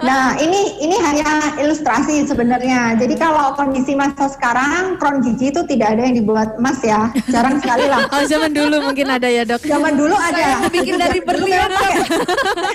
Nah, 0.00 0.40
ini 0.40 0.80
ini 0.80 0.96
hanya 0.96 1.28
ilustrasi 1.58 2.24
sebenarnya. 2.24 2.96
Jadi 2.96 3.12
kalau 3.14 3.52
kondisi 3.52 3.92
masa 3.92 4.24
sekarang, 4.26 4.96
crown 4.96 5.20
gigi 5.20 5.52
itu 5.52 5.60
tidak 5.68 5.92
ada 5.92 6.08
yang 6.08 6.16
dibuat 6.16 6.56
emas 6.56 6.80
ya. 6.80 7.12
Jarang 7.28 7.60
sekali 7.60 7.84
lah. 7.84 8.08
Oh, 8.16 8.24
zaman 8.24 8.48
dulu 8.48 8.80
mungkin 8.80 9.12
ada 9.12 9.28
ya, 9.28 9.44
Dok. 9.44 9.60
Zaman 9.60 9.92
dulu 9.92 10.16
ada. 10.16 10.64
Saya 10.64 10.72
bikin 10.72 10.96
dari 10.96 11.20
berlian, 11.20 11.68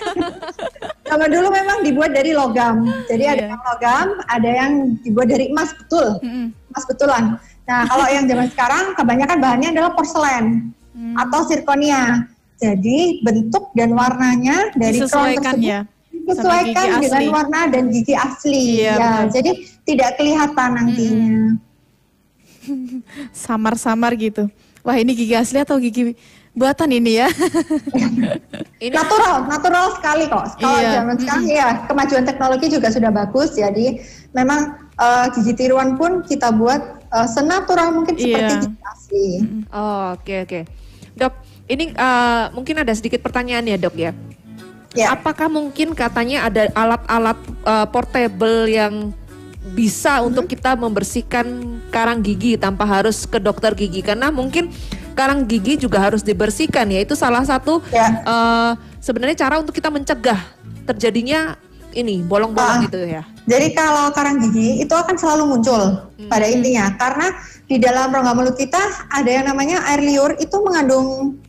Zaman 1.10 1.28
dulu 1.28 1.48
memang 1.50 1.82
dibuat 1.82 2.14
dari 2.14 2.32
logam. 2.32 2.86
Jadi 3.10 3.24
ada 3.26 3.42
Iya. 3.42 3.52
yang 3.58 3.64
logam, 3.66 4.08
ada 4.30 4.50
yang 4.52 4.72
dibuat 5.02 5.28
dari 5.28 5.50
emas 5.50 5.74
betul. 5.74 6.22
Mm-mm. 6.22 6.54
Emas 6.70 6.86
betulan. 6.86 7.24
Nah, 7.66 7.82
kalau 7.88 8.06
yang 8.06 8.30
zaman 8.30 8.48
sekarang 8.52 8.86
kebanyakan 8.94 9.38
bahannya 9.40 9.70
adalah 9.72 9.92
porselen 9.92 10.70
Hmm. 10.92 11.16
atau 11.16 11.48
zirconia. 11.48 12.28
Jadi 12.62 13.26
bentuk 13.26 13.74
dan 13.74 13.96
warnanya 13.98 14.70
dari 14.78 15.02
crown 15.02 15.34
tersebut 15.34 15.66
ya. 15.66 15.82
disesuaikan 16.14 16.86
dengan 17.02 17.22
asli. 17.26 17.34
warna 17.34 17.62
dan 17.74 17.84
gigi 17.90 18.14
asli. 18.14 18.86
Iya, 18.86 18.94
ya, 19.02 19.12
jadi 19.34 19.52
tidak 19.82 20.10
kelihatan 20.22 20.70
nantinya. 20.78 21.58
Samar-samar 23.34 24.14
gitu. 24.14 24.46
Wah, 24.86 24.98
ini 25.02 25.18
gigi 25.18 25.34
asli 25.34 25.58
atau 25.58 25.82
gigi 25.82 26.14
buatan 26.54 26.90
ini 26.94 27.22
ya. 27.26 27.28
Ini 28.82 28.98
natural, 28.98 29.46
natural 29.46 29.86
sekali 29.94 30.26
kok. 30.26 30.58
Kalau 30.58 30.80
Iya. 30.82 30.92
zaman 31.02 31.16
sekarang 31.22 31.46
ya 31.46 31.68
kemajuan 31.86 32.26
teknologi 32.26 32.66
juga 32.70 32.90
sudah 32.90 33.14
bagus. 33.14 33.54
Jadi 33.54 34.02
memang 34.34 34.74
eh, 34.98 35.26
gigi 35.38 35.54
tiruan 35.54 35.98
pun 35.98 36.26
kita 36.26 36.50
buat 36.54 37.01
eh, 37.12 37.28
senatural 37.28 37.92
mungkin 37.92 38.16
seperti 38.16 38.40
Iya. 38.54 38.62
gigi 38.62 38.80
asli. 38.84 39.26
Oh, 39.70 40.16
oke 40.16 40.36
oke. 40.44 40.60
Dok, 41.14 41.34
ini 41.68 41.92
eh, 41.92 42.44
mungkin 42.52 42.76
ada 42.78 42.92
sedikit 42.92 43.20
pertanyaan 43.20 43.68
ya, 43.68 43.78
Dok 43.78 43.96
ya. 43.96 44.12
Ya. 44.92 45.16
Apakah 45.16 45.48
mungkin 45.48 45.96
katanya 45.96 46.44
ada 46.46 46.68
alat-alat 46.72 47.40
eh, 47.64 47.88
portable 47.88 48.68
yang 48.68 49.16
bisa 49.72 50.18
Hmm. 50.20 50.34
untuk 50.34 50.50
kita 50.50 50.74
membersihkan 50.74 51.46
karang 51.88 52.20
gigi 52.20 52.58
tanpa 52.58 52.82
harus 52.84 53.24
ke 53.24 53.38
dokter 53.38 53.78
gigi 53.78 54.02
karena 54.02 54.34
mungkin 54.34 54.74
karang 55.14 55.46
gigi 55.46 55.78
juga 55.78 56.02
harus 56.02 56.26
dibersihkan 56.26 56.90
ya 56.90 57.06
itu 57.06 57.14
salah 57.14 57.46
satu 57.46 57.78
Ya. 57.94 58.10
eh, 58.26 58.72
sebenarnya 58.98 59.38
cara 59.38 59.62
untuk 59.62 59.72
kita 59.72 59.94
mencegah 59.94 60.40
terjadinya 60.84 61.56
ini 61.94 62.24
bolong-bolong 62.24 62.80
Ah. 62.80 62.86
gitu 62.86 63.00
ya. 63.04 63.24
Jadi 63.50 63.74
kalau 63.74 64.14
karang 64.14 64.38
gigi 64.48 64.86
itu 64.86 64.94
akan 64.94 65.16
selalu 65.18 65.44
muncul 65.58 66.08
pada 66.30 66.46
intinya 66.46 66.94
karena 66.96 67.28
di 67.66 67.82
dalam 67.82 68.14
rongga 68.14 68.34
mulut 68.38 68.56
kita 68.56 68.80
ada 69.10 69.30
yang 69.30 69.50
namanya 69.50 69.82
air 69.92 70.02
liur 70.04 70.38
itu 70.38 70.56
mengandung 70.62 71.40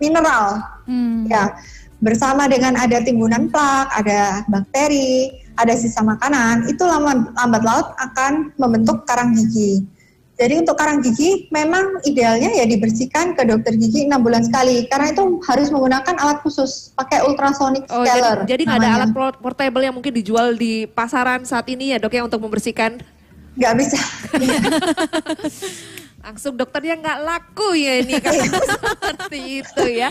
mineral. 0.00 0.58
Hmm. 0.88 1.28
Ya, 1.30 1.54
bersama 2.02 2.50
dengan 2.50 2.74
ada 2.74 2.98
timbunan 3.06 3.46
plak, 3.46 3.86
ada 3.94 4.42
bakteri, 4.50 5.30
ada 5.54 5.76
sisa 5.78 6.02
makanan, 6.02 6.66
itu 6.66 6.82
lambat, 6.82 7.30
lambat 7.38 7.62
laut 7.62 7.86
akan 8.02 8.50
membentuk 8.58 9.06
karang 9.06 9.36
gigi. 9.38 9.86
Jadi 10.32 10.64
untuk 10.64 10.74
karang 10.74 11.04
gigi 11.04 11.46
memang 11.52 12.00
idealnya 12.02 12.48
ya 12.50 12.64
dibersihkan 12.64 13.36
ke 13.36 13.44
dokter 13.44 13.76
gigi 13.76 14.08
enam 14.08 14.24
bulan 14.24 14.40
sekali 14.42 14.88
karena 14.88 15.12
itu 15.12 15.38
harus 15.44 15.68
menggunakan 15.68 16.14
alat 16.16 16.40
khusus 16.40 16.90
pakai 16.96 17.20
ultrasonic 17.22 17.84
Oh, 17.88 18.00
jadi 18.00 18.18
scaler. 18.18 18.38
jadi 18.48 18.62
nggak 18.64 18.80
ada 18.80 18.90
alat 18.96 19.10
por- 19.12 19.38
portable 19.38 19.84
yang 19.84 19.92
mungkin 19.92 20.10
dijual 20.10 20.56
di 20.56 20.88
pasaran 20.88 21.44
saat 21.44 21.68
ini 21.68 21.92
ya 21.92 22.00
dok 22.00 22.12
ya 22.12 22.24
untuk 22.24 22.40
membersihkan. 22.40 23.04
nggak 23.52 23.74
bisa. 23.76 24.00
Langsung 26.22 26.54
dokternya 26.54 26.94
nggak 26.96 27.18
laku 27.20 27.74
ya 27.74 27.98
ini 27.98 28.14
kan 28.16 28.30
seperti 28.70 29.40
itu 29.58 29.84
ya. 29.90 30.08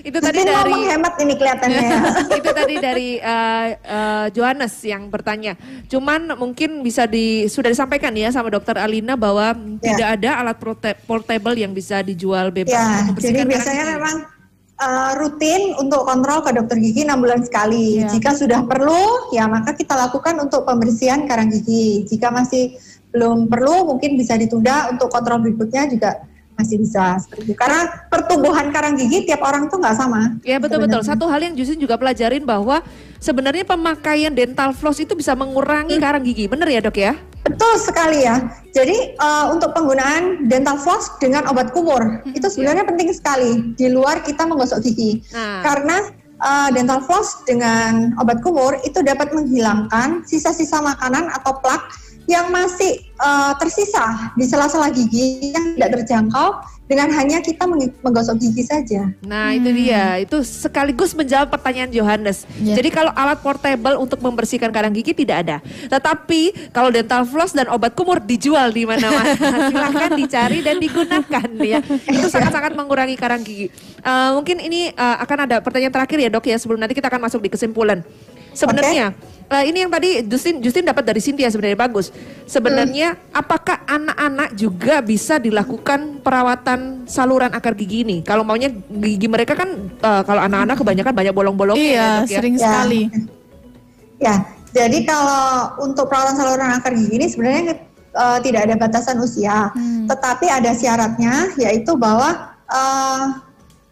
Itu 0.00 0.20
tadi 0.20 0.44
Mungkin 0.44 0.52
dari 0.52 0.72
menghemat 0.76 1.14
ini 1.16 1.34
kelihatannya. 1.34 1.80
ya. 1.80 1.98
itu 2.38 2.50
tadi 2.52 2.74
dari 2.76 3.08
eh, 3.16 3.66
eh, 3.74 4.26
Johannes 4.30 4.76
yang 4.80 5.08
bertanya. 5.08 5.56
Cuman 5.88 6.36
mungkin 6.36 6.80
bisa 6.80 7.04
di 7.04 7.48
sudah 7.48 7.72
disampaikan 7.72 8.12
ya 8.12 8.28
sama 8.28 8.48
dokter 8.48 8.76
Alina 8.76 9.16
bahwa 9.16 9.56
Ya. 9.80 9.90
tidak 9.90 10.08
ada 10.16 10.30
alat 10.40 10.56
portable 11.02 11.56
yang 11.56 11.72
bisa 11.72 12.00
dijual 12.00 12.48
bebas 12.48 12.72
Ya, 12.72 13.04
jadi 13.14 13.44
biasanya 13.44 13.84
gigi. 13.84 13.94
memang 13.96 14.16
uh, 14.76 15.12
rutin 15.16 15.62
untuk 15.76 16.04
kontrol 16.04 16.40
ke 16.40 16.52
dokter 16.52 16.76
gigi 16.76 17.02
enam 17.02 17.20
bulan 17.20 17.40
sekali. 17.40 18.00
Ya. 18.00 18.08
Jika 18.08 18.32
sudah 18.32 18.64
perlu, 18.64 19.30
ya 19.30 19.44
maka 19.44 19.72
kita 19.72 19.94
lakukan 19.94 20.36
untuk 20.38 20.64
pembersihan 20.64 21.24
karang 21.24 21.48
gigi. 21.48 22.04
Jika 22.04 22.28
masih 22.28 22.76
belum 23.14 23.46
perlu, 23.46 23.94
mungkin 23.94 24.18
bisa 24.18 24.34
ditunda 24.34 24.90
untuk 24.90 25.06
kontrol 25.06 25.38
berikutnya 25.38 25.86
juga 25.86 26.26
masih 26.54 26.82
bisa 26.82 27.18
seperti 27.18 27.50
itu. 27.50 27.54
Karena 27.54 28.06
pertumbuhan 28.10 28.70
karang 28.70 28.94
gigi 28.94 29.26
tiap 29.26 29.42
orang 29.42 29.66
tuh 29.70 29.78
nggak 29.78 29.96
sama. 29.98 30.38
Ya 30.42 30.58
betul 30.58 30.82
betul. 30.82 31.02
sebenarnya. 31.02 31.10
Satu 31.14 31.24
hal 31.30 31.40
yang 31.42 31.54
Justin 31.54 31.78
juga 31.82 31.98
pelajarin 31.98 32.42
bahwa 32.46 32.82
sebenarnya 33.18 33.66
pemakaian 33.66 34.30
dental 34.34 34.70
floss 34.74 35.02
itu 35.02 35.14
bisa 35.18 35.34
mengurangi 35.34 35.98
karang 35.98 36.22
gigi. 36.22 36.46
Bener 36.46 36.66
ya 36.70 36.80
dok 36.82 36.98
ya? 36.98 37.14
Betul 37.44 37.76
sekali 37.76 38.24
ya. 38.24 38.40
Jadi 38.72 39.18
uh, 39.20 39.52
untuk 39.52 39.74
penggunaan 39.76 40.48
dental 40.48 40.78
floss 40.80 41.18
dengan 41.20 41.44
obat 41.50 41.74
kumur 41.74 42.22
itu 42.32 42.46
sebenarnya 42.46 42.86
penting 42.86 43.10
sekali 43.12 43.74
di 43.74 43.90
luar 43.90 44.22
kita 44.22 44.46
menggosok 44.46 44.80
gigi. 44.82 45.20
Nah. 45.34 45.60
Karena 45.60 45.96
uh, 46.40 46.68
dental 46.72 47.02
floss 47.04 47.42
dengan 47.44 48.14
obat 48.22 48.40
kumur 48.40 48.78
itu 48.86 49.02
dapat 49.04 49.34
menghilangkan 49.34 50.22
sisa-sisa 50.24 50.80
makanan 50.80 51.28
atau 51.34 51.58
plak 51.60 51.82
yang 52.24 52.48
masih 52.48 53.04
uh, 53.20 53.52
tersisa 53.60 54.32
di 54.36 54.44
sela-sela 54.48 54.88
gigi 54.88 55.52
yang 55.52 55.76
tidak 55.76 55.90
terjangkau 56.00 56.74
dengan 56.84 57.08
hanya 57.16 57.40
kita 57.40 57.64
meng- 57.64 57.96
menggosok 58.04 58.36
gigi 58.36 58.60
saja. 58.68 59.08
Nah 59.24 59.56
itu 59.56 59.72
dia, 59.72 60.20
itu 60.20 60.44
sekaligus 60.44 61.16
menjawab 61.16 61.48
pertanyaan 61.48 61.88
Johannes. 61.88 62.44
Ya. 62.60 62.76
Jadi 62.76 62.92
kalau 62.92 63.08
alat 63.16 63.40
portable 63.40 63.96
untuk 63.96 64.20
membersihkan 64.20 64.68
karang 64.68 64.92
gigi 64.92 65.16
tidak 65.16 65.48
ada. 65.48 65.56
Tetapi 65.64 66.72
kalau 66.76 66.92
dental 66.92 67.24
floss 67.24 67.56
dan 67.56 67.72
obat 67.72 67.96
kumur 67.96 68.20
dijual 68.20 68.68
di 68.68 68.84
mana-mana. 68.84 69.32
Silahkan 69.72 70.12
dicari 70.12 70.60
dan 70.60 70.76
digunakan 70.76 71.48
ya. 71.64 71.80
Itu 71.88 72.28
sangat-sangat 72.28 72.76
mengurangi 72.76 73.16
karang 73.16 73.40
gigi. 73.40 73.72
Eh, 74.04 74.30
mungkin 74.36 74.60
ini 74.60 74.92
eh, 74.92 75.16
akan 75.24 75.48
ada 75.48 75.64
pertanyaan 75.64 75.92
terakhir 75.92 76.18
ya 76.20 76.28
dok 76.28 76.44
ya 76.44 76.56
sebelum 76.60 76.84
nanti 76.84 76.92
kita 76.92 77.08
akan 77.08 77.24
masuk 77.24 77.40
di 77.40 77.48
kesimpulan. 77.48 78.04
Sebenarnya 78.54 79.06
eh, 79.44 79.64
ini 79.68 79.84
yang 79.84 79.92
tadi 79.92 80.22
Justin 80.24 80.62
Justin 80.62 80.86
dapat 80.86 81.04
dari 81.04 81.20
Cynthia 81.20 81.50
sebenarnya 81.50 81.76
bagus. 81.76 82.08
Sebenarnya 82.46 83.18
apakah 83.30 83.82
anak-anak 83.84 84.56
juga 84.56 85.02
bisa 85.02 85.36
dilakukan 85.36 86.22
perawatan 86.22 87.04
saluran 87.04 87.52
akar 87.52 87.74
gigi 87.74 88.06
ini? 88.06 88.22
Kalau 88.22 88.46
maunya 88.46 88.72
gigi 88.88 89.28
mereka 89.28 89.52
kan 89.58 89.68
eh, 89.90 90.22
kalau 90.24 90.40
anak-anak 90.40 90.76
kebanyakan 90.78 91.12
banyak 91.12 91.34
bolong-bolongnya 91.34 91.82
ya, 91.82 91.90
Iya, 91.92 92.06
Dok, 92.08 92.24
ya. 92.30 92.38
sering 92.40 92.54
Ya. 92.54 92.62
sekali. 92.62 93.02
Ya, 94.22 94.34
jadi 94.72 94.98
kalau 95.04 95.44
untuk 95.82 96.06
perawatan 96.08 96.38
saluran 96.38 96.70
akar 96.70 96.94
gigi 96.94 97.12
ini 97.18 97.26
sebenarnya 97.28 97.62
eh, 98.14 98.38
tidak 98.46 98.60
ada 98.70 98.74
batasan 98.78 99.18
usia, 99.18 99.74
Hmm. 99.74 100.06
tetapi 100.06 100.46
ada 100.46 100.70
syaratnya 100.72 101.50
yaitu 101.58 101.98
bahwa 101.98 102.54
eh, 102.70 103.24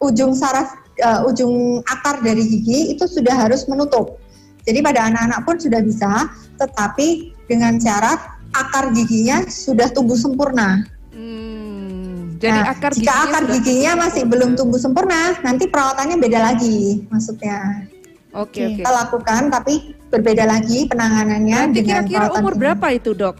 ujung 0.01 0.33
saraf 0.33 0.73
eh, 0.97 1.21
ujung 1.29 1.83
akar 1.85 2.23
dari 2.23 2.47
gigi 2.47 2.95
itu 2.95 3.05
sudah 3.05 3.35
harus 3.35 3.67
menutup. 3.67 4.22
Jadi 4.63 4.79
pada 4.79 5.11
anak-anak 5.11 5.41
pun 5.43 5.57
sudah 5.59 5.81
bisa, 5.83 6.31
tetapi 6.59 7.35
dengan 7.51 7.79
syarat 7.83 8.19
akar 8.55 8.95
giginya 8.95 9.43
sudah 9.51 9.91
tumbuh 9.91 10.15
sempurna. 10.15 10.87
Hmm, 11.11 12.39
jadi 12.39 12.61
Nah, 12.63 12.73
akar 12.73 12.91
jika 12.95 13.03
giginya 13.03 13.25
akar 13.27 13.45
giginya 13.51 13.93
masih 14.07 14.23
belum 14.29 14.51
tumbuh 14.55 14.79
sempurna, 14.79 15.41
nanti 15.43 15.67
perawatannya 15.67 16.17
beda 16.21 16.39
lagi, 16.53 17.03
maksudnya. 17.11 17.89
Oke 18.33 18.65
oke. 18.65 18.81
Kita 18.81 18.91
lakukan, 18.91 19.53
tapi 19.53 19.93
berbeda 20.09 20.45
lagi 20.49 20.89
penanganannya 20.89 21.59
Nanti 21.69 21.83
dengan 21.83 22.05
kira-kira 22.05 22.29
perawatan 22.29 22.41
umur 22.41 22.53
gigi. 22.55 22.61
berapa 22.63 22.87
itu 22.93 23.11
dok? 23.13 23.37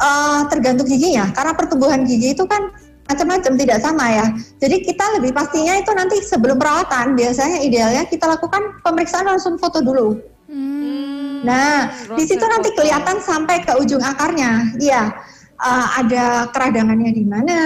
Eh, 0.00 0.40
tergantung 0.48 0.88
giginya, 0.88 1.28
karena 1.36 1.52
pertumbuhan 1.52 2.08
gigi 2.08 2.32
itu 2.32 2.48
kan 2.48 2.72
macam-macam 3.10 3.52
tidak 3.58 3.78
sama 3.82 4.06
ya. 4.06 4.26
Jadi 4.62 4.86
kita 4.86 5.04
lebih 5.18 5.34
pastinya 5.34 5.74
itu 5.74 5.90
nanti 5.90 6.22
sebelum 6.22 6.56
perawatan 6.62 7.18
biasanya 7.18 7.58
idealnya 7.66 8.06
kita 8.06 8.30
lakukan 8.30 8.78
pemeriksaan 8.86 9.26
langsung 9.26 9.58
foto 9.58 9.82
dulu. 9.82 10.22
Hmm. 10.46 11.42
Nah, 11.42 11.90
di 12.14 12.24
situ 12.26 12.42
nanti 12.46 12.70
kelihatan 12.78 13.18
sampai 13.18 13.66
ke 13.66 13.72
ujung 13.82 14.02
akarnya. 14.02 14.76
Iya, 14.78 15.10
eh, 15.58 15.86
ada 15.98 16.46
keradangannya 16.54 17.10
di 17.10 17.24
mana, 17.26 17.58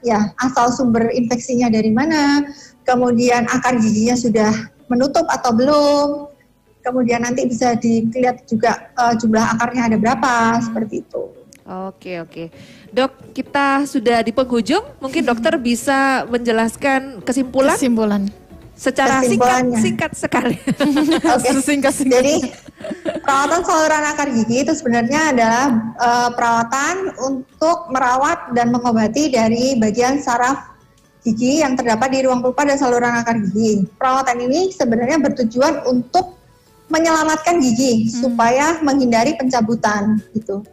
ya 0.00 0.32
asal 0.40 0.72
sumber 0.72 1.12
infeksinya 1.12 1.68
dari 1.68 1.92
mana, 1.92 2.46
kemudian 2.88 3.44
akar 3.50 3.76
giginya 3.76 4.16
sudah 4.16 4.52
menutup 4.88 5.26
atau 5.28 5.50
belum, 5.52 6.08
kemudian 6.80 7.26
nanti 7.26 7.44
bisa 7.44 7.76
dilihat 7.76 8.46
juga 8.48 8.92
eh, 8.96 9.14
jumlah 9.18 9.44
akarnya 9.58 9.92
ada 9.92 9.96
berapa, 9.98 10.62
seperti 10.62 11.04
itu. 11.04 11.22
Oke 11.68 12.16
oke, 12.16 12.48
dok 12.92 13.12
kita 13.36 13.84
sudah 13.84 14.24
di 14.24 14.32
penghujung. 14.32 14.84
Mungkin 15.00 15.22
dokter 15.24 15.56
bisa 15.60 16.24
menjelaskan 16.28 17.22
kesimpulan 17.22 17.76
Kesimpulan. 17.76 18.22
secara 18.78 19.20
singkat 19.26 19.62
singkat 19.82 20.10
sekali. 20.14 20.56
Oke. 21.34 21.50
Sesingkat-singkat. 21.58 22.22
Jadi 22.22 22.36
perawatan 23.26 23.60
saluran 23.66 24.04
akar 24.06 24.28
gigi 24.30 24.56
itu 24.62 24.72
sebenarnya 24.72 25.34
adalah 25.34 25.66
eh, 25.98 26.30
perawatan 26.32 26.94
untuk 27.18 27.90
merawat 27.90 28.54
dan 28.54 28.70
mengobati 28.70 29.34
dari 29.34 29.74
bagian 29.76 30.22
saraf 30.22 30.78
gigi 31.26 31.60
yang 31.60 31.74
terdapat 31.74 32.08
di 32.14 32.24
ruang 32.24 32.40
pulpa 32.40 32.64
dan 32.64 32.78
saluran 32.78 33.12
akar 33.18 33.36
gigi. 33.50 33.84
Perawatan 33.98 34.46
ini 34.46 34.70
sebenarnya 34.70 35.18
bertujuan 35.20 35.84
untuk 35.84 36.38
menyelamatkan 36.88 37.60
gigi 37.60 38.08
supaya 38.08 38.80
menghindari 38.80 39.36
pencabutan 39.36 40.24
gitu. 40.32 40.64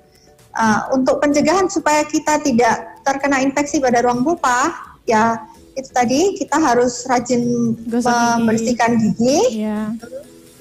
Eh, 0.55 0.81
untuk 0.95 1.19
pencegahan 1.19 1.67
supaya 1.67 2.07
kita 2.07 2.39
tidak 2.39 3.03
terkena 3.03 3.43
infeksi 3.43 3.83
pada 3.83 3.99
ruang 3.99 4.23
pulpa, 4.23 4.71
ya 5.03 5.35
itu 5.75 5.91
tadi 5.91 6.39
kita 6.39 6.55
harus 6.55 7.03
rajin 7.11 7.75
Gosok 7.83 8.07
gigi. 8.07 8.31
membersihkan 8.39 8.91
gigi 8.95 9.37
Iya. 9.59 9.91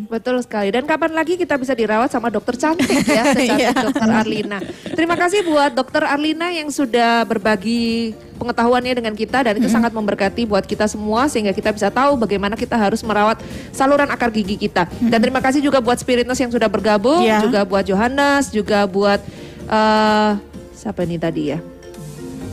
Betul 0.07 0.39
sekali. 0.39 0.69
Dan 0.69 0.83
kapan 0.83 1.11
lagi 1.11 1.35
kita 1.35 1.55
bisa 1.55 1.71
dirawat 1.71 2.07
sama 2.07 2.27
dokter 2.27 2.55
cantik 2.55 2.87
ya, 3.03 3.23
secantik 3.35 3.59
Iya. 3.59 3.71
dokter 3.75 4.09
Arlina. 4.09 4.59
Terima 4.89 5.13
kasih 5.13 5.43
buat 5.43 5.71
dokter 5.71 6.03
Arlina 6.03 6.49
yang 6.49 6.67
sudah 6.67 7.23
berbagi 7.23 8.11
pengetahuannya 8.35 8.95
dengan 8.95 9.13
kita 9.13 9.43
dan 9.43 9.53
itu 9.53 9.67
sangat 9.67 9.91
memberkati 9.91 10.43
buat 10.43 10.63
kita 10.63 10.87
semua 10.87 11.27
sehingga 11.27 11.51
kita 11.51 11.69
bisa 11.69 11.87
tahu 11.87 12.15
bagaimana 12.15 12.55
kita 12.55 12.73
harus 12.73 13.03
merawat 13.03 13.43
saluran 13.69 14.07
akar 14.07 14.31
gigi 14.31 14.55
kita. 14.57 14.87
Dan 15.01 15.19
terima 15.19 15.39
kasih 15.39 15.59
juga 15.59 15.79
buat 15.79 15.99
Spiritness 15.99 16.39
yang 16.39 16.49
sudah 16.49 16.67
bergabung, 16.67 17.19
Iya. 17.21 17.43
juga 17.43 17.61
buat 17.63 17.83
Johannes, 17.83 18.49
juga 18.49 18.83
buat 18.85 19.19
eh 19.67 20.31
siapa 20.73 21.03
ini 21.03 21.19
tadi 21.19 21.51
ya? 21.51 21.59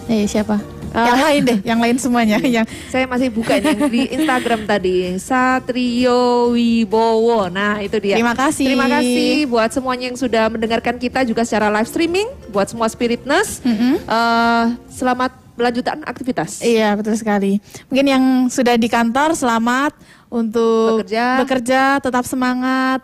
Eh 0.06 0.26
siapa? 0.26 0.58
Ah. 0.96 1.12
Yang 1.12 1.20
lain 1.20 1.40
deh, 1.44 1.58
yang 1.60 1.80
lain 1.84 1.96
semuanya. 2.00 2.36
yang 2.40 2.64
Saya 2.88 3.04
masih 3.04 3.28
buka 3.28 3.60
nih 3.60 3.76
di 3.92 4.02
Instagram 4.16 4.64
tadi 4.64 5.20
Satrio 5.20 6.56
Wibowo. 6.56 7.52
Nah 7.52 7.84
itu 7.84 8.00
dia. 8.00 8.16
Terima 8.16 8.32
kasih. 8.32 8.64
Terima 8.72 8.88
kasih 8.88 9.44
buat 9.44 9.68
semuanya 9.68 10.08
yang 10.08 10.16
sudah 10.16 10.48
mendengarkan 10.48 10.96
kita 10.96 11.20
juga 11.28 11.44
secara 11.44 11.68
live 11.68 11.88
streaming. 11.92 12.24
Buat 12.48 12.72
semua 12.72 12.88
spiritness. 12.88 13.60
eh, 14.08 14.64
selamat 14.88 15.36
melanjutkan 15.56 16.00
aktivitas. 16.08 16.64
Iya 16.64 16.96
betul 16.96 17.16
sekali. 17.16 17.60
Mungkin 17.92 18.06
yang 18.06 18.24
sudah 18.48 18.76
di 18.80 18.88
kantor 18.88 19.36
selamat 19.36 19.92
untuk 20.32 21.04
Bekerja. 21.04 21.44
bekerja, 21.44 21.82
tetap 22.00 22.24
semangat 22.24 23.00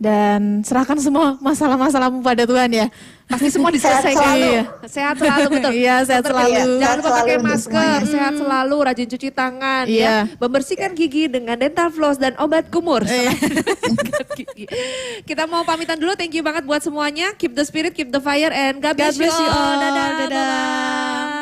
dan 0.00 0.64
serahkan 0.64 0.96
semua 0.96 1.36
masalah-masalahmu 1.44 2.24
pada 2.24 2.48
Tuhan 2.48 2.72
ya. 2.72 2.86
Pasti 3.30 3.48
semua 3.48 3.70
diselesaikan. 3.70 4.10
Sehat 4.10 4.18
selalu. 4.18 4.42
Iya. 4.42 4.62
Sehat 4.90 5.14
selalu 5.16 5.46
betul. 5.54 5.72
Iya, 5.72 5.96
sehat 6.02 6.22
Dokter, 6.26 6.34
selalu. 6.34 6.72
Jangan 6.82 6.96
lupa 6.98 7.10
pakai 7.14 7.36
masker, 7.38 7.70
semuanya. 7.70 8.10
sehat 8.10 8.32
selalu, 8.34 8.76
rajin 8.82 9.06
cuci 9.06 9.28
tangan 9.30 9.84
Iya. 9.86 10.02
ya. 10.02 10.16
Membersihkan 10.36 10.90
gigi 10.92 11.24
dengan 11.30 11.54
dental 11.54 11.88
floss 11.88 12.18
dan 12.18 12.34
obat 12.36 12.66
kumur. 12.68 13.06
Iya. 13.06 13.30
Gigi. 14.34 14.66
Kita 15.22 15.46
mau 15.46 15.62
pamitan 15.62 15.94
dulu. 15.94 16.18
Thank 16.18 16.34
you 16.34 16.42
banget 16.42 16.66
buat 16.66 16.82
semuanya. 16.82 17.30
Keep 17.38 17.54
the 17.54 17.62
spirit, 17.62 17.94
keep 17.94 18.10
the 18.10 18.18
fire 18.18 18.50
and 18.50 18.82
God, 18.82 18.98
God 18.98 19.14
bless 19.14 19.38
you 19.38 19.46
all. 19.46 19.74
Dadah. 19.78 20.08
Dadah. 20.26 21.39